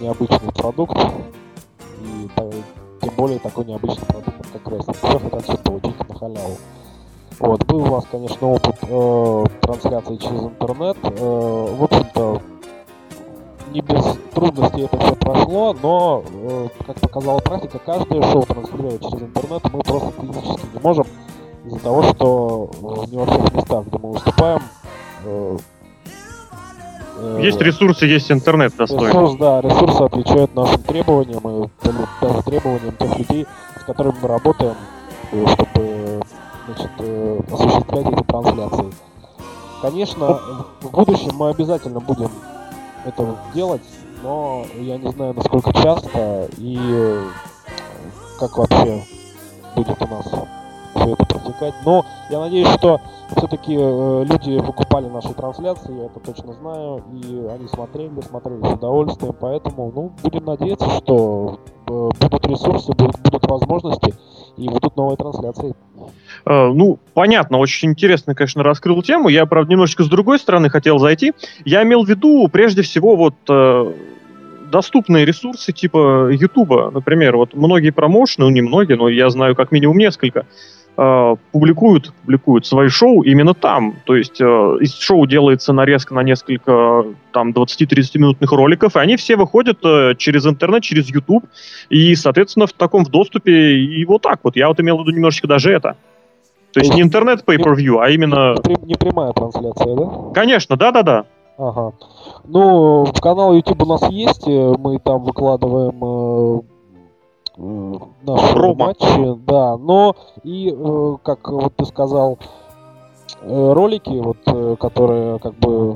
необычный 0.00 0.52
продукт. 0.54 0.98
И 2.00 2.30
тем 3.02 3.12
более 3.16 3.38
такой 3.38 3.64
необычный 3.64 4.06
продукт, 4.06 4.46
как 4.52 4.72
рестлинг. 4.72 4.96
Все 4.96 5.18
хотят 5.18 5.42
все 5.42 5.56
получить 5.58 6.08
на 6.08 6.14
халяву. 6.14 6.56
Вот, 7.40 7.64
был 7.66 7.78
у 7.78 7.86
вас, 7.86 8.04
конечно, 8.10 8.48
опыт 8.48 8.76
э, 8.82 9.44
трансляции 9.60 10.16
через 10.16 10.40
интернет. 10.42 10.96
Э, 11.02 11.76
в 11.76 11.84
общем-то, 11.84 12.42
не 13.72 13.80
без 13.80 14.04
трудностей 14.34 14.82
это 14.82 14.98
все 14.98 15.14
прошло, 15.14 15.76
но, 15.80 16.24
э, 16.26 16.68
как 16.86 17.00
показала 17.00 17.38
практика, 17.38 17.78
каждое 17.78 18.22
шоу 18.22 18.42
транслировать 18.42 19.02
через 19.02 19.22
интернет 19.22 19.62
мы 19.72 19.80
просто 19.80 20.12
физически 20.20 20.66
не 20.74 20.80
можем 20.80 21.06
из-за 21.66 21.78
того, 21.78 22.02
что 22.02 22.70
э, 22.74 23.10
не 23.10 23.18
во 23.18 23.26
всех 23.26 23.54
местах, 23.54 23.86
где 23.86 23.98
мы 23.98 24.12
выступаем, 24.12 24.62
э, 25.24 25.56
э 27.18 27.40
есть 27.42 27.60
ресурсы, 27.60 28.06
есть 28.06 28.32
интернет 28.32 28.74
достойный. 28.76 29.08
Ресурс, 29.08 29.36
да, 29.36 29.60
ресурсы 29.60 30.02
отвечают 30.02 30.54
нашим 30.54 30.82
требованиям 30.82 31.64
и 31.64 31.68
даже 32.20 32.42
требованиям 32.42 32.96
тех 32.96 33.18
людей, 33.18 33.46
с 33.80 33.84
которыми 33.84 34.16
мы 34.22 34.28
работаем, 34.28 34.74
чтобы 35.30 35.97
значит, 36.68 36.90
э, 36.98 37.40
осуществлять 37.50 38.06
эти 38.06 38.22
трансляции. 38.24 38.92
Конечно, 39.80 40.40
в 40.80 40.90
будущем 40.90 41.30
мы 41.34 41.50
обязательно 41.50 42.00
будем 42.00 42.30
это 43.04 43.36
делать, 43.54 43.82
но 44.22 44.64
я 44.74 44.98
не 44.98 45.10
знаю, 45.12 45.34
насколько 45.34 45.72
часто 45.72 46.48
и 46.58 46.78
э, 46.78 47.24
как 48.38 48.58
вообще 48.58 49.02
будет 49.76 50.02
у 50.02 50.06
нас 50.08 50.26
все 50.94 51.12
это 51.12 51.26
протекать. 51.26 51.74
Но 51.86 52.04
я 52.28 52.40
надеюсь, 52.40 52.68
что 52.68 53.00
все-таки 53.36 53.76
э, 53.78 54.24
люди 54.24 54.58
выкупали 54.58 55.08
наши 55.08 55.32
трансляции, 55.32 55.96
я 55.96 56.06
это 56.06 56.20
точно 56.20 56.52
знаю, 56.54 57.04
и 57.12 57.46
они 57.50 57.68
смотрели, 57.68 58.20
смотрели 58.20 58.62
с 58.62 58.72
удовольствием, 58.74 59.34
поэтому, 59.38 59.92
ну, 59.94 60.12
будем 60.22 60.44
надеяться, 60.44 60.90
что 60.90 61.60
будут 61.86 62.46
ресурсы, 62.46 62.92
будут, 62.92 63.18
будут 63.20 63.46
возможности 63.48 64.14
и 64.58 64.68
будут 64.68 64.96
новые 64.96 65.16
трансляции. 65.16 65.74
Э, 66.44 66.72
ну, 66.72 66.98
понятно, 67.14 67.58
очень 67.58 67.90
интересно, 67.90 68.34
конечно, 68.34 68.62
раскрыл 68.62 69.02
тему. 69.02 69.28
Я, 69.28 69.46
правда, 69.46 69.72
немножечко 69.72 70.04
с 70.04 70.08
другой 70.08 70.38
стороны 70.38 70.68
хотел 70.68 70.98
зайти. 70.98 71.32
Я 71.64 71.82
имел 71.82 72.04
в 72.04 72.08
виду, 72.08 72.48
прежде 72.48 72.82
всего, 72.82 73.16
вот 73.16 73.34
э, 73.48 73.92
доступные 74.70 75.24
ресурсы 75.24 75.72
типа 75.72 76.30
Ютуба, 76.30 76.90
например. 76.92 77.36
Вот 77.36 77.54
многие 77.54 77.90
промоушены, 77.90 78.44
ну 78.46 78.50
не 78.50 78.60
многие, 78.60 78.94
но 78.94 79.08
я 79.08 79.30
знаю 79.30 79.54
как 79.54 79.72
минимум 79.72 79.98
несколько, 79.98 80.46
публикуют, 81.52 82.12
публикуют 82.22 82.66
свои 82.66 82.88
шоу 82.88 83.22
именно 83.22 83.54
там. 83.54 83.94
То 84.04 84.16
есть 84.16 84.40
э, 84.40 84.44
из 84.80 84.98
шоу 84.98 85.26
делается 85.26 85.72
нарезка 85.72 86.12
на 86.12 86.24
несколько 86.24 87.04
там 87.30 87.52
20-30 87.52 88.18
минутных 88.18 88.50
роликов, 88.50 88.96
и 88.96 88.98
они 88.98 89.16
все 89.16 89.36
выходят 89.36 89.78
э, 89.84 90.16
через 90.18 90.44
интернет, 90.44 90.82
через 90.82 91.08
YouTube, 91.08 91.44
и, 91.88 92.16
соответственно, 92.16 92.66
в 92.66 92.72
таком 92.72 93.04
в 93.04 93.10
доступе 93.10 93.76
и 93.76 94.04
вот 94.06 94.22
так 94.22 94.40
вот. 94.42 94.56
Я 94.56 94.66
вот 94.66 94.80
имел 94.80 94.98
в 94.98 95.02
виду 95.02 95.12
немножечко 95.12 95.46
даже 95.46 95.70
это. 95.70 95.94
То 96.72 96.80
есть 96.80 96.92
не 96.92 97.02
интернет 97.02 97.44
pay 97.46 97.58
per 97.58 97.76
view, 97.76 98.00
а 98.00 98.10
именно... 98.10 98.56
Не 98.82 98.94
прямая 98.94 99.32
трансляция, 99.32 99.94
да? 99.94 100.32
Конечно, 100.34 100.76
да-да-да. 100.76 101.26
Ага. 101.58 101.92
Ну, 102.44 103.06
канал 103.22 103.54
YouTube 103.54 103.82
у 103.82 103.86
нас 103.86 104.02
есть, 104.10 104.48
э, 104.48 104.74
мы 104.78 104.98
там 104.98 105.22
выкладываем 105.22 106.64
наши 107.58 108.54
Рома. 108.54 108.94
да, 109.46 109.76
но 109.76 110.14
и, 110.44 110.74
э, 110.76 111.16
как 111.22 111.48
вот 111.50 111.74
ты 111.76 111.84
сказал, 111.84 112.38
э, 113.42 113.72
ролики, 113.72 114.20
вот, 114.20 114.38
э, 114.46 114.76
которые 114.78 115.38
как 115.40 115.54
бы 115.54 115.94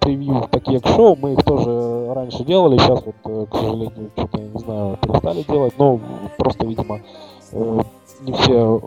превью 0.00 0.46
такие 0.50 0.80
к 0.80 0.86
шоу, 0.86 1.16
мы 1.20 1.34
их 1.34 1.44
тоже 1.44 2.12
раньше 2.14 2.44
делали, 2.44 2.78
сейчас 2.78 3.02
вот, 3.04 3.48
к 3.48 3.54
сожалению, 3.54 4.10
что-то, 4.16 4.38
я 4.38 4.48
не 4.48 4.58
знаю, 4.58 4.98
перестали 5.02 5.42
делать, 5.42 5.74
но 5.78 6.00
просто, 6.38 6.66
видимо, 6.66 7.00
э, 7.52 7.80
не 8.22 8.32
все 8.32 8.80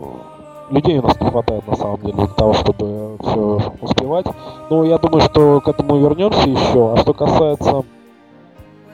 людей 0.70 0.98
у 0.98 1.02
нас 1.02 1.20
не 1.20 1.30
хватает 1.30 1.66
на 1.66 1.76
самом 1.76 2.00
деле 2.00 2.14
для 2.14 2.26
того, 2.28 2.54
чтобы 2.54 3.16
все 3.20 3.60
успевать. 3.80 4.26
Но 4.70 4.84
я 4.84 4.98
думаю, 4.98 5.20
что 5.20 5.60
к 5.60 5.68
этому 5.68 5.98
вернемся 5.98 6.48
еще. 6.48 6.92
А 6.92 6.96
что 6.96 7.12
касается 7.12 7.84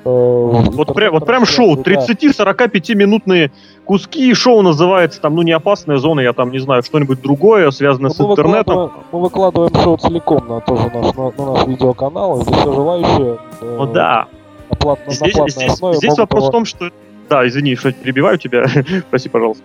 вот, 0.04 0.94
прям, 0.94 1.12
вот 1.12 1.26
прям 1.26 1.44
шоу, 1.44 1.76
30-45 1.76 2.94
минутные 2.94 3.50
куски, 3.84 4.32
шоу 4.34 4.62
называется 4.62 5.20
там, 5.20 5.34
ну 5.34 5.42
не 5.42 5.52
опасная 5.52 5.96
зона, 5.96 6.20
я 6.20 6.32
там 6.32 6.52
не 6.52 6.58
знаю, 6.58 6.82
что-нибудь 6.82 7.20
другое, 7.20 7.70
связанное 7.70 8.10
Но 8.16 8.26
ну, 8.26 8.34
с 8.34 8.38
интернетом. 8.38 8.92
Мы 9.12 9.20
выкладываем 9.20 9.74
шоу 9.74 9.96
целиком 9.96 10.46
на 10.48 10.60
тоже 10.60 10.90
наш, 10.94 11.14
на, 11.14 11.30
на 11.30 11.52
наш 11.52 11.66
видеоканал, 11.66 12.40
и 12.40 12.44
все 12.44 12.72
желающие. 12.72 13.38
Э, 13.60 13.76
ну 13.78 13.86
да. 13.86 14.26
Оплат, 14.68 15.00
здесь 15.08 15.34
здесь, 15.34 15.96
здесь 15.96 16.18
вопрос 16.18 16.44
его... 16.44 16.48
в 16.48 16.52
том, 16.52 16.64
что... 16.64 16.90
Да, 17.28 17.46
извини, 17.46 17.74
что 17.76 17.92
перебиваю 17.92 18.38
тебя, 18.38 18.66
прости, 19.10 19.28
пожалуйста. 19.28 19.64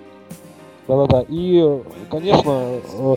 Да-да-да. 0.88 1.25
И, 1.29 1.79
конечно, 2.09 2.79
э, 2.99 3.15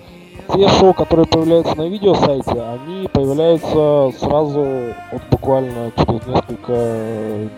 те 0.52 0.68
шоу, 0.68 0.94
которые 0.94 1.26
появляются 1.26 1.76
на 1.76 1.88
видеосайте, 1.88 2.60
они 2.60 3.08
появляются 3.08 4.12
сразу 4.18 4.94
вот 5.12 5.22
буквально 5.30 5.92
через 5.96 6.26
несколько, 6.26 6.72
э, 6.72 7.48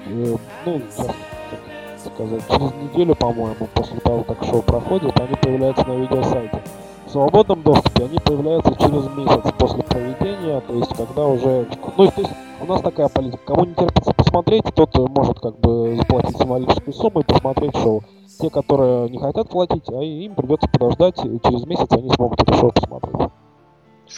ну, 0.65 0.81
как 0.97 2.13
сказать, 2.15 2.43
через 2.49 2.73
неделю, 2.75 3.15
по-моему, 3.15 3.69
после 3.75 4.01
того, 4.01 4.25
как 4.25 4.45
шоу 4.45 4.63
проходит, 4.63 5.19
они 5.21 5.35
появляются 5.35 5.87
на 5.87 5.93
видеосайте. 5.93 6.63
В 7.07 7.11
свободном 7.11 7.63
доступе 7.63 8.05
они 8.05 8.19
появляются 8.19 8.75
через 8.75 9.09
месяц 9.17 9.53
после 9.59 9.83
проведения, 9.83 10.61
то 10.61 10.75
есть 10.75 10.95
когда 10.95 11.27
уже... 11.27 11.67
Ну, 11.97 12.07
то 12.07 12.21
есть 12.21 12.33
у 12.61 12.67
нас 12.67 12.83
такая 12.83 13.09
политика. 13.09 13.41
Кому 13.47 13.65
не 13.65 13.75
терпится 13.75 14.13
посмотреть, 14.13 14.65
тот 14.75 14.95
может 15.09 15.41
как 15.41 15.59
бы 15.59 15.97
заплатить 15.97 16.37
символическую 16.37 16.93
сумму 16.93 17.21
и 17.21 17.25
посмотреть 17.25 17.77
шоу 17.77 18.03
те, 18.39 18.51
которые 18.51 19.11
не 19.11 19.19
хотят 19.19 19.49
платить, 19.49 19.89
а 19.89 20.03
им 20.03 20.35
придется 20.35 20.69
подождать, 20.69 21.19
и 21.25 21.41
через 21.45 21.67
месяц 21.67 21.89
они 21.91 22.11
смогут 22.11 22.43
это 22.43 22.55
шоу 22.55 22.73
посмотреть. 22.73 23.31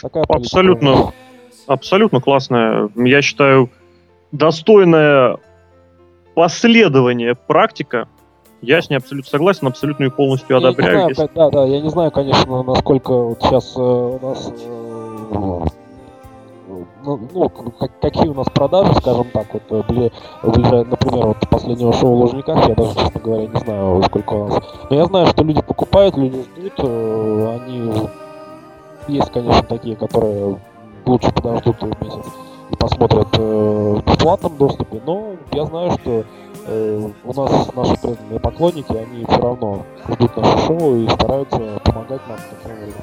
Такая 0.01 0.23
абсолютно, 0.27 1.13
абсолютно 1.67 2.21
классная, 2.21 2.89
я 2.95 3.21
считаю, 3.21 3.69
достойное 4.31 5.37
последование 6.35 7.35
практика. 7.35 8.07
Я 8.61 8.81
с 8.81 8.89
ней 8.89 8.97
абсолютно 8.97 9.29
согласен, 9.29 9.67
абсолютно 9.67 10.05
и 10.05 10.09
полностью 10.09 10.47
я 10.49 10.57
одобряю. 10.57 11.07
Не 11.07 11.13
знаю, 11.13 11.29
да, 11.33 11.49
да, 11.49 11.65
я 11.65 11.81
не 11.81 11.89
знаю, 11.89 12.11
конечно, 12.11 12.63
насколько 12.63 13.11
вот 13.11 13.41
сейчас 13.41 13.75
э, 13.75 13.81
у 13.81 14.19
нас 14.19 14.53
э, 14.55 15.80
ну, 17.03 17.19
ну 17.33 17.51
какие 18.01 18.27
у 18.27 18.33
нас 18.33 18.47
продажи, 18.53 18.93
скажем 18.95 19.27
так, 19.31 19.47
вот, 19.53 19.63
э, 19.69 19.83
бли, 19.87 20.11
ближе, 20.43 20.85
например, 20.85 21.27
вот 21.27 21.49
последнего 21.49 21.93
шоу 21.93 22.15
в 22.15 22.19
Лужниках, 22.21 22.67
я 22.67 22.75
даже, 22.75 22.95
честно 22.95 23.21
говоря, 23.21 23.47
не 23.47 23.59
знаю, 23.59 24.03
сколько 24.03 24.33
у 24.33 24.47
нас. 24.47 24.63
Но 24.89 24.95
я 24.95 25.05
знаю, 25.05 25.27
что 25.27 25.43
люди 25.43 25.61
покупают, 25.61 26.17
люди 26.17 26.43
ждут, 26.43 26.73
э, 26.77 27.59
они 27.61 27.91
есть, 29.07 29.31
конечно, 29.31 29.63
такие, 29.63 29.95
которые 29.95 30.57
лучше 31.05 31.31
подождут 31.33 31.81
месяц 31.81 32.25
и 32.71 32.75
посмотрят 32.75 33.27
э, 33.37 34.01
в 34.01 34.03
бесплатном 34.05 34.57
доступе, 34.57 35.01
но 35.05 35.35
я 35.51 35.65
знаю, 35.65 35.91
что 35.91 36.23
э, 36.67 37.09
у 37.25 37.33
нас 37.33 37.75
наши 37.75 37.99
преданные 38.01 38.39
поклонники, 38.39 38.93
они 38.93 39.25
все 39.25 39.41
равно 39.41 39.83
ждут 40.09 40.37
наше 40.37 40.57
шоу 40.65 40.95
и 40.95 41.09
стараются 41.09 41.81
помогать 41.83 42.21
нам 42.27 42.37
таким 42.37 42.77
образом. 42.77 43.01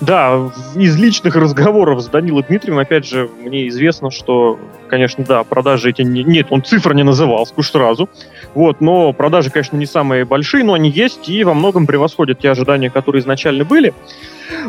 Да, 0.00 0.50
из 0.76 0.96
личных 0.96 1.34
разговоров 1.34 2.00
с 2.00 2.06
Данилой 2.06 2.44
Дмитриевым, 2.44 2.80
опять 2.80 3.04
же, 3.04 3.28
мне 3.40 3.66
известно, 3.68 4.12
что, 4.12 4.58
конечно, 4.88 5.24
да, 5.24 5.42
продажи 5.42 5.90
эти... 5.90 6.02
Не... 6.02 6.22
Нет, 6.22 6.46
он 6.50 6.62
цифр 6.62 6.94
не 6.94 7.02
называл, 7.02 7.44
скажу 7.46 7.68
сразу. 7.68 8.08
Вот, 8.54 8.80
но 8.80 9.12
продажи, 9.12 9.50
конечно, 9.50 9.76
не 9.76 9.86
самые 9.86 10.24
большие, 10.24 10.62
но 10.62 10.74
они 10.74 10.88
есть 10.88 11.28
и 11.28 11.42
во 11.42 11.52
многом 11.52 11.86
превосходят 11.86 12.38
те 12.38 12.50
ожидания, 12.50 12.90
которые 12.90 13.20
изначально 13.20 13.64
были. 13.64 13.92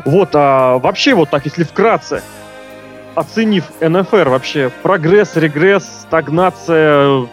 Вот, 0.03 0.29
а 0.33 0.79
вообще 0.79 1.13
вот 1.13 1.29
так, 1.29 1.45
если 1.45 1.63
вкратце, 1.63 2.23
оценив 3.13 3.65
НФР 3.81 4.29
вообще, 4.29 4.71
прогресс, 4.81 5.35
регресс, 5.35 5.83
стагнация, 6.07 7.27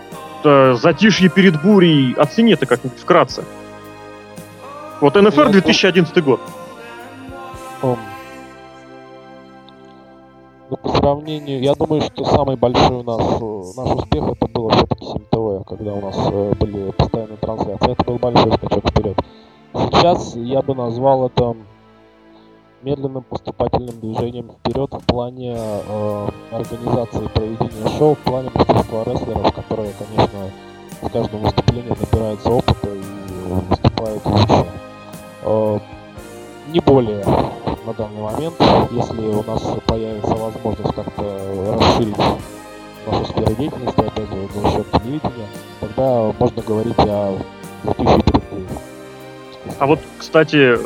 э, 0.45 0.77
затишье 0.79 1.31
перед 1.31 1.63
бурей, 1.63 2.13
оцени 2.13 2.53
это 2.53 2.67
как-нибудь 2.67 2.99
вкратце. 2.99 3.45
Вот 5.01 5.15
НФР 5.15 5.51
2011 5.51 6.23
год. 6.23 6.41
Um, 7.83 7.99
ну, 10.71 10.77
по 10.79 10.89
сравнению, 10.89 11.61
я 11.61 11.75
думаю, 11.75 12.01
что 12.01 12.25
самый 12.25 12.57
большой 12.57 12.97
у 12.97 13.03
нас 13.05 13.21
э, 13.21 13.63
наш 13.77 13.95
успех 13.95 14.25
это 14.31 14.49
было 14.49 14.71
все-таки 14.71 15.05
СимТВ, 15.05 15.65
когда 15.69 15.95
у 15.95 16.01
нас 16.01 16.17
э, 16.17 16.55
были 16.59 16.91
постоянные 16.91 17.37
трансляции. 17.37 17.93
Это 17.93 18.05
был 18.05 18.19
большой 18.19 18.53
скачок 18.53 18.91
вперед. 18.91 19.17
Сейчас 19.75 20.35
я 20.35 20.63
бы 20.63 20.75
назвал 20.75 21.27
это 21.27 21.55
медленным 22.83 23.23
поступательным 23.23 24.01
движением 24.01 24.51
вперед 24.51 24.91
в 24.93 25.07
плане 25.07 25.55
э, 25.57 26.29
организации 26.51 27.29
проведения 27.29 27.99
шоу, 27.99 28.15
в 28.15 28.19
плане 28.19 28.51
мастерства 28.53 29.05
рестлеров, 29.05 29.55
которые, 29.55 29.93
конечно, 29.99 30.51
с 31.03 31.11
каждым 31.13 31.43
выступлением 31.43 31.97
набираются 32.01 32.51
опыта 32.51 32.89
и 32.89 33.53
выступают 33.69 34.27
лучше. 34.27 34.67
Э, 35.45 35.79
не 36.73 36.81
более 36.81 37.25
на 37.87 37.93
данный 37.95 38.21
момент. 38.21 38.55
Если 38.91 39.21
у 39.21 39.43
нас 39.45 39.63
появится 39.87 40.35
возможность 40.35 40.95
как-то 40.95 41.79
расширить 41.79 42.17
нашу 43.07 43.25
сферу 43.27 43.55
деятельности, 43.55 44.01
опять 44.01 44.29
же, 44.29 44.61
за 44.61 44.71
счет 44.71 44.91
телевидения, 44.91 45.47
тогда 45.81 46.33
можно 46.39 46.63
говорить 46.63 46.99
о 46.99 47.39
затишье 47.85 48.23
перед 48.23 48.43
А 49.79 49.87
вот, 49.87 50.01
кстати, 50.19 50.79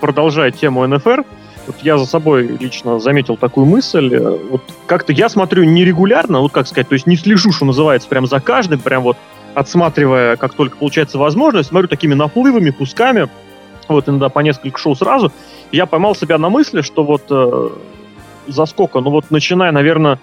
продолжая 0.00 0.50
тему 0.50 0.84
НФР, 0.86 1.24
вот 1.68 1.76
я 1.82 1.96
за 1.96 2.06
собой 2.06 2.46
лично 2.46 2.98
заметил 2.98 3.36
такую 3.36 3.66
мысль. 3.66 4.18
Вот 4.50 4.62
как-то 4.86 5.12
я 5.12 5.28
смотрю 5.28 5.62
нерегулярно, 5.62 6.40
вот 6.40 6.50
как 6.50 6.66
сказать, 6.66 6.88
то 6.88 6.94
есть 6.94 7.06
не 7.06 7.16
слежу, 7.16 7.52
что 7.52 7.66
называется, 7.66 8.08
прям 8.08 8.26
за 8.26 8.40
каждым, 8.40 8.80
прям 8.80 9.02
вот 9.04 9.16
отсматривая, 9.54 10.36
как 10.36 10.54
только 10.54 10.76
получается 10.76 11.18
возможность, 11.18 11.68
смотрю 11.68 11.88
такими 11.88 12.14
наплывами, 12.14 12.70
кусками, 12.70 13.28
вот 13.88 14.08
иногда 14.08 14.28
по 14.28 14.40
несколько 14.40 14.78
шоу 14.78 14.94
сразу, 14.94 15.32
я 15.72 15.86
поймал 15.86 16.14
себя 16.14 16.38
на 16.38 16.48
мысли, 16.48 16.82
что 16.82 17.04
вот 17.04 17.24
э, 17.30 17.68
за 18.46 18.66
сколько, 18.66 19.00
ну 19.00 19.10
вот 19.10 19.30
начиная, 19.30 19.72
наверное, 19.72 20.18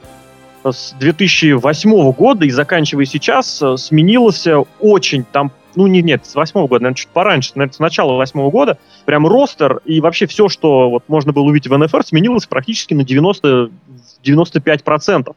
с 0.64 0.94
2008 0.94 2.12
года 2.12 2.46
и 2.46 2.50
заканчивая 2.50 3.06
сейчас, 3.06 3.62
э, 3.62 3.78
сменился 3.78 4.64
очень 4.80 5.24
там, 5.24 5.52
ну 5.76 5.88
не, 5.88 6.02
нет, 6.02 6.26
с 6.26 6.36
8 6.36 6.60
года, 6.62 6.84
наверное, 6.84 6.96
чуть 6.96 7.10
пораньше, 7.10 7.52
наверное, 7.56 7.76
с 7.76 7.80
начала 7.80 8.14
8 8.14 8.50
года, 8.50 8.78
прям 9.06 9.28
ростер 9.28 9.82
и 9.86 10.02
вообще 10.02 10.26
все, 10.26 10.50
что 10.50 10.90
вот 10.90 11.04
можно 11.08 11.34
было 11.34 11.44
увидеть 11.44 11.70
в 11.70 11.78
НФР, 11.78 12.06
сменилось 12.06 12.46
практически 12.48 12.94
на 12.94 13.04
90, 13.04 13.70
95%. 14.24 15.36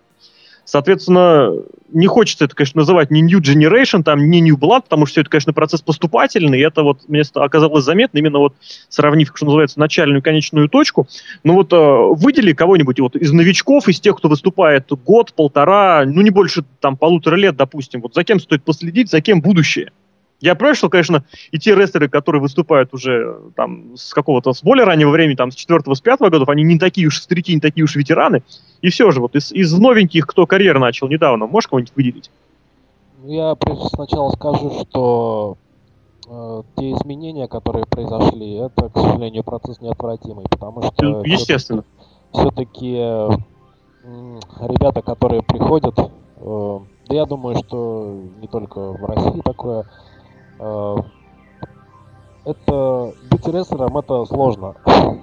Соответственно, 0.69 1.51
не 1.91 2.09
хочется 2.09 2.45
это, 2.45 2.55
конечно, 2.55 2.81
называть 2.81 3.11
не 3.11 3.23
New 3.23 3.41
Generation, 3.41 4.03
там, 4.03 4.29
не 4.29 4.43
New 4.43 4.59
Blood, 4.59 4.83
потому 4.83 5.07
что 5.07 5.13
все 5.13 5.21
это, 5.23 5.31
конечно, 5.31 5.55
процесс 5.55 5.81
поступательный, 5.81 6.59
и 6.59 6.63
это 6.63 6.83
вот 6.83 7.09
мне 7.09 7.23
оказалось 7.33 7.87
заметно, 7.87 8.19
именно 8.19 8.39
вот 8.39 8.55
сравнив, 8.91 9.33
что 9.35 9.47
называется, 9.47 9.81
начальную 9.81 10.21
и 10.21 10.23
конечную 10.23 10.69
точку. 10.69 11.09
Ну 11.43 11.55
вот 11.55 11.73
э, 11.73 11.77
выдели 11.77 12.53
кого-нибудь 12.53 13.01
вот 13.01 13.17
из 13.17 13.33
новичков, 13.33 13.89
из 13.89 13.99
тех, 13.99 14.19
кто 14.19 14.29
выступает 14.29 14.93
год, 15.07 15.33
полтора, 15.33 16.05
ну 16.05 16.21
не 16.21 16.29
больше 16.29 16.63
там 16.81 16.99
полутора 16.99 17.37
лет, 17.37 17.57
допустим, 17.57 18.03
вот 18.03 18.13
за 18.13 18.23
кем 18.23 18.39
стоит 18.39 18.63
последить, 18.63 19.09
за 19.09 19.23
кем 19.23 19.41
будущее. 19.41 19.91
Я 20.41 20.57
что, 20.75 20.89
конечно, 20.89 21.25
и 21.51 21.59
те 21.59 21.75
рестлеры, 21.75 22.09
которые 22.09 22.41
выступают 22.41 22.95
уже 22.95 23.39
там 23.57 23.97
с 23.97 24.15
какого-то, 24.15 24.53
с 24.53 24.63
более 24.63 24.85
раннего 24.85 25.11
времени, 25.11 25.35
там 25.35 25.51
с 25.51 25.57
четвертого, 25.57 25.95
с 25.95 26.01
пятого 26.01 26.31
годов, 26.31 26.49
они 26.49 26.63
не 26.63 26.79
такие 26.79 27.09
уж 27.09 27.21
старики, 27.21 27.53
не 27.53 27.61
такие 27.61 27.83
уж 27.83 27.97
ветераны. 27.97 28.45
И 28.81 28.91
все 28.91 29.11
же, 29.11 29.21
вот 29.21 29.35
из, 29.35 29.51
из 29.51 29.73
новеньких, 29.77 30.27
кто 30.27 30.47
карьеру 30.47 30.79
начал 30.79 31.09
недавно, 31.09 31.47
можешь 31.47 31.67
кого-нибудь 31.67 31.93
выделить? 31.97 32.31
Ну, 33.21 33.33
я 33.33 33.57
сначала 33.89 34.31
скажу, 34.31 34.85
что 34.85 35.57
э, 36.29 36.63
те 36.77 36.93
изменения, 36.93 37.49
которые 37.49 37.85
произошли, 37.87 38.55
это, 38.55 38.91
к 38.91 38.95
сожалению, 38.95 39.43
процесс 39.43 39.81
неотвратимый, 39.81 40.47
потому 40.49 40.83
что... 40.83 41.05
Ну, 41.05 41.25
естественно. 41.25 41.83
Все-таки 42.33 42.95
э, 42.97 43.29
ребята, 44.61 45.03
которые 45.03 45.43
приходят, 45.43 45.99
э, 45.99 46.79
да 47.09 47.15
я 47.15 47.25
думаю, 47.27 47.57
что 47.57 48.21
не 48.41 48.47
только 48.47 48.93
в 48.93 49.05
России 49.05 49.41
такое, 49.41 49.85
Э, 49.85 50.18
это 52.49 53.13
быть 53.31 53.47
рестлером 53.47 53.99
это 53.99 54.25
сложно. 54.25 54.75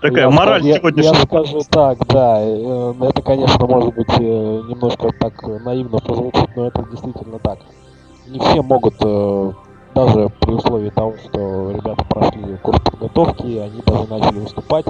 Такая 0.00 0.30
мораль 0.30 0.62
сегодняшняя. 0.62 1.14
Я 1.14 1.24
скажу 1.24 1.60
так, 1.68 1.98
да. 2.06 2.38
Э, 2.40 2.94
это, 3.00 3.22
конечно, 3.22 3.66
может 3.66 3.94
быть 3.94 4.20
э, 4.20 4.22
немножко 4.68 5.10
так 5.18 5.42
наивно 5.64 5.98
прозвучит, 5.98 6.48
но 6.54 6.68
это 6.68 6.84
действительно 6.84 7.40
так. 7.40 7.58
Не 8.28 8.38
все 8.38 8.62
могут, 8.62 8.98
даже 9.94 10.28
при 10.40 10.52
условии 10.52 10.90
того, 10.90 11.16
что 11.16 11.72
ребята 11.72 12.04
прошли 12.04 12.56
курс 12.58 12.78
подготовки, 12.80 13.58
они 13.58 13.82
даже 13.84 14.06
начали 14.08 14.38
выступать. 14.40 14.84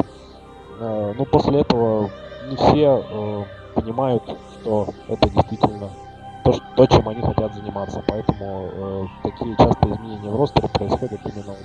Но 0.80 1.24
после 1.24 1.60
этого 1.60 2.10
не 2.50 2.56
все 2.56 3.46
понимают, 3.74 4.22
что 4.60 4.88
это 5.08 5.30
действительно 5.30 5.88
то, 6.52 6.60
то, 6.76 6.86
чем 6.86 7.08
они 7.08 7.22
хотят 7.22 7.54
заниматься. 7.54 8.02
Поэтому 8.06 8.70
э, 8.72 9.06
такие 9.22 9.56
частые 9.56 9.94
изменения 9.94 10.30
в 10.30 10.36
ростере 10.36 10.68
происходят 10.68 11.20
именно 11.24 11.56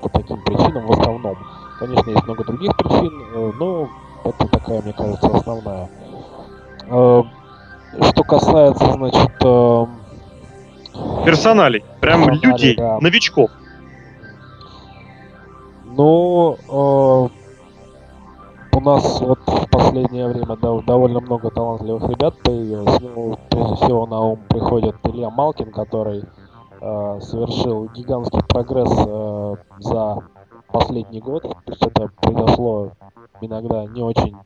по 0.00 0.08
таким 0.08 0.42
причинам 0.42 0.86
в 0.86 0.92
основном. 0.92 1.36
Конечно, 1.78 2.10
есть 2.10 2.24
много 2.24 2.44
других 2.44 2.76
причин, 2.76 3.22
э, 3.34 3.52
но 3.58 3.88
это 4.24 4.48
такая, 4.48 4.82
мне 4.82 4.92
кажется, 4.92 5.28
основная. 5.28 5.88
Э, 6.88 7.22
что 8.10 8.24
касается, 8.24 8.92
значит... 8.92 9.32
Э, 9.44 9.86
Персоналей, 11.24 11.82
прям 12.00 12.24
персоналей, 12.26 12.52
людей, 12.52 12.76
да. 12.76 12.98
новичков. 13.00 13.50
Ну, 15.84 16.58
э, 16.68 17.41
у 18.74 18.80
нас 18.80 19.20
вот 19.20 19.38
в 19.46 19.70
последнее 19.70 20.28
время 20.28 20.56
довольно 20.56 21.20
много 21.20 21.50
талантливых 21.50 22.08
ребят 22.08 22.34
появилось. 22.42 23.00
Ну, 23.00 23.38
прежде 23.50 23.74
всего 23.76 24.06
на 24.06 24.20
ум 24.20 24.40
приходит 24.48 24.96
Илья 25.04 25.30
Малкин, 25.30 25.72
который 25.72 26.24
э, 26.80 27.20
совершил 27.20 27.88
гигантский 27.90 28.42
прогресс 28.48 28.92
э, 29.06 29.54
за 29.78 30.18
последний 30.72 31.20
год. 31.20 31.42
То 31.42 31.72
есть 31.72 31.82
это 31.82 32.10
произошло 32.20 32.92
иногда 33.40 33.84
не 33.86 34.02
очень 34.02 34.36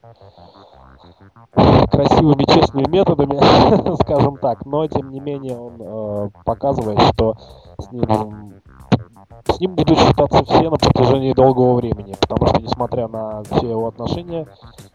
красивыми, 1.90 2.44
честными 2.44 2.88
методами, 2.88 3.94
скажем 4.02 4.36
так, 4.38 4.64
но 4.66 4.86
тем 4.86 5.10
не 5.10 5.20
менее 5.20 5.56
он 5.56 5.74
э, 5.78 6.30
показывает, 6.44 7.00
что 7.14 7.36
с 7.78 7.90
ним 7.92 8.52
с 9.48 9.60
ним 9.60 9.74
будут 9.74 9.98
считаться 9.98 10.44
все 10.44 10.70
на 10.70 10.76
протяжении 10.76 11.32
долгого 11.32 11.76
времени, 11.76 12.14
потому 12.20 12.46
что, 12.48 12.60
несмотря 12.60 13.08
на 13.08 13.42
все 13.44 13.70
его 13.70 13.88
отношения, 13.88 14.46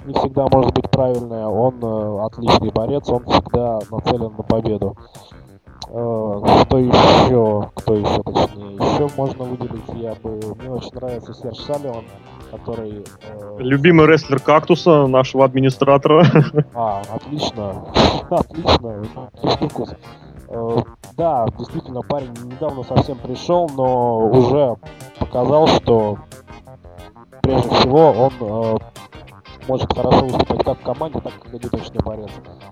не 0.05 0.13
всегда 0.13 0.47
может 0.51 0.73
быть 0.73 0.89
правильное, 0.89 1.47
он 1.47 1.79
э, 1.81 2.25
отличный 2.25 2.71
борец, 2.71 3.09
он 3.09 3.25
всегда 3.25 3.79
нацелен 3.89 4.33
на 4.37 4.43
победу. 4.43 4.97
Э, 5.89 6.63
кто 6.63 6.77
еще, 6.77 7.69
кто 7.75 7.95
еще 7.95 8.23
точнее, 8.23 8.75
еще 8.75 9.09
можно 9.17 9.43
выделить, 9.43 9.83
я 9.95 10.15
бы, 10.15 10.39
мне 10.55 10.69
очень 10.69 10.93
нравится 10.93 11.33
Серж 11.33 11.57
Салливан, 11.57 12.05
который... 12.51 13.03
Э, 13.23 13.57
Любимый 13.59 14.05
рестлер 14.05 14.39
Кактуса, 14.39 15.07
нашего 15.07 15.45
администратора. 15.45 16.25
А, 16.73 17.01
отлично, 17.13 17.85
отлично, 18.29 19.03
вкус. 19.69 19.89
Э, 20.53 20.77
да, 21.15 21.47
действительно, 21.57 22.01
парень 22.01 22.33
недавно 22.43 22.83
совсем 22.83 23.17
пришел, 23.17 23.69
но 23.69 24.27
уже 24.27 24.75
показал, 25.17 25.67
что 25.67 26.17
прежде 27.41 27.69
всего 27.69 28.11
он 28.11 28.33
э, 28.41 28.77
может 29.67 29.93
хорошо 29.93 30.25
выступать 30.25 30.65
как 30.65 30.79
в 30.79 30.83
команде, 30.83 31.21
так 31.21 31.33
и 31.33 31.39
как 31.39 31.53
одиночный 31.53 32.01
борец. 32.03 32.31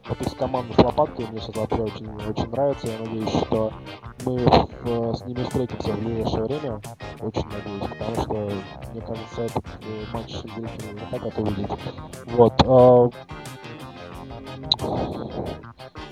Вот 0.10 0.22
из 0.22 0.34
команды 0.34 0.74
с 0.74 0.78
лопаткой 0.78 1.28
мне 1.28 1.40
сейчас 1.40 1.56
вообще 1.56 1.82
очень, 1.84 2.10
очень 2.28 2.50
нравится. 2.50 2.88
Я 2.88 3.00
надеюсь, 3.00 3.46
что 3.46 3.72
мы 4.26 4.38
в, 4.40 5.16
с 5.16 5.26
ними 5.26 5.44
встретимся 5.44 5.94
в 5.94 6.00
ближайшее 6.00 6.44
время. 6.44 6.82
Очень 7.22 7.48
надеюсь, 7.48 7.90
потому 7.98 8.16
что, 8.16 8.34
мне 8.92 9.02
кажется, 9.02 9.42
этот 9.42 9.66
э, 9.66 10.06
матч 10.12 10.32
зрители 10.32 10.94
не 10.94 11.18
хотят 11.18 11.38
увидеть. 11.40 11.72
Вот. 12.36 13.14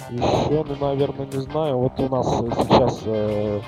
Э, 0.10 0.14
ну, 0.50 0.66
наверное, 0.80 1.28
не 1.32 1.42
знаю. 1.42 1.78
Вот 1.78 2.00
у 2.00 2.10
нас 2.10 2.28
сейчас 2.28 3.02
э, 3.06 3.60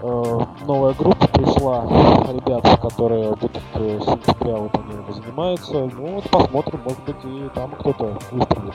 э, 0.00 0.38
новая 0.66 0.94
группа 0.94 1.26
пришла, 1.28 1.84
ребята, 2.32 2.76
которые 2.76 3.30
будут 3.30 3.62
э, 3.74 3.98
с 4.00 4.04
сентября 4.04 4.56
вот 4.56 4.72
они 4.74 5.14
занимаются. 5.14 5.72
Ну 5.72 6.06
вот 6.14 6.30
посмотрим, 6.30 6.80
может 6.84 7.04
быть 7.04 7.16
и 7.24 7.48
там 7.54 7.70
кто-то 7.78 8.18
выстрелит. 8.30 8.74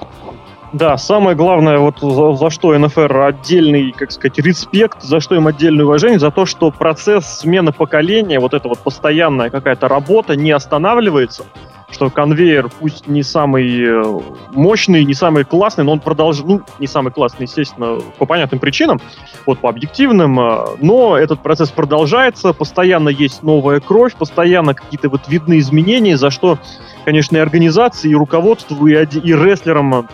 Да, 0.71 0.97
самое 0.97 1.35
главное, 1.35 1.79
вот 1.79 1.99
за, 1.99 2.33
за 2.33 2.49
что 2.51 2.77
НФР 2.77 3.17
отдельный, 3.21 3.91
как 3.91 4.11
сказать, 4.11 4.37
респект, 4.37 5.01
за 5.01 5.19
что 5.19 5.33
им 5.35 5.47
отдельное 5.47 5.85
уважение, 5.85 6.19
за 6.19 6.29
то, 6.29 6.45
что 6.45 6.69
процесс 6.69 7.25
смены 7.39 7.71
поколения, 7.71 8.39
вот 8.39 8.53
эта 8.53 8.67
вот 8.67 8.77
постоянная 8.79 9.49
какая-то 9.49 9.87
работа 9.87 10.35
не 10.35 10.51
останавливается, 10.51 11.45
что 11.91 12.09
конвейер 12.09 12.69
пусть 12.79 13.07
не 13.07 13.23
самый 13.23 13.83
э, 13.83 14.19
мощный, 14.51 15.03
не 15.03 15.13
самый 15.13 15.43
классный, 15.43 15.83
но 15.83 15.93
он 15.93 15.99
продолжает, 15.99 16.47
ну, 16.47 16.61
не 16.79 16.87
самый 16.87 17.11
классный, 17.11 17.45
естественно, 17.45 17.99
по 18.17 18.25
понятным 18.25 18.59
причинам, 18.59 18.99
вот 19.45 19.59
по 19.59 19.69
объективным, 19.69 20.39
э, 20.39 20.65
но 20.79 21.17
этот 21.17 21.41
процесс 21.41 21.69
продолжается, 21.69 22.53
постоянно 22.53 23.09
есть 23.09 23.43
новая 23.43 23.79
кровь, 23.79 24.15
постоянно 24.15 24.73
какие-то 24.73 25.09
вот 25.09 25.27
видны 25.27 25.59
изменения, 25.59 26.17
за 26.17 26.29
что, 26.29 26.59
конечно, 27.05 27.37
и 27.37 27.39
организации, 27.39 28.11
и 28.11 28.15
руководству, 28.15 28.87
и, 28.87 28.93
и 28.93 29.33
рестлерам 29.33 30.07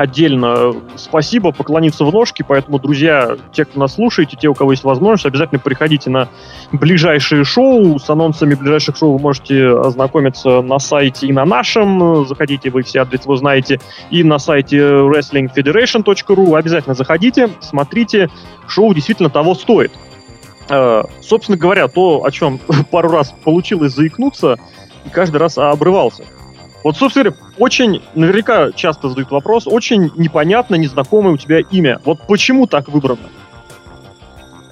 отдельно 0.00 0.74
спасибо, 0.96 1.52
поклониться 1.52 2.04
в 2.04 2.12
ножки, 2.12 2.42
поэтому, 2.46 2.78
друзья, 2.78 3.36
те, 3.52 3.64
кто 3.64 3.78
нас 3.78 3.94
слушаете, 3.94 4.36
те, 4.36 4.48
у 4.48 4.54
кого 4.54 4.72
есть 4.72 4.82
возможность, 4.82 5.26
обязательно 5.26 5.60
приходите 5.60 6.08
на 6.08 6.28
ближайшие 6.72 7.44
шоу. 7.44 7.98
С 7.98 8.08
анонсами 8.08 8.54
ближайших 8.54 8.96
шоу 8.96 9.14
вы 9.14 9.18
можете 9.18 9.68
ознакомиться 9.68 10.62
на 10.62 10.78
сайте 10.78 11.26
и 11.26 11.32
на 11.32 11.44
нашем. 11.44 12.26
Заходите, 12.26 12.70
вы 12.70 12.82
все 12.82 13.00
адресы 13.02 13.28
вы 13.28 13.36
знаете, 13.36 13.78
и 14.10 14.24
на 14.24 14.38
сайте 14.38 14.78
wrestlingfederation.ru. 14.78 16.56
Обязательно 16.56 16.94
заходите, 16.94 17.50
смотрите. 17.60 18.30
Шоу 18.68 18.94
действительно 18.94 19.28
того 19.28 19.54
стоит. 19.54 19.92
Э, 20.70 21.02
собственно 21.20 21.58
говоря, 21.58 21.88
то, 21.88 22.24
о 22.24 22.30
чем 22.30 22.58
пару 22.90 23.10
раз 23.10 23.34
получилось 23.44 23.94
заикнуться, 23.94 24.56
и 25.04 25.10
каждый 25.10 25.36
раз 25.36 25.58
обрывался– 25.58 26.24
вот, 26.82 26.96
собственно 26.96 27.30
говоря, 27.30 27.42
очень, 27.58 28.02
наверняка 28.14 28.72
часто 28.72 29.08
задают 29.08 29.30
вопрос, 29.30 29.66
очень 29.66 30.10
непонятно, 30.16 30.76
незнакомое 30.76 31.34
у 31.34 31.36
тебя 31.36 31.60
имя. 31.60 32.00
Вот 32.04 32.26
почему 32.26 32.66
так 32.66 32.88
выбрано? 32.88 33.28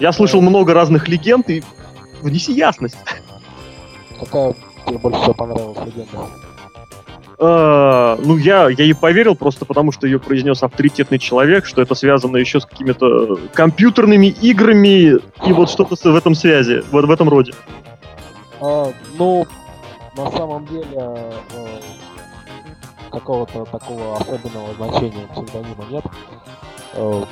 Я 0.01 0.13
слышал 0.13 0.41
много 0.41 0.75
разных 0.75 1.09
легенд, 1.09 1.51
и 1.51 1.63
внеси 2.23 2.53
ясность. 2.53 2.97
Какая 4.19 4.55
тебе 4.87 4.99
больше 4.99 5.21
всего 5.21 5.35
понравилась 5.35 5.79
легенда? 5.87 6.29
Uh, 7.39 8.21
ну, 8.25 8.37
я, 8.37 8.69
я 8.69 8.85
ей 8.85 8.97
поверил 8.97 9.37
просто 9.37 9.65
потому, 9.65 9.93
что 9.93 10.09
ее 10.09 10.19
произнес 10.19 10.61
авторитетный 10.65 11.21
человек, 11.21 11.67
что 11.67 11.81
это 11.81 11.95
связано 11.95 12.37
еще 12.37 12.59
с 12.59 12.67
какими-то 12.67 13.39
компьютерными 13.55 14.27
играми 14.27 15.21
и 15.47 15.53
вот 15.53 15.71
что-то 15.71 15.95
в 15.95 16.17
этом 16.17 16.35
связи, 16.35 16.83
вот 16.91 17.05
в 17.05 17.11
этом 17.13 17.29
роде. 17.29 17.53
Uh, 18.59 18.93
ну, 19.17 19.47
на 20.17 20.31
самом 20.33 20.67
деле, 20.67 20.85
uh, 20.97 21.68
какого-то 23.09 23.65
такого 23.65 24.17
особенного 24.17 24.75
значения 24.75 25.27
псевдонима 25.33 25.85
нет. 25.91 26.05
Э, 26.95 27.23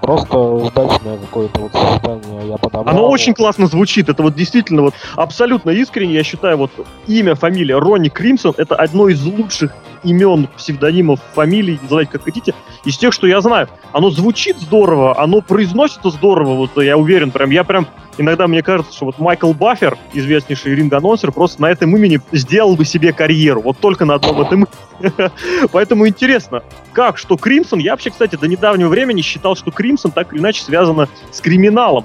просто 0.00 0.38
удачное 0.38 1.18
какое-то 1.18 1.60
вот 1.60 1.72
сочетание 1.72 2.48
я 2.48 2.56
подобрал. 2.56 2.94
Оно 2.94 3.08
очень 3.08 3.34
классно 3.34 3.66
звучит. 3.66 4.08
Это 4.08 4.22
вот 4.22 4.34
действительно 4.34 4.82
вот 4.82 4.94
абсолютно 5.16 5.70
искренне. 5.70 6.14
Я 6.14 6.22
считаю, 6.22 6.56
вот 6.56 6.70
имя, 7.06 7.34
фамилия 7.34 7.78
Ронни 7.78 8.08
Кримсон 8.08 8.54
это 8.56 8.76
одно 8.76 9.08
из 9.08 9.24
лучших 9.24 9.72
имен, 10.02 10.48
псевдонимов, 10.56 11.20
фамилий, 11.34 11.78
называйте 11.82 12.12
как 12.12 12.24
хотите, 12.24 12.54
из 12.84 12.96
тех, 12.96 13.12
что 13.12 13.26
я 13.26 13.40
знаю. 13.40 13.68
Оно 13.92 14.10
звучит 14.10 14.58
здорово, 14.58 15.20
оно 15.20 15.40
произносится 15.40 16.10
здорово, 16.10 16.54
вот 16.54 16.82
я 16.82 16.96
уверен, 16.96 17.30
прям 17.30 17.50
я 17.50 17.64
прям 17.64 17.86
иногда 18.18 18.46
мне 18.46 18.62
кажется, 18.62 18.92
что 18.94 19.06
вот 19.06 19.18
Майкл 19.18 19.52
Баффер, 19.52 19.98
известнейший 20.12 20.74
ринг-анонсер, 20.74 21.32
просто 21.32 21.62
на 21.62 21.70
этом 21.70 21.94
имени 21.96 22.20
сделал 22.32 22.76
бы 22.76 22.84
себе 22.84 23.12
карьеру, 23.12 23.62
вот 23.62 23.78
только 23.78 24.04
на 24.04 24.14
одном 24.14 24.40
этом 24.40 24.66
Поэтому 25.72 26.08
интересно, 26.08 26.62
как, 26.92 27.18
что 27.18 27.36
Кримсон, 27.36 27.78
я 27.78 27.92
вообще, 27.92 28.10
кстати, 28.10 28.36
до 28.36 28.46
недавнего 28.46 28.88
времени 28.88 29.20
считал, 29.20 29.56
что 29.56 29.70
Кримсон 29.70 30.10
так 30.10 30.32
или 30.32 30.40
иначе 30.40 30.62
связано 30.62 31.08
с 31.30 31.40
криминалом. 31.40 32.04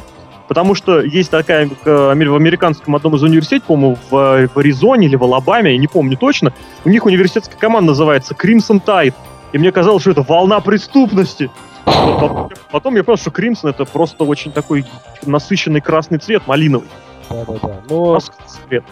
Потому 0.51 0.75
что 0.75 0.99
есть 0.99 1.31
такая 1.31 1.69
в 1.85 2.11
американском 2.11 2.93
одном 2.93 3.15
из 3.15 3.23
университетов, 3.23 3.67
по-моему, 3.67 3.97
в, 4.09 4.49
в 4.53 4.57
Аризоне 4.57 5.07
или 5.07 5.15
в 5.15 5.23
Алабаме, 5.23 5.71
я 5.71 5.77
не 5.77 5.87
помню 5.87 6.17
точно, 6.17 6.51
у 6.83 6.89
них 6.89 7.05
университетская 7.05 7.57
команда 7.57 7.91
называется 7.91 8.33
Crimson 8.33 8.83
Tide. 8.85 9.13
И 9.53 9.57
мне 9.57 9.71
казалось, 9.71 10.01
что 10.01 10.11
это 10.11 10.23
волна 10.23 10.59
преступности. 10.59 11.49
Потом, 11.85 12.49
потом 12.69 12.95
я 12.97 13.05
понял, 13.05 13.17
что 13.17 13.29
Crimson 13.29 13.69
это 13.69 13.85
просто 13.85 14.25
очень 14.25 14.51
такой 14.51 14.83
насыщенный 15.25 15.79
красный 15.79 16.17
цвет, 16.17 16.45
малиновый. 16.47 16.89
Да-да-да. 17.29 17.79
Ну, 17.89 18.19
цвет. 18.19 18.83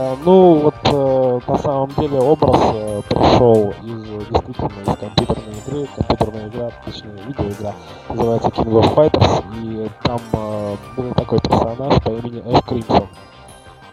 А, 0.00 0.16
ну, 0.24 0.60
вот 0.60 0.76
э, 0.84 1.40
на 1.48 1.58
самом 1.58 1.88
деле 1.98 2.20
образ 2.20 2.60
э, 2.72 3.02
пришел 3.08 3.70
из 3.82 4.28
действительно 4.28 4.80
из 4.86 4.96
компьютерной 4.96 5.58
игры. 5.58 5.88
Компьютерная 5.96 6.48
игра, 6.48 6.70
точнее 6.84 7.20
видеоигра, 7.26 7.74
называется 8.08 8.48
King 8.50 8.80
of 8.80 8.94
Fighters, 8.94 9.42
и 9.60 9.90
там 10.04 10.20
э, 10.34 10.76
был 10.96 11.12
такой 11.14 11.40
персонаж 11.40 12.00
по 12.00 12.10
имени 12.10 12.40
Эш 12.46 12.62
Кримсон. 12.62 13.08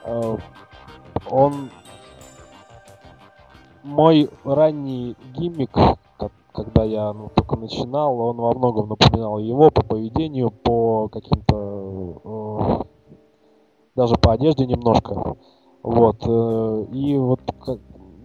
Э, 0.03 0.38
он 1.32 1.72
мой 3.82 4.30
ранний 4.43 5.16
гиммик, 5.34 5.76
когда 6.51 6.84
я 6.84 7.14
ну, 7.14 7.32
только 7.34 7.56
начинал, 7.56 8.20
он 8.20 8.38
во 8.38 8.53
многом 8.53 8.89
напоминал 8.89 9.39
его 9.39 9.72
по 9.72 9.82
поведению, 9.82 10.51
по 10.51 11.08
каким-то 11.08 12.22
э, 12.24 12.86
даже 13.95 14.18
по 14.18 14.34
одежде 14.34 14.68
немножко. 14.68 15.36
Вот. 15.86 16.18
Э, 16.26 16.86
и 16.94 17.16
вот, 17.16 17.42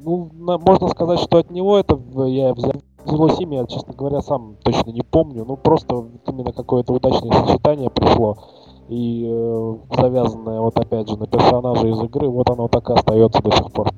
ну, 0.03 0.31
можно 0.33 0.89
сказать, 0.89 1.21
что 1.21 1.39
от 1.39 1.51
него 1.51 1.79
это 1.79 2.01
я 2.27 2.55
взял 2.55 2.73
взялось 3.05 3.39
имя, 3.41 3.61
я, 3.61 3.67
честно 3.67 3.93
говоря, 3.95 4.21
сам 4.23 4.57
точно 4.63 4.91
не 4.91 5.03
помню. 5.03 5.45
Ну, 5.47 5.57
просто 5.57 6.07
именно 6.27 6.53
какое-то 6.53 6.95
удачное 6.95 7.33
сочетание 7.33 7.91
пришло. 7.91 8.39
И 8.89 9.27
э, 9.31 9.77
завязанное, 9.95 10.61
вот 10.61 10.79
опять 10.79 11.09
же, 11.09 11.19
на 11.19 11.27
персонажа 11.27 11.87
из 11.87 12.03
игры, 12.03 12.29
вот 12.29 12.49
оно 12.49 12.69
так 12.69 12.89
и 12.89 12.95
остается 12.95 13.43
до 13.43 13.51
сих 13.51 13.71
пор. 13.73 13.91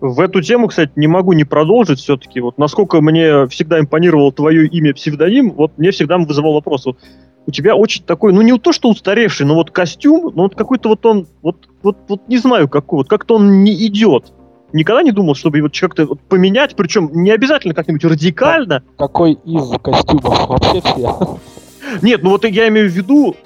В 0.00 0.20
эту 0.20 0.40
тему, 0.40 0.68
кстати, 0.68 0.92
не 0.96 1.08
могу 1.08 1.32
не 1.32 1.44
продолжить 1.44 1.98
все-таки. 1.98 2.40
Вот 2.40 2.56
насколько 2.56 3.00
мне 3.00 3.48
всегда 3.48 3.80
импонировало 3.80 4.32
твое 4.32 4.68
имя 4.68 4.94
псевдоним, 4.94 5.52
вот 5.52 5.72
мне 5.76 5.90
всегда 5.90 6.18
вызывал 6.18 6.54
вопрос. 6.54 6.86
Вот 6.86 6.98
у 7.46 7.50
тебя 7.50 7.76
очень 7.76 8.04
такой, 8.04 8.32
ну 8.32 8.42
не 8.42 8.58
то 8.58 8.72
что 8.72 8.88
устаревший, 8.88 9.46
но 9.46 9.54
вот 9.54 9.70
костюм, 9.70 10.32
но 10.34 10.44
вот 10.44 10.54
какой-то 10.54 10.88
вот 10.88 11.04
он, 11.06 11.26
вот, 11.42 11.68
вот, 11.82 11.96
вот 12.08 12.28
не 12.28 12.38
знаю 12.38 12.68
какой, 12.68 12.98
вот 12.98 13.08
как-то 13.08 13.36
он 13.36 13.62
не 13.62 13.86
идет. 13.86 14.32
Никогда 14.72 15.02
не 15.02 15.12
думал, 15.12 15.34
чтобы 15.34 15.58
его 15.58 15.68
как-то 15.72 16.06
вот 16.06 16.20
поменять, 16.22 16.74
причем 16.74 17.10
не 17.12 17.30
обязательно 17.30 17.74
как-нибудь 17.74 18.04
радикально. 18.04 18.82
Какой 18.96 19.32
из 19.32 19.70
костюмов 19.80 20.48
вообще 20.48 20.80
все? 20.80 21.38
Нет, 22.02 22.22
ну 22.22 22.30
вот 22.30 22.44
я 22.44 22.68
имею 22.68 22.90
в 22.90 22.92
виду, 22.92 23.36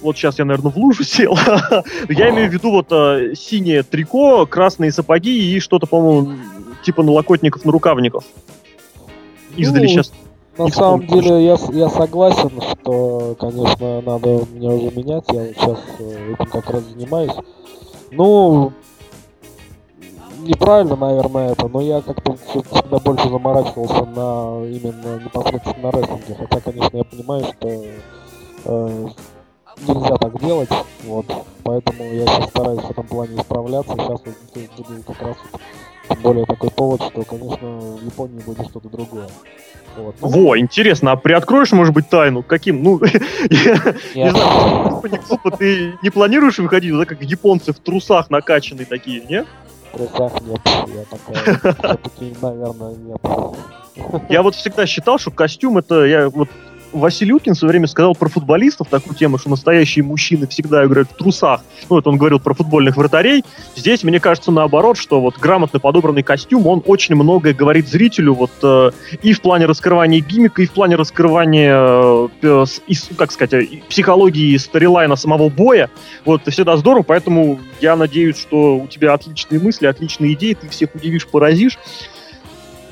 вот 0.00 0.16
сейчас 0.16 0.38
я, 0.38 0.44
наверное, 0.44 0.70
в 0.70 0.76
лужу 0.76 1.04
сел. 1.04 1.36
я 2.08 2.30
имею 2.30 2.48
в 2.48 2.52
виду 2.52 2.70
вот 2.70 2.86
а, 2.92 3.34
синее 3.34 3.82
трико, 3.82 4.46
красные 4.46 4.92
сапоги 4.92 5.54
и 5.54 5.60
что-то, 5.60 5.86
по-моему, 5.86 6.34
типа 6.82 7.02
налокотников, 7.02 7.64
на 7.64 7.72
рукавников. 7.72 8.24
Издали 9.56 9.84
ну, 9.84 9.88
сейчас 9.88 10.12
на 10.56 10.68
самом 10.68 11.06
деле 11.06 11.44
я, 11.44 11.56
я 11.72 11.88
согласен, 11.88 12.50
что, 12.60 13.36
конечно, 13.38 14.00
надо 14.02 14.46
мне 14.52 14.70
уже 14.70 14.96
менять. 14.96 15.24
Я 15.32 15.52
сейчас 15.52 15.78
э, 15.98 16.34
этим 16.34 16.46
как 16.46 16.70
раз 16.70 16.82
занимаюсь. 16.84 17.34
Ну, 18.12 18.72
неправильно, 20.42 20.96
наверное, 20.96 21.52
это, 21.52 21.68
но 21.68 21.80
я 21.80 22.00
как-то 22.00 22.36
всегда 22.36 22.98
больше 22.98 23.28
заморачивался 23.28 24.04
на 24.04 24.64
именно 24.64 25.20
непосредственно 25.24 25.82
на 25.82 25.90
рестлинге. 25.90 26.36
Хотя, 26.38 26.60
конечно, 26.60 26.96
я 26.96 27.04
понимаю, 27.04 27.44
что 27.44 27.84
э, 28.64 29.08
нельзя 29.88 30.16
так 30.16 30.40
делать. 30.40 30.70
Вот. 31.04 31.26
Поэтому 31.64 32.04
я 32.04 32.26
сейчас 32.26 32.50
стараюсь 32.50 32.82
в 32.82 32.90
этом 32.90 33.06
плане 33.06 33.36
исправляться. 33.36 33.94
Сейчас 33.96 34.20
вот 34.24 34.88
буду 34.88 35.02
как 35.06 35.22
раз 35.22 35.36
вот, 36.08 36.18
более 36.20 36.46
такой 36.46 36.70
повод, 36.70 37.02
что, 37.02 37.24
конечно, 37.24 37.78
в 37.80 38.04
Японии 38.04 38.40
будет 38.40 38.68
что-то 38.68 38.88
другое. 38.88 39.28
Вот. 39.96 40.16
Ну, 40.20 40.28
Во, 40.28 40.58
интересно, 40.58 41.12
а 41.12 41.16
приоткроешь, 41.16 41.72
может 41.72 41.94
быть, 41.94 42.08
тайну? 42.08 42.42
Каким? 42.42 42.82
Ну, 42.82 43.00
не 43.50 44.30
знаю, 44.30 45.02
ты 45.58 45.94
не 46.02 46.10
планируешь 46.10 46.58
выходить, 46.58 46.96
да, 46.96 47.04
как 47.04 47.22
японцы 47.22 47.72
в 47.72 47.78
трусах 47.78 48.30
накачанные 48.30 48.86
такие, 48.86 49.22
не? 49.22 49.44
В 49.92 49.96
трусах 49.96 50.32
нет, 50.42 50.60
я 50.64 51.04
такая, 51.04 51.98
наверное, 52.42 52.94
нет. 52.96 53.20
Я 54.28 54.42
вот 54.42 54.54
всегда 54.54 54.86
считал, 54.86 55.18
что 55.18 55.30
костюм 55.30 55.78
это, 55.78 56.04
я 56.04 56.28
вот 56.28 56.48
Василий 56.94 57.32
Уткин 57.32 57.54
в 57.54 57.58
свое 57.58 57.70
время 57.72 57.86
сказал 57.86 58.14
про 58.14 58.28
футболистов 58.28 58.88
такую 58.88 59.16
тему, 59.16 59.36
что 59.36 59.50
настоящие 59.50 60.04
мужчины 60.04 60.46
всегда 60.46 60.84
играют 60.84 61.10
в 61.10 61.16
трусах. 61.16 61.62
Ну, 61.90 61.98
это 61.98 62.08
он 62.08 62.16
говорил 62.16 62.38
про 62.38 62.54
футбольных 62.54 62.96
вратарей. 62.96 63.44
Здесь, 63.74 64.04
мне 64.04 64.20
кажется, 64.20 64.52
наоборот, 64.52 64.96
что 64.96 65.20
вот 65.20 65.36
грамотно 65.38 65.80
подобранный 65.80 66.22
костюм, 66.22 66.66
он 66.66 66.82
очень 66.86 67.16
многое 67.16 67.52
говорит 67.52 67.88
зрителю 67.88 68.34
вот 68.34 68.52
э, 68.62 68.90
и 69.22 69.32
в 69.32 69.40
плане 69.40 69.66
раскрывания 69.66 70.20
гиммика, 70.20 70.62
и 70.62 70.66
в 70.66 70.70
плане 70.70 70.94
раскрывания, 70.96 72.28
э, 72.42 72.66
и, 72.86 72.94
как 73.16 73.32
сказать, 73.32 73.52
э, 73.54 73.80
психологии 73.88 74.56
сторилайна 74.56 75.16
самого 75.16 75.48
боя. 75.48 75.90
Вот, 76.24 76.42
это 76.42 76.52
всегда 76.52 76.76
здорово, 76.76 77.02
поэтому 77.02 77.58
я 77.80 77.96
надеюсь, 77.96 78.38
что 78.38 78.76
у 78.76 78.86
тебя 78.86 79.14
отличные 79.14 79.60
мысли, 79.60 79.86
отличные 79.86 80.34
идеи, 80.34 80.54
ты 80.54 80.68
всех 80.68 80.94
удивишь, 80.94 81.26
поразишь. 81.26 81.76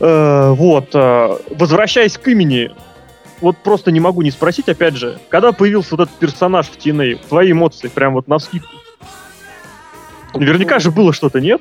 Э, 0.00 0.50
вот. 0.50 0.90
Э, 0.94 1.36
возвращаясь 1.50 2.18
к 2.18 2.26
имени, 2.26 2.72
вот 3.42 3.56
просто 3.58 3.90
не 3.90 4.00
могу 4.00 4.22
не 4.22 4.30
спросить, 4.30 4.68
опять 4.68 4.94
же, 4.94 5.18
когда 5.28 5.52
появился 5.52 5.96
вот 5.96 6.08
этот 6.08 6.14
персонаж 6.16 6.68
в 6.68 6.76
TNA, 6.78 7.20
твои 7.28 7.52
эмоции 7.52 7.88
прям 7.88 8.14
вот 8.14 8.28
на 8.28 8.38
вскидку? 8.38 8.70
Наверняка 10.34 10.78
же 10.78 10.90
было 10.90 11.12
что-то, 11.12 11.40
нет? 11.40 11.60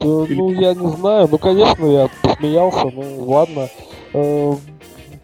Да, 0.00 0.06
ну, 0.06 0.50
я 0.52 0.74
не 0.74 0.88
знаю. 0.96 1.28
Ну, 1.30 1.38
конечно, 1.38 1.86
я 1.86 2.08
посмеялся, 2.20 2.90
ну, 2.92 3.24
ладно. 3.24 3.68
Э, 4.12 4.52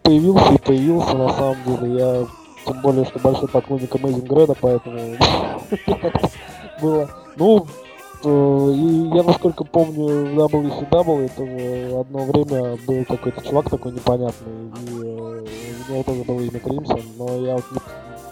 появился 0.01 0.53
и 0.53 0.57
появился, 0.57 1.15
на 1.15 1.29
самом 1.29 1.57
деле. 1.65 1.99
Я, 1.99 2.25
тем 2.65 2.81
более, 2.81 3.05
что 3.05 3.19
большой 3.19 3.49
поклонник 3.49 3.91
Amazing 3.91 4.27
Red, 4.27 4.57
поэтому 4.59 5.17
было. 6.81 7.09
Ну, 7.35 7.67
Э, 8.23 8.73
и 8.75 9.15
я, 9.15 9.23
насколько 9.23 9.63
помню, 9.63 10.27
в 10.27 10.37
WCW 10.37 11.31
тоже 11.35 11.99
одно 11.99 12.25
время 12.25 12.77
был 12.85 13.03
какой-то 13.05 13.41
чувак 13.41 13.69
такой 13.69 13.93
непонятный, 13.93 14.67
и 14.67 15.01
э, 15.03 15.20
него 15.91 16.03
тоже 16.03 16.23
было 16.23 16.39
имя 16.39 16.59
Кримсон, 16.59 17.01
но 17.17 17.45
я 17.45 17.55
вот 17.55 17.65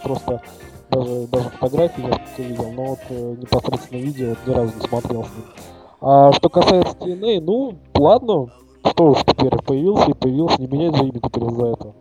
просто 0.04 0.42
даже, 0.90 1.28
даже 1.28 1.50
фотографии 1.50 2.02
несколько 2.02 2.42
видел, 2.42 2.72
но 2.72 2.86
вот 2.86 3.00
э, 3.10 3.36
непосредственно 3.40 4.00
видео 4.00 4.30
вот, 4.30 4.38
ни 4.48 4.54
разу 4.54 4.74
не 4.76 4.88
смотрел 4.88 5.24
с 5.24 5.28
ним. 5.28 5.46
А 6.02 6.32
что 6.34 6.50
касается 6.50 6.96
TNA, 6.98 7.42
ну, 7.42 7.78
ладно, 7.96 8.48
что 8.90 9.12
уж 9.12 9.20
теперь, 9.26 9.56
появился 9.66 10.12
и 10.12 10.14
появился, 10.14 10.62
не 10.62 10.68
менять 10.68 10.96
же 10.96 11.04
имя 11.04 11.20
теперь 11.20 11.44
из-за 11.44 11.66
этого. 11.66 11.96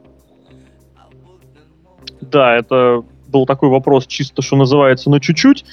Да, 2.21 2.57
это 2.57 3.05
был 3.27 3.47
такой 3.47 3.69
вопрос 3.69 4.07
чисто, 4.07 4.43
что 4.43 4.57
называется, 4.57 5.11
но 5.11 5.19
чуть-чуть. 5.19 5.65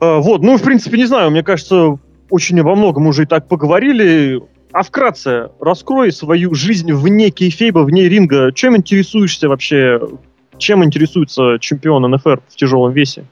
А, 0.00 0.20
вот, 0.20 0.42
ну, 0.42 0.56
в 0.56 0.62
принципе, 0.62 0.96
не 0.96 1.06
знаю, 1.06 1.30
мне 1.30 1.42
кажется, 1.42 1.98
очень 2.30 2.62
во 2.62 2.74
многом 2.74 3.06
уже 3.06 3.24
и 3.24 3.26
так 3.26 3.46
поговорили. 3.46 4.42
А 4.72 4.82
вкратце, 4.82 5.50
раскрой 5.60 6.12
свою 6.12 6.54
жизнь 6.54 6.92
вне 6.92 7.30
кейфейба, 7.30 7.80
вне 7.80 8.08
ринга. 8.08 8.52
Чем 8.52 8.76
интересуешься 8.76 9.48
вообще? 9.48 10.00
Чем 10.58 10.84
интересуется 10.84 11.58
чемпион 11.60 12.08
НФР 12.10 12.40
в 12.48 12.56
тяжелом 12.56 12.92
весе? 12.92 13.24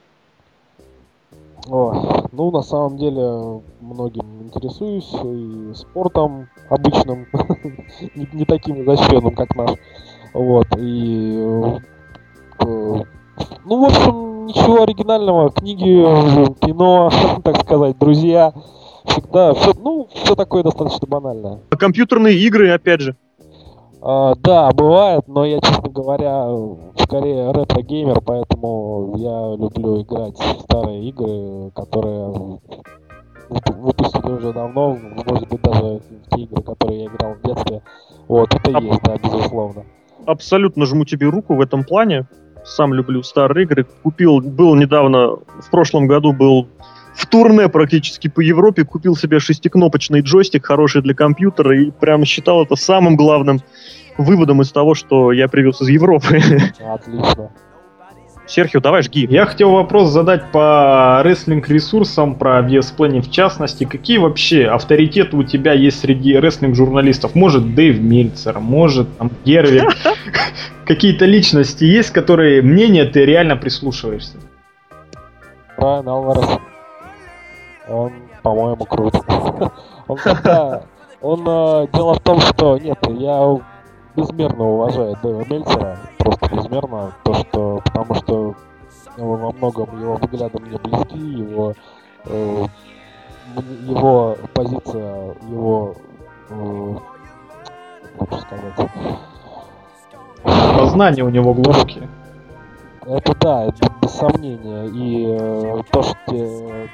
О, 1.69 2.25
ну, 2.31 2.51
на 2.51 2.61
самом 2.61 2.97
деле, 2.97 3.61
многим 3.79 4.25
интересуюсь 4.41 5.09
и 5.23 5.73
спортом 5.75 6.49
обычным, 6.69 7.27
не, 8.33 8.45
таким 8.45 8.83
изощренным, 8.83 9.35
как 9.35 9.55
наш. 9.55 9.71
Вот, 10.33 10.67
и... 10.77 11.37
Э, 12.59 13.03
ну, 13.65 13.81
в 13.81 13.85
общем, 13.85 14.47
ничего 14.47 14.83
оригинального. 14.83 15.51
Книги, 15.51 16.03
кино, 16.65 17.11
так 17.43 17.61
сказать, 17.61 17.97
друзья. 17.99 18.53
Всегда, 19.09 19.53
все, 19.53 19.73
ну, 19.73 20.07
все 20.13 20.35
такое 20.35 20.63
достаточно 20.63 21.07
банальное. 21.07 21.59
А 21.69 21.77
компьютерные 21.77 22.37
игры, 22.37 22.71
опять 22.71 23.01
же. 23.01 23.15
А, 24.01 24.35
да, 24.35 24.71
бывает, 24.71 25.27
но 25.27 25.45
я, 25.45 25.59
честно 25.59 25.89
говоря, 25.89 26.47
скорее 26.97 27.51
ретро-геймер, 27.51 28.21
поэтому 28.21 29.15
я 29.17 29.55
люблю 29.61 30.01
играть 30.01 30.37
в 30.37 30.61
старые 30.61 31.09
игры, 31.09 31.71
которые 31.75 32.59
выпустили 33.49 34.31
уже 34.31 34.53
давно, 34.53 34.97
может 35.25 35.49
быть, 35.49 35.61
даже 35.61 36.01
те 36.31 36.41
игры, 36.43 36.63
которые 36.63 37.03
я 37.03 37.05
играл 37.07 37.33
в 37.33 37.41
детстве. 37.41 37.81
Вот, 38.27 38.53
это 38.53 38.77
а... 38.77 38.81
есть, 38.81 39.01
да, 39.03 39.17
безусловно. 39.17 39.85
Абсолютно 40.25 40.85
жму 40.85 41.05
тебе 41.05 41.27
руку 41.27 41.55
в 41.55 41.61
этом 41.61 41.83
плане 41.83 42.27
сам 42.63 42.93
люблю 42.93 43.23
старые 43.23 43.65
игры. 43.65 43.85
Купил, 44.03 44.41
был 44.41 44.75
недавно, 44.75 45.37
в 45.37 45.69
прошлом 45.71 46.07
году 46.07 46.33
был 46.33 46.67
в 47.19 47.25
турне 47.25 47.67
практически 47.67 48.29
по 48.29 48.39
Европе, 48.39 48.85
купил 48.85 49.15
себе 49.17 49.39
шестикнопочный 49.39 50.21
джойстик, 50.21 50.65
хороший 50.65 51.01
для 51.01 51.13
компьютера, 51.13 51.77
и 51.77 51.91
прям 51.91 52.23
считал 52.23 52.63
это 52.63 52.75
самым 52.77 53.17
главным 53.17 53.59
выводом 54.17 54.61
из 54.61 54.71
того, 54.71 54.95
что 54.95 55.33
я 55.33 55.49
привез 55.49 55.81
из 55.81 55.89
Европы. 55.89 56.41
Отлично. 56.79 57.51
Серхио, 58.47 58.79
давай 58.79 59.03
жги. 59.03 59.27
Я 59.29 59.45
хотел 59.45 59.71
вопрос 59.71 60.09
задать 60.09 60.49
по 60.51 61.21
рестлинг-ресурсам, 61.23 62.35
про 62.35 62.61
VSPlanet 62.61 63.21
в 63.21 63.31
частности. 63.31 63.83
Какие 63.83 64.17
вообще 64.17 64.65
авторитеты 64.65 65.35
у 65.35 65.43
тебя 65.43 65.73
есть 65.73 65.99
среди 65.99 66.35
рестлинг-журналистов? 66.35 67.35
Может, 67.35 67.75
Дэйв 67.75 67.99
Мельцер, 67.99 68.59
может, 68.59 69.07
там, 69.17 69.29
Герви. 69.45 69.83
Какие-то 70.85 71.25
личности 71.25 71.83
есть, 71.83 72.11
которые 72.11 72.63
мнения 72.63 73.05
ты 73.05 73.25
реально 73.25 73.55
прислушиваешься? 73.55 74.37
Брайан 75.77 76.07
Алварес. 76.07 76.59
Он, 77.89 78.13
по-моему, 78.43 78.85
крут. 78.85 79.15
Он 80.07 80.17
когда... 80.17 80.83
Он, 81.21 81.41
э, 81.45 81.87
дело 81.91 82.13
в 82.13 82.19
том, 82.21 82.39
что, 82.39 82.77
нет, 82.77 82.97
я 83.09 83.59
безмерно 84.15 84.63
уважаю 84.63 85.17
Дэва 85.21 85.43
Мельцера, 85.49 85.97
просто 86.17 86.49
безмерно, 86.55 87.13
то 87.23 87.33
что, 87.33 87.81
потому 87.83 88.15
что 88.15 88.55
во 89.17 89.51
многом 89.51 89.99
его 89.99 90.15
взгляды 90.15 90.59
мне 90.59 90.77
близки, 90.77 91.17
его, 91.17 91.73
э, 92.25 92.65
его 93.81 94.37
позиция, 94.53 95.35
его, 95.49 95.95
э, 96.49 96.95
лучше 98.19 98.41
сказать... 98.41 98.91
Познания 100.43 101.23
у 101.23 101.29
него 101.29 101.53
глубокие. 101.53 102.07
Это 103.05 103.35
да, 103.39 103.65
это 103.65 103.91
без 104.01 104.11
сомнения. 104.11 104.85
И 104.85 105.25
э, 105.27 105.81
то, 105.91 106.01
что 106.01 106.87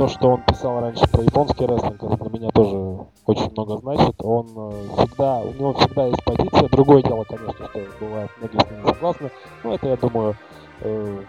то, 0.00 0.08
что 0.08 0.30
он 0.30 0.42
писал 0.44 0.80
раньше 0.80 1.06
про 1.08 1.22
японский 1.22 1.66
рестлинг, 1.66 2.02
это 2.02 2.16
для 2.16 2.40
меня 2.40 2.50
тоже 2.52 3.04
очень 3.26 3.50
много 3.50 3.76
значит. 3.76 4.14
Он 4.20 4.46
э, 4.46 4.72
всегда, 4.96 5.40
у 5.40 5.52
него 5.52 5.74
всегда 5.74 6.06
есть 6.06 6.24
позиция. 6.24 6.70
Другое 6.70 7.02
дело, 7.02 7.24
конечно, 7.24 7.66
что 7.66 7.80
бывает, 8.00 8.30
многие 8.38 8.60
с 8.60 8.70
ним 8.70 8.86
согласны. 8.86 9.30
Но 9.62 9.74
это, 9.74 9.88
я 9.88 9.96
думаю, 9.98 10.36
э, 10.80 11.22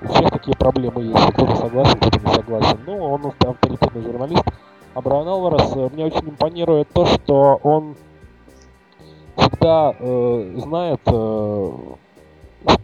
у 0.00 0.06
всех 0.06 0.30
такие 0.30 0.56
проблемы 0.56 1.02
есть. 1.02 1.32
Кто-то 1.32 1.56
согласен, 1.56 1.98
кто-то 1.98 2.20
не 2.20 2.34
согласен. 2.34 2.78
Ну, 2.86 3.02
он 3.02 3.26
авторитетный 3.26 4.02
журналист. 4.02 4.44
А 4.94 5.00
Брайан 5.00 5.26
Алварес 5.26 5.74
э, 5.74 5.88
мне 5.92 6.04
очень 6.04 6.28
импонирует 6.28 6.88
то, 6.92 7.04
что 7.04 7.58
он 7.64 7.96
всегда 9.34 9.92
э, 9.98 10.54
знает, 10.58 11.00
э, 11.06 11.72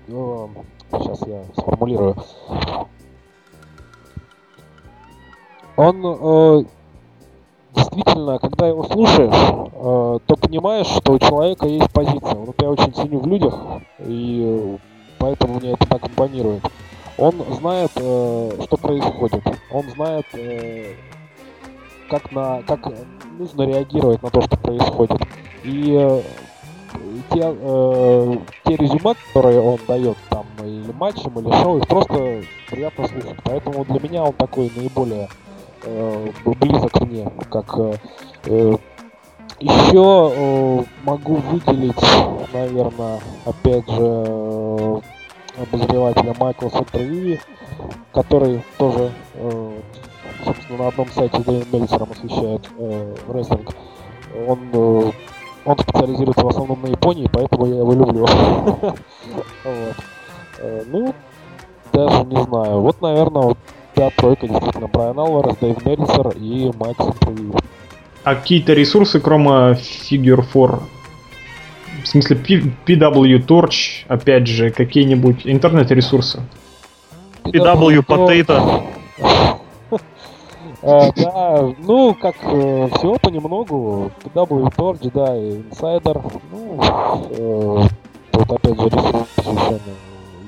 э, 0.09 0.49
сейчас 0.91 1.25
я 1.29 1.45
сформулирую, 1.57 2.17
он 5.77 6.03
э, 6.05 6.64
действительно, 7.75 8.39
когда 8.39 8.68
его 8.68 8.85
слушаешь, 8.85 9.35
э, 9.35 10.18
то 10.27 10.37
понимаешь, 10.37 10.87
что 10.87 11.12
у 11.12 11.18
человека 11.18 11.66
есть 11.66 11.91
позиция. 11.91 12.35
Вот 12.35 12.61
я 12.61 12.70
очень 12.70 12.93
ценю 12.93 13.20
в 13.20 13.27
людях, 13.27 13.55
и 13.99 14.79
поэтому 15.18 15.59
мне 15.61 15.72
это 15.72 15.87
так 15.87 16.07
импонирует. 16.07 16.62
Он 17.18 17.35
знает, 17.59 17.91
э, 17.97 18.51
что 18.64 18.77
происходит. 18.77 19.43
Он 19.70 19.83
знает, 19.91 20.27
э, 20.35 20.95
как, 22.09 22.31
на, 22.33 22.62
как 22.62 22.81
нужно 23.39 23.62
реагировать 23.62 24.22
на 24.22 24.31
то, 24.31 24.43
что 24.43 24.57
происходит. 24.57 25.20
И 25.64 25.97
э, 25.99 26.22
те, 27.33 27.41
э, 27.43 28.37
те 28.64 28.77
резюме, 28.77 29.14
которые 29.29 29.61
он 29.61 29.79
дает 29.87 30.16
там 30.29 30.47
или 30.62 30.93
матчем, 30.93 31.39
или 31.39 31.51
шоу, 31.62 31.79
их 31.79 31.89
просто 31.89 32.43
приятно 32.70 33.09
слушать. 33.09 33.39
Поэтому 33.45 33.85
для 33.85 34.01
меня 34.01 34.25
он 34.25 34.33
такой 34.33 34.70
наиболее 34.77 35.29
э, 35.85 36.30
близок 36.45 37.01
мне, 37.03 37.30
как 37.51 37.78
э, 37.78 37.95
э, 38.45 38.76
еще 39.61 40.32
э, 40.35 40.85
могу 41.05 41.37
выделить, 41.37 42.03
наверное, 42.53 43.20
опять 43.45 43.89
же, 43.89 44.01
э, 44.01 45.01
обозревателя 45.62 46.35
Майкла 46.39 46.70
Сентервиви, 46.70 47.41
который 48.12 48.62
тоже, 48.78 49.12
э, 49.35 49.80
собственно, 50.45 50.78
на 50.78 50.89
одном 50.89 51.09
сайте 51.11 51.41
с 51.41 51.45
Дэвидом 51.45 51.80
Мельцером 51.80 52.11
освещает 52.11 52.68
э, 52.78 53.16
рестлинг. 53.28 53.70
Он, 54.47 54.59
э, 54.72 55.11
он 55.64 55.78
специализируется 55.78 56.45
в 56.45 56.49
основном 56.49 56.82
на 56.82 56.89
Японии, 56.89 57.28
поэтому 57.32 57.66
я 57.66 57.76
его 57.76 57.93
люблю. 57.93 58.26
Э, 60.61 60.85
ну, 60.87 61.12
даже 61.93 62.24
не 62.26 62.41
знаю. 62.43 62.80
Вот, 62.80 63.03
наверное, 63.03 63.57
да, 63.97 64.11
тройка 64.11 64.49
действительно. 64.49 64.88
Брайан 64.88 65.18
Алварес, 65.18 65.57
Дэйв 65.57 65.84
Мельцер 65.84 66.28
и 66.36 66.70
Майк 66.78 66.97
Сентервью. 66.99 67.55
А 68.24 68.34
какие-то 68.34 68.72
ресурсы, 68.72 69.20
кроме 69.20 69.72
Figure 69.74 70.42
4? 70.42 70.78
В 72.03 72.07
смысле, 72.07 72.36
PW 72.36 73.47
Torch, 73.47 74.05
опять 74.09 74.47
же, 74.47 74.70
какие-нибудь 74.70 75.42
интернет-ресурсы? 75.47 76.42
PW 77.45 78.05
Potato. 78.05 78.82
А, 80.82 81.12
да, 81.16 81.74
ну, 81.78 82.14
как 82.14 82.36
э, 82.42 82.88
всего 82.97 83.18
понемногу. 83.20 84.11
PW 84.22 84.74
Torch, 84.74 85.11
да, 85.12 85.36
и 85.36 85.62
Insider. 85.62 86.40
Ну, 86.51 86.80
э, 87.30 87.88
тут 88.32 88.51
опять 88.51 88.80
же 88.80 88.88
ресурс, 88.88 89.28
посвященный 89.36 89.97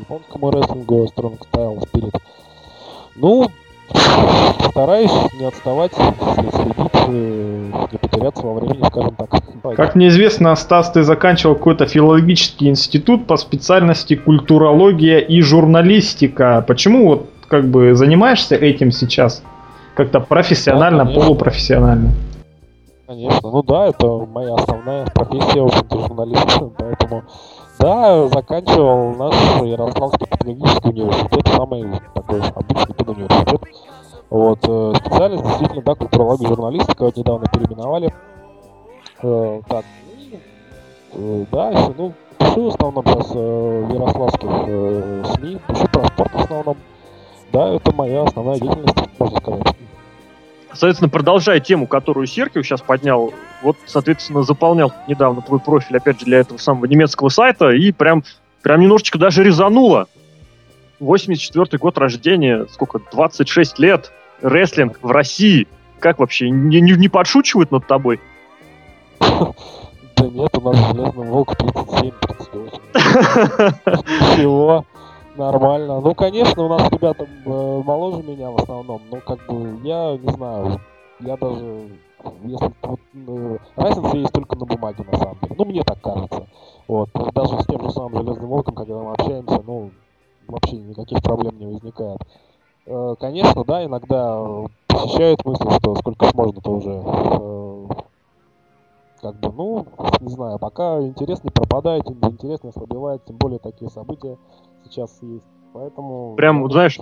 японскому 0.01 0.51
рестлингу, 0.51 1.05
Strong 1.15 1.39
Style 1.41 1.81
Spirit. 1.81 2.21
Ну, 3.19 3.51
стараюсь 4.71 5.11
не 5.39 5.47
отставать, 5.47 5.93
следить, 5.95 7.09
не 7.09 7.99
потеряться 7.99 8.43
во 8.43 8.55
времени, 8.55 8.85
скажем 8.87 9.17
так. 9.17 9.77
Как 9.77 9.95
мне 9.95 10.09
известно, 10.09 10.55
Стас, 10.55 10.91
ты 10.91 11.03
заканчивал 11.03 11.55
какой-то 11.55 11.87
филологический 11.87 12.69
институт 12.69 13.27
по 13.27 13.37
специальности 13.37 14.17
культурология 14.17 15.19
и 15.19 15.41
журналистика. 15.41 16.65
Почему 16.67 17.07
вот 17.07 17.31
как 17.49 17.69
бы 17.69 17.95
занимаешься 17.95 18.55
этим 18.55 18.91
сейчас? 18.91 19.43
Как-то 19.95 20.21
профессионально, 20.21 21.07
да, 21.07 21.13
полупрофессионально? 21.13 22.11
Конечно, 23.07 23.51
ну 23.53 23.63
да, 23.63 23.87
это 23.87 24.09
моя 24.09 24.55
основная 24.55 25.07
профессия, 25.07 25.63
в 25.63 25.67
общем-то, 25.67 26.09
журналист, 26.09 26.59
поэтому 26.77 27.23
да, 27.79 28.27
заканчивал 28.27 29.15
наш 29.15 29.35
Ярославский 29.63 30.27
педагогический 30.27 30.89
университет, 30.89 31.49
самый 31.55 32.01
такой 32.15 32.41
обычный 32.41 32.95
педуниверситет. 32.97 33.61
Вот, 34.29 34.59
э, 34.67 34.93
специальность 34.97 35.45
действительно, 35.45 35.83
да, 35.83 35.95
культурология 35.95 36.49
журналистика, 36.49 37.05
вот 37.05 37.17
недавно 37.17 37.47
переименовали. 37.47 38.13
Э, 39.23 39.61
так, 39.69 39.85
э, 41.13 41.45
да, 41.53 41.93
ну, 41.97 42.13
пишу 42.39 42.65
в 42.65 42.75
основном 42.75 43.05
сейчас 43.07 43.31
в 43.31 43.95
ярославских 43.95 45.31
СМИ, 45.37 45.59
пишу 45.69 45.87
про 45.93 46.07
спорт 46.09 46.33
в 46.33 46.41
основном. 46.41 46.77
Да, 47.53 47.69
это 47.69 47.95
моя 47.95 48.25
основная 48.25 48.59
деятельность, 48.59 48.97
можно 49.21 49.39
сказать. 49.39 49.86
Соответственно, 50.77 51.09
продолжая 51.09 51.59
тему, 51.59 51.87
которую 51.87 52.27
Серхио 52.27 52.63
сейчас 52.63 52.83
поднял, 52.83 53.33
вот, 53.63 53.79
соответственно, 53.87 54.43
заполнял 54.43 54.93
недавно 55.09 55.41
твой 55.41 55.59
профиль, 55.59 55.97
опять 55.97 56.21
же, 56.21 56.27
для 56.27 56.41
этого 56.41 56.59
самого 56.59 56.85
немецкого 56.85 57.31
сайта, 57.31 57.71
и 57.71 57.93
прям, 57.93 58.25
прям 58.63 58.81
немножечко 58.81 59.17
даже 59.19 59.43
резануло. 59.43 60.07
84 61.01 61.79
год 61.79 61.97
рождения, 61.99 62.67
сколько, 62.71 63.01
26 63.11 63.79
лет, 63.79 64.13
рестлинг 64.43 64.99
в 65.01 65.11
России. 65.11 65.67
Как 65.99 66.19
вообще, 66.19 66.51
не, 66.51 66.83
не, 66.83 66.93
не 66.93 67.09
подшучивают 67.09 67.71
над 67.71 67.87
тобой? 67.87 68.21
Да 69.19 70.27
нет, 70.29 70.51
у 70.57 70.61
нас 70.61 70.77
Железный 70.77 71.27
Волк 71.27 71.57
37, 71.57 72.13
38. 72.21 74.85
Нормально. 75.37 76.01
Ну, 76.01 76.15
конечно, 76.15 76.65
у 76.65 76.69
нас 76.69 76.91
ребята 76.91 77.25
э, 77.25 77.83
моложе 77.85 78.23
меня 78.23 78.51
в 78.51 78.57
основном, 78.57 79.03
но 79.11 79.21
как 79.21 79.47
бы 79.47 79.79
я 79.85 80.17
не 80.17 80.33
знаю, 80.33 80.81
я 81.21 81.37
даже 81.37 81.91
если 82.45 82.73
вот, 82.83 83.01
э, 83.15 83.59
разница 83.77 84.17
есть 84.17 84.33
только 84.33 84.57
на 84.57 84.65
бумаге 84.65 85.05
на 85.11 85.19
самом 85.19 85.39
деле. 85.43 85.55
Ну, 85.59 85.65
мне 85.67 85.83
так 85.83 86.01
кажется. 86.01 86.47
Вот. 86.89 87.11
Даже 87.35 87.61
с 87.61 87.67
тем 87.67 87.83
же 87.83 87.91
самым 87.91 88.23
Железным 88.23 88.49
Волком, 88.49 88.75
когда 88.75 88.95
мы 88.95 89.13
общаемся, 89.13 89.63
ну, 89.67 89.91
вообще 90.49 90.77
никаких 90.77 91.23
проблем 91.23 91.59
не 91.59 91.67
возникает. 91.67 92.21
Э, 92.87 93.15
конечно, 93.21 93.65
да, 93.65 93.85
иногда 93.85 94.43
посещают 94.87 95.45
мысли, 95.45 95.69
что 95.79 95.97
сколько 95.97 96.27
ж 96.27 96.35
можно-то 96.35 96.71
уже 96.71 97.67
как 99.23 99.41
бы, 99.41 99.51
ну, 99.51 99.87
не 100.21 100.29
знаю, 100.29 100.59
пока 100.59 101.01
интерес 101.01 101.43
не 101.43 101.51
пропадает, 101.51 102.07
интерес 102.07 102.63
не 102.63 102.69
ослабевает, 102.69 103.25
тем 103.25 103.37
более 103.37 103.59
такие 103.59 103.91
события 103.91 104.37
сейчас 104.89 105.19
есть. 105.23 105.45
Поэтому... 105.73 106.35
Прям, 106.37 106.63
вот, 106.63 106.73
знаешь, 106.73 106.99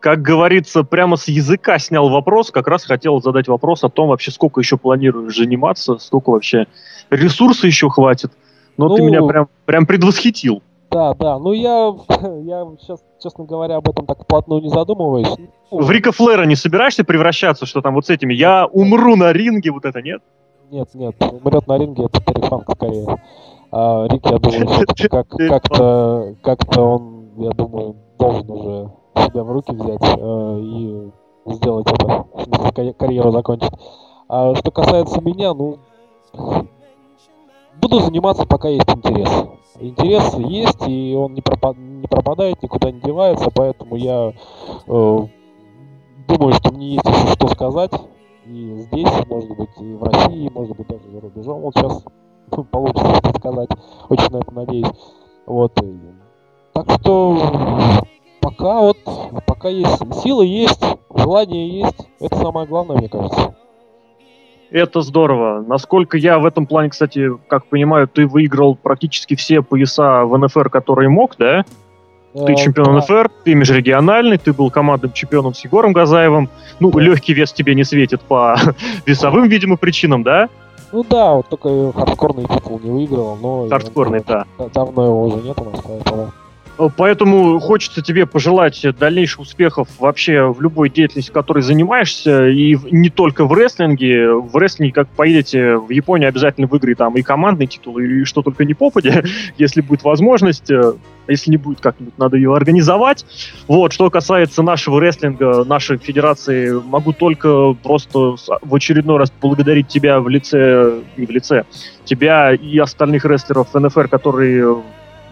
как 0.00 0.20
говорится, 0.20 0.84
прямо 0.84 1.16
с 1.16 1.28
языка 1.28 1.78
снял 1.78 2.10
вопрос, 2.10 2.50
как 2.50 2.68
раз 2.68 2.84
хотел 2.84 3.22
задать 3.22 3.48
вопрос 3.48 3.84
о 3.84 3.88
том 3.88 4.08
вообще, 4.08 4.30
сколько 4.30 4.60
еще 4.60 4.76
планируешь 4.76 5.36
заниматься, 5.36 5.96
сколько 5.98 6.30
вообще 6.30 6.66
ресурсов 7.10 7.64
еще 7.64 7.88
хватит. 7.88 8.32
Но 8.76 8.88
ну, 8.88 8.96
ты 8.96 9.02
меня 9.02 9.22
прям, 9.22 9.48
прям 9.64 9.86
предвосхитил. 9.86 10.62
Да, 10.90 11.14
да, 11.14 11.38
ну 11.38 11.52
я, 11.52 11.94
я 12.42 12.66
сейчас, 12.80 13.02
честно 13.22 13.44
говоря, 13.44 13.76
об 13.76 13.88
этом 13.88 14.06
так 14.06 14.26
плотно 14.26 14.60
не 14.60 14.68
задумываюсь. 14.68 15.34
В 15.70 15.90
Рика 15.90 16.12
Флера 16.12 16.44
не 16.44 16.54
собираешься 16.54 17.02
превращаться, 17.02 17.64
что 17.64 17.80
там 17.80 17.94
вот 17.94 18.06
с 18.06 18.10
этими 18.10 18.34
«я 18.34 18.66
умру 18.66 19.16
на 19.16 19.32
ринге», 19.32 19.70
вот 19.70 19.86
это 19.86 20.02
нет? 20.02 20.22
Нет, 20.70 20.88
нет, 20.94 21.14
умрет 21.20 21.66
на 21.66 21.78
ринге, 21.78 22.04
это 22.04 22.20
Терри 22.20 22.44
скорее. 22.72 23.18
А 23.76 24.06
Рик, 24.06 24.24
я 24.30 24.38
думаю, 24.38 24.68
как, 25.10 25.28
как-то, 25.28 26.36
как-то 26.42 26.80
он, 26.80 27.30
я 27.38 27.50
думаю, 27.50 27.96
должен 28.16 28.48
уже 28.48 28.92
себя 29.16 29.42
в 29.42 29.50
руки 29.50 29.72
взять 29.72 30.16
э, 30.16 30.60
и 30.60 31.10
сделать 31.46 31.88
это, 31.90 32.92
карьеру 32.92 33.32
закончить. 33.32 33.72
А 34.28 34.54
что 34.54 34.70
касается 34.70 35.20
меня, 35.20 35.54
ну, 35.54 35.78
буду 37.82 37.98
заниматься, 37.98 38.46
пока 38.46 38.68
есть 38.68 38.88
интерес. 38.88 39.44
Интерес 39.80 40.34
есть, 40.34 40.86
и 40.86 41.16
он 41.16 41.34
не, 41.34 41.40
пропад, 41.40 41.76
не 41.76 42.06
пропадает, 42.06 42.62
никуда 42.62 42.92
не 42.92 43.00
девается, 43.00 43.50
поэтому 43.52 43.96
я 43.96 44.34
э, 44.86 45.18
думаю, 46.28 46.52
что 46.52 46.72
мне 46.72 46.90
есть 46.90 47.06
еще 47.06 47.26
что 47.34 47.48
сказать. 47.48 47.92
И 48.46 48.76
здесь, 48.82 49.26
может 49.26 49.50
быть, 49.56 49.70
и 49.80 49.94
в 49.94 50.04
России, 50.04 50.48
может 50.54 50.76
быть, 50.76 50.86
даже 50.86 51.10
за 51.10 51.20
рубежом. 51.20 51.62
Вот 51.62 51.74
сейчас 51.74 52.04
получится 52.70 53.32
сказать. 53.38 53.68
Очень 54.08 54.30
на 54.30 54.38
это 54.38 54.54
надеюсь. 54.54 54.90
Вот. 55.46 55.72
Так 56.72 56.90
что 57.00 58.02
пока 58.40 58.80
вот, 58.80 58.98
пока 59.46 59.68
есть 59.68 60.22
силы 60.22 60.46
есть, 60.46 60.84
желание 61.14 61.80
есть, 61.80 62.08
это 62.20 62.36
самое 62.36 62.66
главное, 62.66 62.96
мне 62.96 63.08
кажется. 63.08 63.54
Это 64.70 65.02
здорово. 65.02 65.64
Насколько 65.66 66.16
я 66.16 66.38
в 66.38 66.46
этом 66.46 66.66
плане, 66.66 66.90
кстати, 66.90 67.30
как 67.48 67.66
понимаю, 67.66 68.08
ты 68.08 68.26
выиграл 68.26 68.74
практически 68.74 69.36
все 69.36 69.62
пояса 69.62 70.24
в 70.24 70.36
НФР, 70.36 70.68
которые 70.68 71.08
мог, 71.08 71.36
да? 71.38 71.64
Ты 72.34 72.52
э, 72.52 72.56
чемпион 72.56 72.86
да. 72.86 72.98
НФР, 72.98 73.30
ты 73.44 73.54
межрегиональный, 73.54 74.36
ты 74.36 74.52
был 74.52 74.70
командным 74.70 75.12
чемпионом 75.12 75.54
с 75.54 75.62
Егором 75.62 75.92
Газаевым. 75.92 76.48
Ну, 76.80 76.90
да. 76.90 77.00
легкий 77.00 77.32
вес 77.34 77.52
тебе 77.52 77.76
не 77.76 77.84
светит 77.84 78.20
по 78.22 78.56
весовым, 79.06 79.48
видимо, 79.48 79.76
причинам, 79.76 80.24
да? 80.24 80.48
Ну 80.92 81.04
да, 81.04 81.34
вот 81.34 81.48
только 81.48 81.92
хардкорный 81.92 82.44
титул 82.44 82.80
не 82.80 82.90
выиграл, 82.90 83.36
но... 83.36 83.68
Хардкорный, 83.68 84.22
да. 84.26 84.46
Давно 84.72 85.06
его 85.06 85.22
уже 85.24 85.36
нет 85.36 85.58
у 85.60 85.64
нас, 85.64 85.80
поэтому... 85.82 86.32
Поэтому 86.96 87.58
хочется 87.60 88.02
тебе 88.02 88.26
пожелать 88.26 88.84
дальнейших 88.98 89.40
успехов 89.40 89.88
вообще 89.98 90.52
в 90.52 90.60
любой 90.60 90.90
деятельности, 90.90 91.30
которой 91.30 91.62
занимаешься, 91.62 92.48
и 92.48 92.76
не 92.90 93.10
только 93.10 93.44
в 93.44 93.52
рестлинге. 93.52 94.32
В 94.34 94.56
рестлинге, 94.56 94.92
как 94.92 95.08
поедете 95.08 95.76
в 95.76 95.90
Японию, 95.90 96.28
обязательно 96.28 96.66
выиграй 96.66 96.94
там 96.94 97.14
и 97.14 97.22
командный 97.22 97.66
титул, 97.66 97.98
и 97.98 98.24
что 98.24 98.42
только 98.42 98.64
не 98.64 98.74
попадя, 98.74 99.22
если 99.58 99.80
будет 99.80 100.02
возможность. 100.02 100.70
Э, 100.70 100.94
если 101.28 101.50
не 101.50 101.56
будет, 101.56 101.80
как-нибудь 101.80 102.18
надо 102.18 102.36
ее 102.36 102.54
организовать. 102.54 103.24
Вот, 103.66 103.92
что 103.92 104.10
касается 104.10 104.62
нашего 104.62 105.00
рестлинга, 105.00 105.64
нашей 105.64 105.96
федерации, 105.96 106.72
могу 106.84 107.12
только 107.12 107.72
просто 107.82 108.36
в 108.60 108.74
очередной 108.74 109.18
раз 109.18 109.32
благодарить 109.40 109.88
тебя 109.88 110.20
в 110.20 110.28
лице, 110.28 111.00
не 111.16 111.26
в 111.26 111.30
лице, 111.30 111.64
тебя 112.04 112.52
и 112.52 112.78
остальных 112.78 113.24
рестлеров 113.24 113.72
НФР, 113.72 114.08
которые 114.08 114.82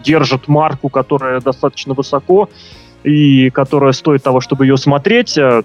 держит 0.03 0.47
марку, 0.47 0.89
которая 0.89 1.41
достаточно 1.41 1.93
высоко 1.93 2.49
и 3.03 3.49
которая 3.49 3.91
стоит 3.93 4.23
того, 4.23 4.39
чтобы 4.41 4.65
ее 4.65 4.77
смотреть. 4.77 5.37
Э, 5.37 5.63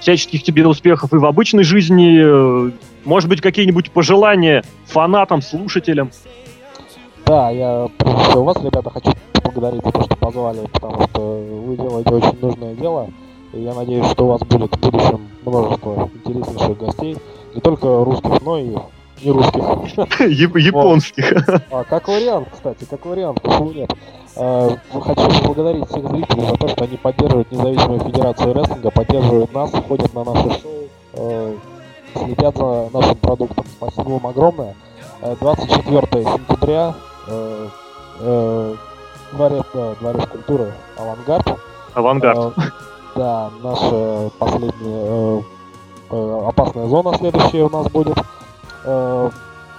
всяческих 0.00 0.42
тебе 0.42 0.66
успехов 0.66 1.12
и 1.12 1.16
в 1.16 1.26
обычной 1.26 1.64
жизни. 1.64 2.18
Э, 2.20 2.70
может 3.04 3.28
быть, 3.28 3.40
какие-нибудь 3.40 3.90
пожелания 3.90 4.62
фанатам, 4.86 5.42
слушателям? 5.42 6.10
Да, 7.26 7.50
я 7.50 7.88
всего 7.98 8.44
вас, 8.44 8.56
ребята, 8.62 8.90
хочу 8.90 9.12
поблагодарить 9.32 9.84
за 9.84 9.92
то, 9.92 10.02
что 10.02 10.16
позвали, 10.16 10.60
потому 10.72 11.02
что 11.08 11.64
вы 11.66 11.76
делаете 11.76 12.10
очень 12.10 12.40
нужное 12.40 12.74
дело. 12.74 13.10
И 13.52 13.60
я 13.60 13.74
надеюсь, 13.74 14.06
что 14.10 14.24
у 14.24 14.28
вас 14.28 14.42
будет 14.42 14.74
в 14.74 14.80
будущем 14.80 15.28
множество 15.44 16.10
интереснейших 16.24 16.76
гостей, 16.78 17.16
не 17.54 17.60
только 17.60 18.04
русских, 18.04 18.42
но 18.42 18.58
и 18.58 18.76
не 19.22 19.30
русских. 19.30 20.18
Японских. 20.56 21.32
А, 21.70 21.84
как 21.84 22.08
вариант, 22.08 22.48
кстати, 22.52 22.84
как 22.84 23.04
вариант, 23.06 23.40
почему 23.42 23.72
нет? 23.72 23.92
А, 24.36 24.76
хочу 24.92 25.40
поблагодарить 25.40 25.86
всех 25.88 26.08
зрителей 26.08 26.46
за 26.46 26.54
то, 26.54 26.68
что 26.68 26.84
они 26.84 26.96
поддерживают 26.96 27.50
независимую 27.50 28.00
федерацию 28.00 28.54
рестлинга, 28.54 28.90
поддерживают 28.90 29.52
нас, 29.52 29.70
ходят 29.88 30.14
на 30.14 30.24
наши 30.24 30.60
шоу, 30.60 30.88
э, 31.14 31.56
следят 32.14 32.56
за 32.56 32.88
нашим 32.92 33.16
продуктом. 33.16 33.64
Спасибо 33.76 34.10
вам 34.10 34.26
огромное. 34.26 34.74
24 35.40 36.06
э, 36.12 36.22
сентября 36.22 36.94
э, 37.26 38.74
дворец, 39.32 39.64
дворец 40.00 40.26
культуры 40.28 40.72
Авангард. 40.96 41.58
Авангард. 41.94 42.54
Да, 43.16 43.50
наша 43.62 44.30
последняя 44.38 45.42
опасная 46.10 46.86
зона 46.86 47.16
следующая 47.18 47.64
у 47.64 47.70
нас 47.70 47.90
будет. 47.90 48.16
Э, 48.84 49.30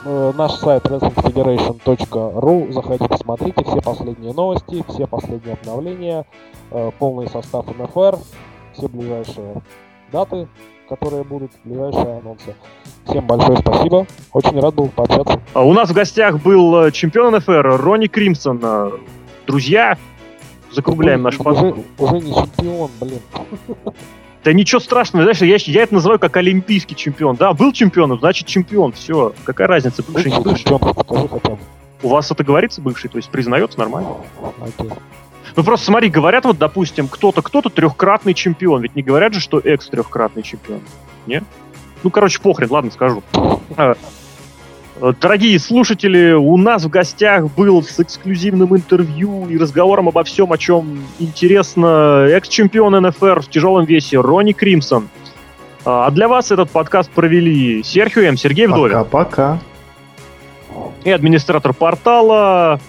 э, 0.05 0.33
наш 0.35 0.51
сайт 0.53 0.85
wrestlingfederation.ru. 0.85 2.71
Заходите, 2.71 3.17
смотрите 3.21 3.63
все 3.63 3.81
последние 3.81 4.33
новости, 4.33 4.83
все 4.89 5.07
последние 5.07 5.53
обновления, 5.53 6.25
э, 6.71 6.91
полный 6.99 7.29
состав 7.29 7.65
НФР, 7.67 8.17
все 8.73 8.87
ближайшие 8.87 9.61
даты, 10.11 10.47
которые 10.87 11.23
будут, 11.23 11.51
ближайшие 11.63 12.19
анонсы. 12.19 12.55
Всем 13.05 13.25
большое 13.25 13.57
спасибо. 13.57 14.05
Очень 14.33 14.59
рад 14.59 14.75
был 14.75 14.87
пообщаться. 14.89 15.39
А 15.53 15.63
у 15.63 15.73
нас 15.73 15.89
в 15.89 15.93
гостях 15.93 16.41
был 16.41 16.91
чемпион 16.91 17.35
НФР 17.35 17.77
Ронни 17.81 18.07
Кримсон. 18.07 18.61
Друзья, 19.47 19.97
закругляем 20.71 21.23
нашу 21.23 21.41
уже, 21.41 21.43
подборку. 21.43 21.83
уже 21.97 22.19
не 22.19 22.33
чемпион, 22.33 22.91
блин. 22.99 23.19
Да 24.43 24.53
ничего 24.53 24.79
страшного, 24.79 25.23
знаешь, 25.23 25.63
я, 25.65 25.73
я 25.73 25.83
это 25.83 25.93
называю 25.93 26.19
как 26.19 26.37
олимпийский 26.37 26.95
чемпион. 26.95 27.35
Да, 27.35 27.53
был 27.53 27.73
чемпионом, 27.73 28.19
значит 28.19 28.47
чемпион. 28.47 28.93
Все, 28.93 29.33
какая 29.43 29.67
разница, 29.67 30.03
бывший, 30.07 30.31
не 30.31 30.39
Бывший. 30.39 31.59
У 32.01 32.07
вас 32.07 32.31
это 32.31 32.43
говорится 32.45 32.81
бывший, 32.81 33.09
то 33.09 33.17
есть 33.17 33.29
признается 33.29 33.77
нормально? 33.77 34.15
Ну 35.55 35.63
просто 35.63 35.87
смотри, 35.87 36.09
говорят 36.09 36.45
вот, 36.45 36.57
допустим, 36.57 37.09
кто-то, 37.09 37.41
кто-то 37.41 37.69
трехкратный 37.69 38.33
чемпион, 38.33 38.81
ведь 38.81 38.95
не 38.95 39.01
говорят 39.01 39.33
же, 39.33 39.41
что 39.41 39.59
экс 39.59 39.87
трехкратный 39.87 40.43
чемпион. 40.43 40.81
Не? 41.25 41.43
Ну, 42.03 42.09
короче, 42.09 42.39
похрен, 42.39 42.69
ладно, 42.71 42.91
скажу. 42.91 43.23
А, 45.01 45.13
Дорогие 45.13 45.57
слушатели, 45.59 46.33
у 46.33 46.57
нас 46.57 46.83
в 46.83 46.89
гостях 46.89 47.49
был 47.51 47.83
с 47.83 47.99
эксклюзивным 47.99 48.75
интервью 48.75 49.47
и 49.47 49.57
разговором 49.57 50.07
обо 50.09 50.23
всем, 50.23 50.51
о 50.51 50.57
чем 50.57 51.03
интересно 51.19 52.27
экс-чемпион 52.29 53.01
НФР 53.07 53.41
в 53.41 53.49
тяжелом 53.49 53.85
весе 53.85 54.19
Ронни 54.19 54.51
Кримсон. 54.51 55.09
А 55.85 56.11
для 56.11 56.27
вас 56.27 56.51
этот 56.51 56.69
подкаст 56.69 57.09
провели 57.09 57.83
Серхио 57.83 58.23
М. 58.23 58.37
Сергей 58.37 58.67
Вдовин 58.67 59.05
Пока-пока. 59.05 59.59
и 61.03 61.11
администратор 61.11 61.73
портала 61.73 62.79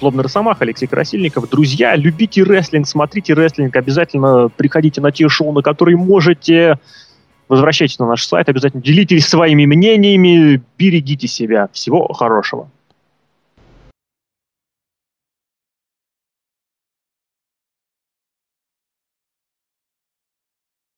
Злобный 0.00 0.24
Росомах 0.24 0.60
Алексей 0.60 0.88
Красильников. 0.88 1.48
Друзья, 1.48 1.94
любите 1.94 2.42
рестлинг, 2.42 2.88
смотрите 2.88 3.34
рестлинг, 3.34 3.76
обязательно 3.76 4.48
приходите 4.48 5.00
на 5.00 5.12
те 5.12 5.28
шоу, 5.28 5.52
на 5.52 5.62
которые 5.62 5.96
можете. 5.96 6.78
Возвращайтесь 7.48 7.98
на 7.98 8.06
наш 8.06 8.24
сайт, 8.24 8.48
обязательно 8.48 8.82
делитесь 8.82 9.26
своими 9.26 9.66
мнениями, 9.66 10.62
берегите 10.78 11.28
себя. 11.28 11.68
Всего 11.72 12.12
хорошего. 12.12 12.70